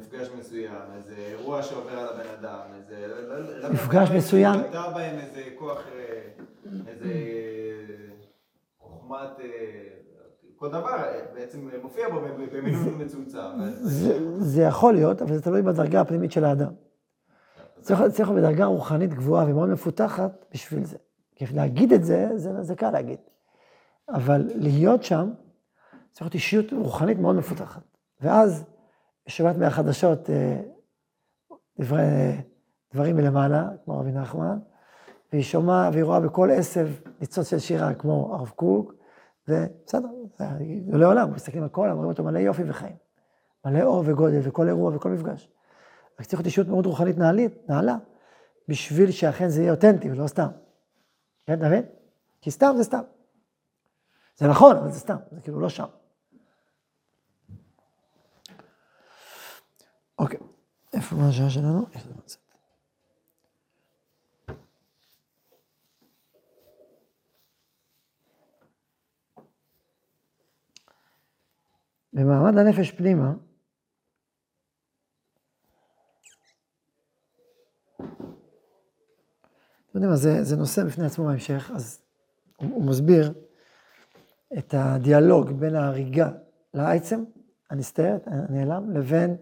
מפגש 0.00 0.28
מסוים, 0.38 0.72
איזה 0.96 1.14
אירוע 1.16 1.62
שעובר 1.62 1.98
על 1.98 2.08
הבן 2.08 2.28
אדם, 2.40 2.60
איזה... 2.76 3.06
לא- 3.06 3.38
לא- 3.38 3.58
לאו 3.58 3.72
מפגש 3.72 4.10
מסוים. 4.10 4.60
מתבטא 4.60 4.90
בהם 4.94 5.18
איזה 5.18 5.42
כוח, 5.58 5.78
אה, 5.96 6.20
איזה 6.86 7.12
חוכמת... 8.78 9.40
אה, 9.40 9.48
כל 10.56 10.68
דבר 10.68 10.88
אה, 10.88 11.20
בעצם 11.34 11.68
מופיע 11.82 12.08
בו 12.08 12.20
במינון 12.52 13.02
מצומצם. 13.02 13.38
זה, 14.38 14.62
יכול 14.62 14.94
להיות, 14.94 15.22
אבל 15.22 15.34
זה 15.34 15.42
תלוי 15.42 15.62
בדרגה 15.62 16.00
הפנימית 16.00 16.32
של 16.32 16.44
האדם. 16.44 16.72
צריך 17.80 18.00
צריך 18.00 18.28
להיות 18.28 18.42
בדרגה 18.42 18.64
רוחנית 18.64 19.14
גבוהה 19.14 19.44
ומאוד 19.48 19.68
מפותחת 19.68 20.44
בשביל 20.52 20.84
זה. 20.84 20.96
כי 21.36 21.44
להגיד 21.54 21.92
את 21.92 22.04
זה, 22.04 22.28
זה, 22.36 22.62
זה 22.62 22.74
קל 22.74 22.90
להגיד. 22.90 23.18
אבל 24.08 24.50
להיות 24.54 25.02
שם, 25.02 25.30
צריך 26.14 26.22
להיות 26.22 26.34
אישיות 26.34 26.72
רוחנית 26.72 27.18
מאוד 27.18 27.36
מפותחת. 27.36 27.82
ואז, 28.20 28.64
שומעת 29.26 29.56
מהחדשות 29.56 30.30
אה, 30.30 30.60
דברי, 31.80 32.02
דברים 32.94 33.16
מלמעלה, 33.16 33.68
כמו 33.84 34.00
רבי 34.00 34.12
נחמן, 34.12 34.58
והיא 35.32 35.44
שומעת, 35.44 35.92
והיא 35.92 36.04
רואה 36.04 36.20
בכל 36.20 36.50
עשב 36.50 36.88
ניצוץ 37.20 37.50
של 37.50 37.58
שירה, 37.58 37.94
כמו 37.94 38.34
הרב 38.34 38.48
קוק, 38.48 38.94
ובסדר, 39.48 40.08
זה 40.38 40.98
לעולם, 40.98 41.32
מסתכלים 41.32 41.62
על 41.62 41.68
כל, 41.68 41.90
אומרים 41.90 42.10
אותו 42.10 42.24
מלא 42.24 42.38
יופי 42.38 42.62
וחיים. 42.66 42.96
מלא 43.64 43.82
אור 43.82 44.02
וגודל, 44.06 44.40
וכל 44.42 44.68
אירוע 44.68 44.96
וכל 44.96 45.10
מפגש. 45.10 45.48
רק 46.20 46.26
צריך 46.26 46.34
להיות 46.34 46.46
אישיות 46.46 46.68
מאוד 46.68 46.86
רוחנית 46.86 47.18
נעלית, 47.18 47.68
נעלה, 47.68 47.96
בשביל 48.68 49.10
שאכן 49.10 49.48
זה 49.48 49.60
יהיה 49.60 49.72
אותנטי 49.72 50.10
ולא 50.10 50.26
סתם. 50.26 50.48
כן, 51.46 51.58
אתה 51.58 51.66
מבין? 51.66 51.82
כי 52.40 52.50
סתם 52.50 52.74
זה 52.76 52.84
סתם. 52.84 53.02
זה 54.36 54.48
נכון, 54.48 54.76
אבל 54.76 54.90
זה 54.90 54.98
סתם, 54.98 55.16
זה 55.30 55.40
כאילו 55.40 55.60
לא 55.60 55.68
שם. 55.68 55.86
אוקיי, 60.18 60.38
איפה 61.04 61.16
מה 61.16 61.28
השעה 61.28 61.50
שלנו? 61.50 61.86
במעמד 72.12 72.58
הנפש 72.58 72.90
פנימה, 72.90 73.32
אתם 77.96 78.12
יודעים 79.94 80.10
מה, 80.10 80.16
זה, 80.16 80.44
זה 80.44 80.56
נושא 80.56 80.84
בפני 80.84 81.06
עצמו 81.06 81.24
בהמשך, 81.24 81.70
אז 81.74 82.02
הוא, 82.56 82.74
הוא 82.74 82.84
מסביר 82.84 83.32
את 84.58 84.74
הדיאלוג 84.74 85.50
בין 85.50 85.74
ההריגה 85.74 86.30
לעצם 86.74 87.24
הנסתרת, 87.70 88.26
הנעלם, 88.26 88.90
לבין 88.90 89.36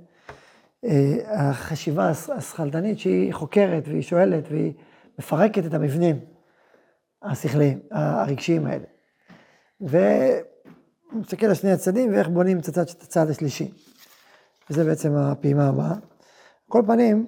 החשיבה 1.26 2.08
השכלתנית 2.08 2.98
שהיא 2.98 3.34
חוקרת 3.34 3.88
והיא 3.88 4.02
שואלת 4.02 4.44
והיא 4.50 4.72
מפרקת 5.18 5.66
את 5.66 5.74
המבנים 5.74 6.20
השכליים, 7.22 7.80
הרגשיים 7.90 8.66
האלה. 8.66 8.84
והוא 9.80 11.20
מסתכל 11.20 11.46
על 11.46 11.54
שני 11.54 11.72
הצדדים 11.72 12.12
ואיך 12.12 12.28
בונים 12.28 12.58
את 12.58 12.68
הצד, 12.68 12.82
את 12.82 13.02
הצד 13.02 13.30
השלישי. 13.30 13.70
וזה 14.70 14.84
בעצם 14.84 15.16
הפעימה 15.16 15.68
הבאה. 15.68 15.94
כל 16.68 16.82
פנים, 16.86 17.26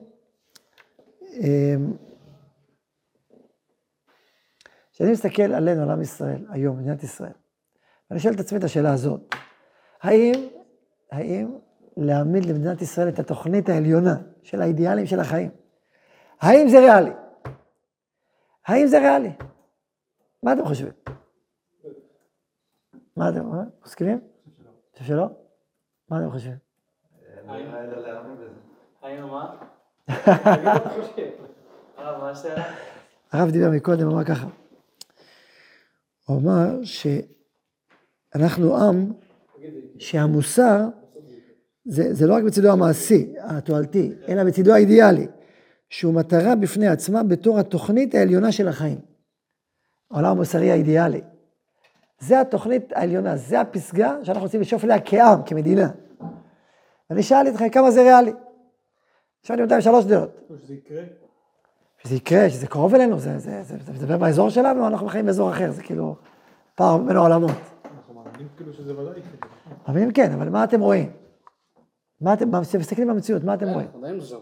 אה, 1.22 1.74
כשאני 4.92 5.12
מסתכל 5.12 5.42
עלינו, 5.42 5.82
על 5.82 5.90
עם 5.90 6.02
ישראל, 6.02 6.46
היום, 6.50 6.78
מדינת 6.78 7.02
ישראל, 7.02 7.32
ואני 8.10 8.20
שואל 8.20 8.34
את 8.34 8.40
עצמי 8.40 8.58
את 8.58 8.64
השאלה 8.64 8.92
הזאת, 8.92 9.34
האם, 10.02 10.48
האם 11.12 11.58
להעמיד 11.96 12.44
למדינת 12.44 12.82
ישראל 12.82 13.08
את 13.08 13.18
התוכנית 13.18 13.68
העליונה 13.68 14.16
של 14.42 14.62
האידיאלים 14.62 15.06
של 15.06 15.20
החיים, 15.20 15.50
האם 16.40 16.68
זה 16.68 16.78
ריאלי? 16.78 17.10
האם 18.66 18.86
זה 18.86 18.98
ריאלי? 18.98 19.32
מה 20.42 20.52
אתם 20.52 20.64
חושבים? 20.64 20.92
מה 23.16 23.28
אתם? 23.28 23.50
מסכימים? 23.84 24.20
שלא? 25.00 25.26
מה 26.10 26.18
אתם 26.20 26.30
חושבים? 26.30 26.56
האם 29.02 29.28
מה? 29.28 29.56
הרב 33.32 33.50
דיבר 33.50 33.70
מקודם, 33.70 34.10
אמר 34.10 34.24
ככה. 34.24 34.46
הוא 36.26 36.40
אמר 36.40 36.84
שאנחנו 38.34 38.76
עם 38.76 39.12
שהמוסר 39.98 40.80
זה, 41.84 42.14
זה 42.14 42.26
לא 42.26 42.34
רק 42.34 42.42
בצדו 42.42 42.72
המעשי, 42.72 43.32
התועלתי, 43.38 44.12
אלא 44.28 44.44
בצדו 44.44 44.72
האידיאלי, 44.72 45.26
שהוא 45.90 46.14
מטרה 46.14 46.54
בפני 46.54 46.88
עצמה 46.88 47.22
בתור 47.22 47.58
התוכנית 47.58 48.14
העליונה 48.14 48.52
של 48.52 48.68
החיים. 48.68 48.98
העולם 50.10 50.30
המוסרי 50.30 50.70
האידיאלי. 50.70 51.20
זה 52.18 52.40
התוכנית 52.40 52.92
העליונה, 52.92 53.36
זה 53.36 53.60
הפסגה 53.60 54.16
שאנחנו 54.22 54.42
רוצים 54.42 54.60
לשאוף 54.60 54.84
אליה 54.84 55.00
כעם, 55.00 55.42
כמדינה. 55.42 55.88
ואני 57.10 57.22
שאלתי 57.22 57.50
אתכם 57.50 57.68
כמה 57.68 57.90
זה 57.90 58.02
ריאלי. 58.02 58.32
שאלתי 59.42 59.62
אותם 59.62 59.80
שלוש 59.80 60.04
דעות. 60.04 60.40
שזה 60.62 60.74
יקרה. 60.74 61.02
שזה 62.02 62.14
יקרה, 62.14 62.50
שזה 62.50 62.66
קרוב 62.66 62.94
אלינו, 62.94 63.18
זה, 63.18 63.38
זה, 63.38 63.62
זה, 63.62 63.76
זה 63.86 63.92
מדבר 63.92 64.18
באזור 64.18 64.50
שלנו, 64.50 64.86
אנחנו 64.86 65.08
חיים 65.08 65.26
באזור 65.26 65.50
אחר, 65.50 65.70
זה 65.70 65.82
כאילו 65.82 66.16
פער 66.74 66.98
בין 66.98 67.16
העולמות. 67.16 67.50
אנחנו 67.84 68.14
מאמינים 68.14 68.48
כאילו 68.56 68.72
שזה 68.72 68.92
ודאי 68.92 69.18
יקרה. 69.18 69.48
מאמינים 69.88 70.12
כן, 70.12 70.32
אבל 70.32 70.48
מה 70.48 70.64
אתם 70.64 70.80
רואים? 70.80 71.23
מה 72.24 72.34
אתם, 72.34 72.50
מה- 72.50 72.60
מסתכלים 72.60 73.08
במציאות, 73.08 73.44
מה 73.44 73.54
אתם 73.54 73.66
רואים? 73.68 73.86
אנחנו 73.86 73.98
עדיין 74.00 74.16
לא 74.16 74.24
שם. 74.24 74.38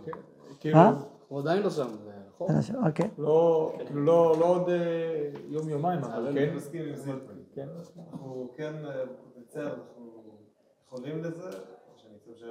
כאילו, 0.60 0.78
אה? 0.78 0.88
אנחנו 0.88 1.38
עדיין 1.38 1.62
לא 1.62 1.70
שם, 1.70 1.86
זה 2.04 2.10
נכון. 2.28 2.86
אוקיי. 2.86 3.10
לא, 3.18 3.72
לא, 3.94 4.34
לא 4.40 4.46
עוד 4.46 4.68
אה, 4.68 5.30
יום-יומיים, 5.48 5.98
אבל 6.04 6.26
אני 6.26 6.46
כן. 6.50 6.56
מסכים 6.56 6.82
עם 6.88 6.94
זה. 6.96 7.12
כן. 7.54 7.68
אנחנו 8.10 8.50
כן, 8.56 8.72
אנחנו 9.56 10.12
יכולים 10.86 11.24
לזה, 11.24 11.44
או 11.48 11.98
שאני 11.98 12.14
חושב 12.26 12.46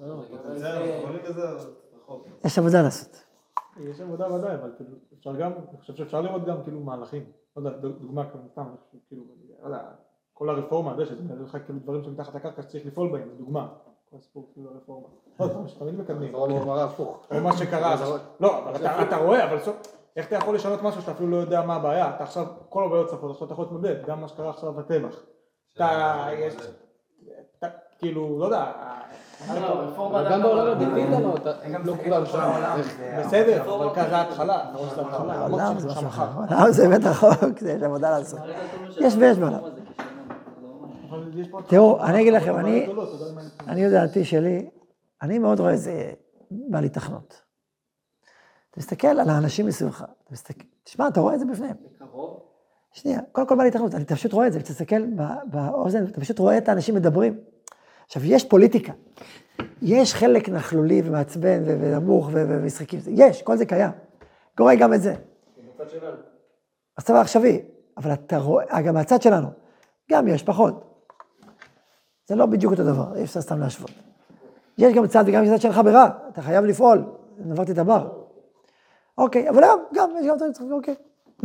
לא, 0.00 0.12
אבל 0.14 0.22
בפוטנציאל 0.24 0.58
זה- 0.58 0.72
אנחנו 0.72 0.86
יכולים 1.02 1.20
לזה, 1.28 1.48
אבל 1.50 1.70
רחוק. 1.96 2.26
יש 2.44 2.58
עבודה 2.58 2.82
לעשות. 2.82 3.24
יש 3.80 4.00
עבודה 4.00 4.34
ודאי, 4.34 4.54
אבל 4.54 4.72
כאילו, 4.76 4.90
אפשר 5.18 5.36
גם, 5.36 5.52
אני 5.52 5.78
חושב 5.80 5.94
שאפשר 5.94 6.20
לראות 6.20 6.44
גם 6.44 6.62
כאילו 6.62 6.80
מהלכים. 6.80 7.24
לא 7.56 7.68
יודע, 7.68 7.88
דוגמה 7.88 8.30
כמו 8.30 8.40
סתם, 8.52 8.64
כאילו, 9.08 9.22
לא 9.62 9.66
יודע, 9.66 9.82
כל 10.32 10.50
הרפורמה, 10.50 10.90
יודע, 10.92 11.06
שזה 11.06 11.24
נראה 11.24 11.42
לך 11.42 11.58
כאילו 11.64 11.78
דברים 11.78 12.02
שמתחת 12.02 12.34
לקרקע 12.34 12.62
שצריך 12.62 12.86
לפעול 12.86 13.12
בהם, 13.12 13.28
דוגמה. 13.38 13.68
כל 14.10 14.16
הסיפור 14.16 14.48
הרפורמה. 14.74 15.06
עוד 15.36 15.52
פעם, 15.52 15.68
שתמיד 15.68 15.98
מקדמים. 15.98 16.34
הפוך. 16.84 17.26
או 17.30 17.40
מה 17.40 17.56
שקרה, 17.56 17.96
לא, 18.40 18.58
אבל 18.58 18.76
אתה- 19.02 19.16
רואה, 19.16 19.44
אבל 19.44 19.56
איך 20.16 20.26
אתה 20.26 20.36
יכול 20.36 20.54
לשנות 20.54 20.82
משהו 20.82 21.00
שאתה 21.00 21.12
אפילו 21.12 21.30
לא 21.30 21.36
יודע 21.36 21.62
מה 21.62 21.74
הבעיה? 21.74 22.10
אתה 22.16 22.24
עכשיו, 22.24 22.46
כל 22.68 22.84
הבעיות 22.84 23.08
צפות, 23.10 23.30
עכשיו 23.30 23.46
אתה 23.46 23.52
יכול 23.54 23.64
להתמודד, 23.64 23.94
גם 24.06 24.20
מה 24.20 24.28
שקרה 24.28 24.50
עכשיו 24.50 24.72
בטבח. 24.72 25.16
אתה, 25.76 26.26
יש, 26.38 26.54
כאילו, 27.98 28.38
לא 28.38 28.44
יודע, 28.44 28.64
גם 30.30 30.42
בעולם 30.42 30.66
הדתי 30.66 30.84
אתה 30.84 31.20
לא- 31.20 31.34
אתה- 31.36 31.52
לא 31.84 31.94
כולם 32.04 32.26
שם. 32.26 32.50
בסדר, 33.18 33.74
אבל 33.74 33.94
ככה 33.94 34.16
ההתחלה, 34.16 34.64
העולם 34.74 35.74
זה 35.74 35.80
שזה 35.80 35.88
משהו 35.88 36.00
שם 36.00 36.06
אחר. 36.06 36.24
מחר. 36.24 36.54
העולם 36.54 36.72
זה 36.72 36.88
באמת 36.88 37.04
רחוק, 37.04 37.58
זה 37.60 37.72
יש 37.72 37.82
עבודה 37.82 38.10
לעשות. 38.18 38.40
יש 39.00 39.14
ויש 39.18 39.38
בעולם. 39.38 39.58
תראו, 41.68 42.04
אני 42.04 42.20
אגיד 42.20 42.32
לכם, 42.34 42.56
אני- 42.56 42.70
יודע 42.70 42.92
אני- 43.36 43.42
אני 43.68 43.80
יודעתי 43.80 44.24
שלי, 44.24 44.68
אני 45.22 45.38
מאוד 45.38 45.60
רואה 45.60 45.74
את 45.74 45.78
זה 45.78 46.12
בעל 46.50 46.82
היתכנות. 46.84 47.42
אתה 48.70 48.80
מסתכל 48.80 49.06
על 49.08 49.28
האנשים 49.30 49.66
מסביבך, 49.66 50.02
אתה 50.02 50.32
מסתכל, 50.32 50.64
תשמע, 50.84 51.08
אתה 51.08 51.20
רואה 51.20 51.34
את 51.34 51.40
זה 51.40 51.46
בפניהם. 51.46 51.76
שנייה, 52.92 53.20
קודם 53.32 53.46
כל 53.46 53.54
בעל 53.56 53.64
היתכנות, 53.66 53.94
אתה 53.94 54.14
פשוט 54.16 54.32
רואה 54.32 54.46
את 54.46 54.52
זה, 54.52 54.60
תסתכל 54.60 55.06
ב- 55.16 55.22
באוזן, 55.50 56.04
אתה 56.04 56.20
פשוט 56.20 56.38
רואה 56.38 56.58
את 56.58 56.68
האנשים 56.68 56.94
מדברים. 56.94 57.40
עכשיו, 58.06 58.22
יש 58.24 58.44
פוליטיקה, 58.44 58.92
יש 59.82 60.14
חלק 60.14 60.48
נכלולי 60.48 61.02
ומעצבן 61.04 61.62
ו- 61.66 61.76
ונמוך 61.80 62.26
ו- 62.26 62.30
ו- 62.32 62.58
ומשחקים, 62.62 63.00
יש, 63.08 63.42
כל 63.42 63.56
זה 63.56 63.66
קיים. 63.66 63.90
קורה 64.56 64.74
גם 64.76 64.94
את 64.94 65.02
זה. 65.02 65.14
הצבא 66.98 67.18
העכשווי, 67.18 67.62
אבל 67.96 68.12
אתה 68.12 68.38
רואה, 68.38 68.64
אה, 68.72 68.82
גם 68.82 68.94
מהצד 68.94 69.22
שלנו, 69.22 69.48
גם 70.10 70.28
יש, 70.28 70.42
פחות. 70.42 70.87
זה 72.28 72.36
לא 72.36 72.46
בדיוק 72.46 72.72
אותו 72.72 72.84
דבר, 72.84 73.16
אי 73.16 73.24
אפשר 73.24 73.40
סתם 73.40 73.60
להשוות. 73.60 73.90
יש 74.78 74.94
גם 74.94 75.06
צד 75.06 75.24
וגם 75.26 75.46
צד 75.46 75.60
שלך 75.60 75.80
ברע, 75.84 76.08
אתה 76.28 76.42
חייב 76.42 76.64
לפעול, 76.64 77.04
נברתי 77.38 77.72
את 77.72 77.78
הבר. 77.78 78.08
אוקיי, 79.18 79.50
אבל 79.50 79.62
גם, 79.62 79.78
גם, 79.94 80.10
יש 80.20 80.26
גם 80.26 80.38
צד 80.38 80.44
שצריך, 80.54 80.72
אוקיי, 80.72 80.94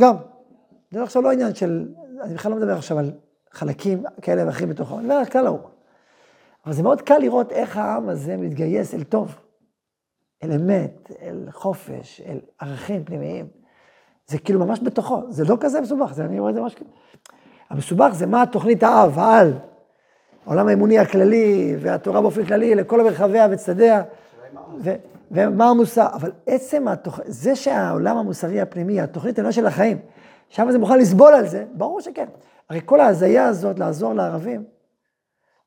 גם. 0.00 0.16
זה 0.90 1.02
עכשיו 1.02 1.22
לא 1.22 1.32
עניין 1.32 1.54
של, 1.54 1.88
אני 2.20 2.34
בכלל 2.34 2.52
לא 2.52 2.58
מדבר 2.58 2.76
עכשיו 2.76 2.98
על 2.98 3.12
חלקים 3.50 4.02
כאלה 4.22 4.46
ואחרים 4.46 4.68
בתוכו, 4.68 4.94
אני 4.94 5.04
מדבר 5.04 5.14
על 5.14 5.24
כלל 5.24 5.46
האומה. 5.46 5.68
אבל 6.66 6.74
זה 6.74 6.82
מאוד 6.82 7.02
קל 7.02 7.18
לראות 7.18 7.52
איך 7.52 7.76
העם 7.76 8.08
הזה 8.08 8.36
מתגייס 8.36 8.94
אל 8.94 9.02
טוב, 9.02 9.34
אל 10.42 10.52
אמת, 10.52 11.10
אל 11.22 11.48
חופש, 11.50 12.20
אל 12.26 12.38
ערכים 12.58 13.04
פנימיים. 13.04 13.46
זה 14.26 14.38
כאילו 14.38 14.66
ממש 14.66 14.80
בתוכו, 14.82 15.22
זה 15.28 15.44
לא 15.44 15.56
כזה 15.60 15.80
מסובך, 15.80 16.12
זה, 16.12 16.24
אני 16.24 16.40
רואה 16.40 16.50
את 16.50 16.54
זה 16.54 16.60
ממש 16.60 16.74
כאילו. 16.74 16.90
המסובך 17.70 18.10
זה 18.12 18.26
מה 18.26 18.42
התוכנית 18.42 18.82
האב, 18.82 19.18
העל, 19.18 19.52
העולם 20.46 20.68
האמוני 20.68 20.98
הכללי, 20.98 21.76
והתורה 21.80 22.20
באופן 22.20 22.44
כללי, 22.44 22.74
לכל 22.74 23.02
מרחביה 23.02 23.48
וצדדיה, 23.50 24.02
ו- 24.78 24.94
ומה 25.30 25.70
המוסר, 25.70 26.06
אבל 26.12 26.32
עצם 26.46 26.88
התוכנית, 26.88 27.26
זה 27.30 27.56
שהעולם 27.56 28.16
המוסרי 28.16 28.60
הפנימי, 28.60 29.00
התוכנית 29.00 29.38
העליונה 29.38 29.52
של 29.52 29.66
החיים, 29.66 29.98
שם 30.48 30.70
זה 30.70 30.78
מוכן 30.78 30.98
לסבול 30.98 31.34
על 31.34 31.46
זה, 31.46 31.64
ברור 31.72 32.00
שכן. 32.00 32.26
הרי 32.70 32.80
כל 32.84 33.00
ההזיה 33.00 33.46
הזאת 33.46 33.78
לעזור 33.78 34.14
לערבים, 34.14 34.64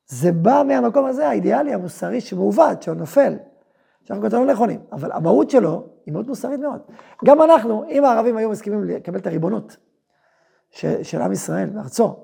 זה 0.06 0.32
בא 0.32 0.62
מהמקום 0.66 1.04
הזה, 1.04 1.28
האידיאלי, 1.28 1.74
המוסרי, 1.74 2.20
שמעוות, 2.20 2.82
שהוא 2.82 2.94
נופל. 2.94 3.34
שאנחנו 4.04 4.24
כותבים 4.24 4.46
לא 4.46 4.52
נכונים, 4.52 4.80
אבל 4.92 5.12
המהות 5.12 5.50
שלו 5.50 5.86
היא 6.06 6.12
מאוד 6.12 6.28
מוסרית 6.28 6.60
מאוד. 6.60 6.80
גם 7.24 7.42
אנחנו, 7.42 7.84
אם 7.90 8.04
הערבים 8.04 8.36
היו 8.36 8.50
מסכימים 8.50 8.84
לקבל 8.84 9.18
את 9.18 9.26
הריבונות 9.26 9.76
של, 10.70 11.02
של 11.02 11.22
עם 11.22 11.32
ישראל 11.32 11.70
בארצו, 11.70 12.16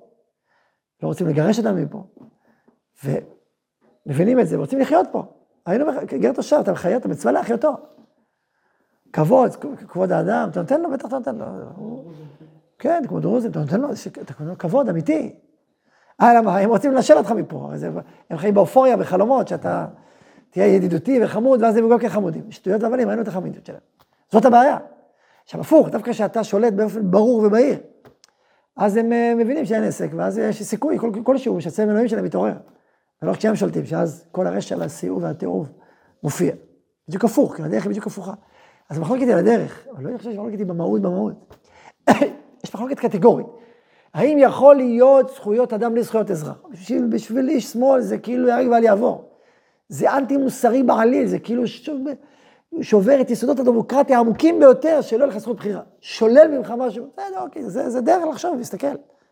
לא 1.02 1.08
רוצים 1.08 1.26
לגרש 1.26 1.58
אותם 1.58 1.76
מפה, 1.76 2.06
ומבינים 3.04 4.40
את 4.40 4.48
זה, 4.48 4.58
ורוצים 4.58 4.78
לחיות 4.78 5.06
פה. 5.12 5.22
היינו, 5.66 5.84
גר 6.06 6.32
תושב, 6.32 6.56
אתה 6.60 6.72
מחיה, 6.72 6.96
אתה 6.96 7.08
מצווה 7.08 7.32
להחיותו. 7.32 7.72
כבוד, 9.12 9.50
כבוד 9.88 10.12
האדם, 10.12 10.48
אתה 10.50 10.60
נותן 10.60 10.80
לו, 10.80 10.90
בטח 10.90 11.06
אתה 11.08 11.18
נותן 11.18 11.36
לו. 11.36 11.44
כן, 12.78 13.02
כמו 13.08 13.20
דרוזים, 13.20 13.50
אתה 13.50 13.60
נותן 13.60 13.80
לו, 13.80 13.88
כבוד 14.58 14.88
אמיתי. 14.88 15.34
אה, 16.22 16.34
למה? 16.34 16.58
הם 16.58 16.70
רוצים 16.70 16.92
לנשל 16.92 17.14
אותך 17.14 17.30
מפה, 17.30 17.70
הם 18.30 18.36
חיים 18.38 18.54
באופוריה, 18.54 18.96
בחלומות, 18.96 19.48
שאתה 19.48 19.86
תהיה 20.50 20.66
ידידותי 20.66 21.20
וחמוד, 21.24 21.62
ואז 21.62 21.76
הם 21.76 21.88
גם 21.88 21.98
כן 21.98 22.08
חמודים. 22.08 22.50
שטויות 22.50 22.82
והבלים, 22.82 23.08
ראינו 23.08 23.22
את 23.22 23.28
החמודיות 23.28 23.66
שלהם. 23.66 23.80
זאת 24.32 24.44
הבעיה. 24.44 24.78
עכשיו, 25.44 25.60
הפוך, 25.60 25.88
דווקא 25.88 26.12
כשאתה 26.12 26.44
שולט 26.44 26.72
באופן 26.72 27.10
ברור 27.10 27.38
ובהיר, 27.46 27.78
אז 28.76 28.96
הם 28.96 29.12
אה, 29.12 29.32
מבינים 29.36 29.64
שאין 29.64 29.84
עסק, 29.84 30.10
ואז 30.16 30.38
יש 30.38 30.62
סיכוי 30.62 30.98
כל- 30.98 31.10
כלשהו 31.24 31.60
שהצלם 31.60 31.90
אלוהים 31.90 32.08
שלהם 32.08 32.24
מתעורר. 32.24 32.54
ולא 33.22 33.30
רק 33.30 33.36
כשהם 33.36 33.56
שולטים, 33.56 33.86
שאז 33.86 34.24
כל 34.32 34.46
הרשע 34.46 34.76
והסיאוב 34.78 35.22
והתיעוב 35.22 35.72
מופיע. 36.22 36.54
בדיוק 37.08 37.24
הפוך, 37.24 37.56
כי 37.56 37.62
הדרך 37.62 37.82
היא 37.82 37.90
בדיוק 37.90 38.06
הפוכה. 38.06 38.32
אז 38.90 38.98
המחלוקת 38.98 39.22
היא 39.22 39.32
על 39.32 39.38
הדרך, 39.38 39.86
אבל 39.92 40.04
לא 40.04 40.18
חושב 40.18 40.30
שהמחלוקת 40.30 40.58
היא 40.58 40.66
במהות, 40.66 41.02
במהות. 41.02 41.56
יש 42.64 42.74
מחלוקת 42.74 42.98
קטגורית. 42.98 43.46
האם 44.14 44.38
יכול 44.40 44.76
להיות 44.76 45.30
זכויות 45.34 45.72
אדם 45.72 45.92
בלי 45.92 46.02
זכויות 46.02 46.30
אזרח? 46.30 46.62
בשביל, 46.70 47.06
בשביל 47.10 47.48
איש 47.48 47.72
שמאל 47.72 48.00
זה 48.00 48.18
כאילו 48.18 48.48
ייהרג 48.48 48.68
ואל 48.70 48.84
יעבור. 48.84 49.28
זה 49.88 50.16
אנטי 50.16 50.36
מוסרי 50.36 50.82
בעליל, 50.82 51.26
זה 51.26 51.38
כאילו 51.38 51.66
שובר, 51.66 52.12
שובר 52.80 53.20
את 53.20 53.30
יסודות 53.30 53.60
הדמוקרטיה 53.60 54.16
העמוקים 54.16 54.58
ביותר, 54.58 55.00
שלא 55.00 55.18
יהיה 55.18 55.26
לך 55.26 55.38
זכות 55.38 55.56
בחירה. 55.56 55.82
שולל 56.00 56.58
ממך 56.58 56.74
משהו, 56.78 57.06
בסדר, 57.12 57.40
אוקיי, 57.40 57.64
זה, 57.64 57.90
זה 57.90 58.00
דרך 58.00 58.24
לחשוב, 58.30 58.56
להסתכל. 58.58 58.86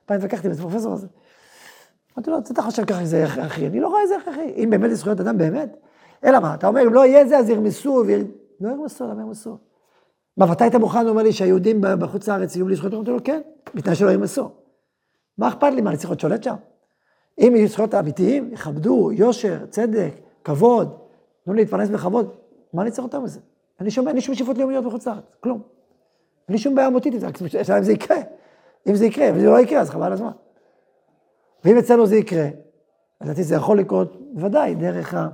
פעם 0.06 0.16
התווכחתי 0.16 0.46
עם 0.46 0.50
איזה 0.50 0.62
פרופסור 0.62 0.92
הזה. 0.92 1.06
אמרתי 2.18 2.30
לו, 2.30 2.38
אתה 2.38 2.62
חושב 2.62 2.84
ככה 2.84 3.00
שזה 3.00 3.24
הכרחי? 3.24 3.66
אני 3.66 3.80
לא 3.80 3.88
רואה 3.88 4.02
איזה 4.02 4.16
הכרחי. 4.16 4.52
אם 4.56 4.70
באמת 4.70 4.90
זה 4.90 4.96
זכויות 4.96 5.20
אדם, 5.20 5.38
באמת. 5.38 5.76
אלא 6.24 6.40
מה, 6.40 6.54
אתה 6.54 6.66
אומר, 6.66 6.82
אם 6.82 6.94
לא 6.94 7.06
יהיה 7.06 7.26
זה, 7.26 7.38
אז 7.38 7.48
ירמסו, 7.48 8.02
ויר... 8.06 8.24
לא 8.60 8.68
ירמסו, 8.68 9.04
למה 9.04 9.20
ירמסו? 9.20 9.56
מה, 10.36 10.46
ואתה 10.48 10.64
היית 10.64 10.74
מוכן, 10.74 11.08
אומר 11.08 11.22
לי, 11.22 11.32
שהיהודים 11.32 11.80
בחוץ 11.80 12.28
לארץ 12.28 12.56
יהיו 12.56 12.66
בלי 12.66 12.76
זכויות? 12.76 12.94
אמרתי 12.94 13.10
לו, 13.10 13.18
כן, 13.24 13.40
בתנאי 13.74 13.94
שלא 13.94 14.10
ירמסו. 14.10 14.50
מה 15.38 15.48
אכפת 15.48 15.72
לי, 15.74 15.80
מה, 15.80 15.90
אני 15.90 15.98
צריך 15.98 16.10
להיות 16.10 16.20
שולט 16.20 16.42
שם? 16.42 16.54
אם 17.38 17.52
יהיו 17.56 17.68
זכויות 17.68 17.94
אמיתיים, 17.94 18.48
יכבדו, 18.52 19.12
יושר, 19.12 19.66
צדק, 19.70 20.12
כבוד, 20.44 20.96
תנו 21.44 21.54
לי 21.54 21.60
להתפרנס 21.62 21.88
בכבוד, 21.88 22.30
מה 22.72 22.82
אני 22.82 22.90
צריך 22.90 23.04
יותר 23.04 23.20
מזה? 23.20 23.40
לי 23.84 23.90
שום, 23.90 24.08
אין 24.08 24.16
לי 24.16 24.22
שום 24.22 24.34
שאיפות 24.34 24.58
לאומיות 24.58 24.84
בחוץ 24.84 25.06
לארץ, 25.06 25.24
כלום. 25.40 25.62
אין 26.48 26.56
לי 26.56 26.58
שום 26.58 26.74
בעיה 26.74 26.88
אמיתית 26.88 27.14
עם 27.14 27.20
זה, 27.20 27.26
אם 27.78 27.82
זה 27.82 27.92
יקרה. 27.92 28.16
אם 28.86 28.94
זה 28.94 29.06
יקרה, 29.06 29.30
וזה 29.34 29.46
לא 29.46 29.60
יקרה, 29.60 29.80
אז 29.80 29.90
חבל 29.90 30.12
הזמן. 30.12 30.30
ואם 31.64 31.78
אצלנו 31.78 32.06
זה 32.06 32.16
יקרה, 32.16 32.48
לדעתי 33.20 33.42
זה 33.42 33.54
יכול 33.54 33.78
לקרות, 33.78 34.16
בוודאי, 34.32 34.74
דרך 34.74 35.14
ה... 35.14 35.28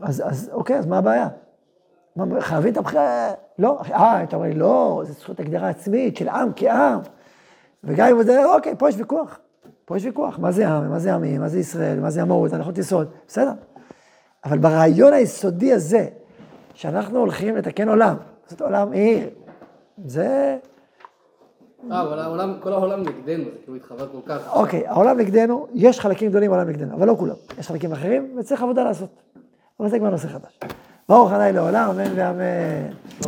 אז, 0.00 0.22
אז 0.26 0.50
אוקיי, 0.52 0.78
אז 0.78 0.86
מה 0.86 0.98
הבעיה? 0.98 1.28
חייבים 2.40 2.72
את 2.72 2.76
הבחירה? 2.76 3.32
לא, 3.58 3.80
אה, 3.92 4.22
אתה 4.22 4.36
אומר 4.36 4.48
לי, 4.48 4.54
לא, 4.54 5.02
זה 5.06 5.12
זכות 5.12 5.40
הגדרה 5.40 5.68
עצמית 5.68 6.16
של 6.16 6.28
עם 6.28 6.50
כעם. 6.56 7.00
וגם 7.84 8.08
אם 8.08 8.22
זה, 8.22 8.44
אוקיי, 8.44 8.74
פה 8.78 8.88
יש 8.88 8.96
ויכוח. 8.96 9.38
פה 9.84 9.96
יש 9.96 10.04
ויכוח, 10.04 10.38
מה 10.38 10.52
זה 10.52 10.68
עם, 10.68 10.90
מה 10.90 10.98
זה 10.98 11.14
עמים, 11.14 11.40
מה 11.40 11.48
זה 11.48 11.58
ישראל, 11.58 12.00
מה 12.00 12.10
זה 12.10 12.22
המהות, 12.22 12.52
הנחות 12.52 12.78
יסוד, 12.78 13.08
בסדר. 13.28 13.52
אבל 14.44 14.58
ברעיון 14.58 15.12
היסודי 15.12 15.72
הזה, 15.72 16.06
שאנחנו 16.74 17.18
הולכים 17.18 17.56
לתקן 17.56 17.88
עולם, 17.88 18.16
לעשות 18.44 18.60
עולם 18.60 18.92
עיר, 18.92 19.28
זה, 20.06 20.58
העולם, 21.90 22.54
כל 22.60 22.72
העולם 22.72 23.00
נגדנו, 23.00 23.44
זה 23.44 23.50
כאילו 23.62 23.76
התחבר 23.76 24.06
כל 24.08 24.18
כך. 24.26 24.52
אוקיי, 24.52 24.86
העולם 24.86 25.18
נגדנו, 25.18 25.66
יש 25.74 26.00
חלקים 26.00 26.30
גדולים 26.30 26.50
בעולם 26.50 26.68
נגדנו, 26.68 26.94
אבל 26.94 27.06
לא 27.06 27.14
כולם. 27.18 27.34
יש 27.58 27.68
חלקים 27.68 27.92
אחרים, 27.92 28.36
וצריך 28.38 28.62
עבודה 28.62 28.84
לעשות. 28.84 29.08
אבל 29.80 29.88
זה 29.88 29.98
כבר 29.98 30.10
נושא 30.10 30.28
חדש. 30.28 30.58
ברוך 31.08 31.32
ה' 31.32 31.50
לעולם, 31.50 31.90
אמן 31.90 32.12
ואמן. 32.14 32.92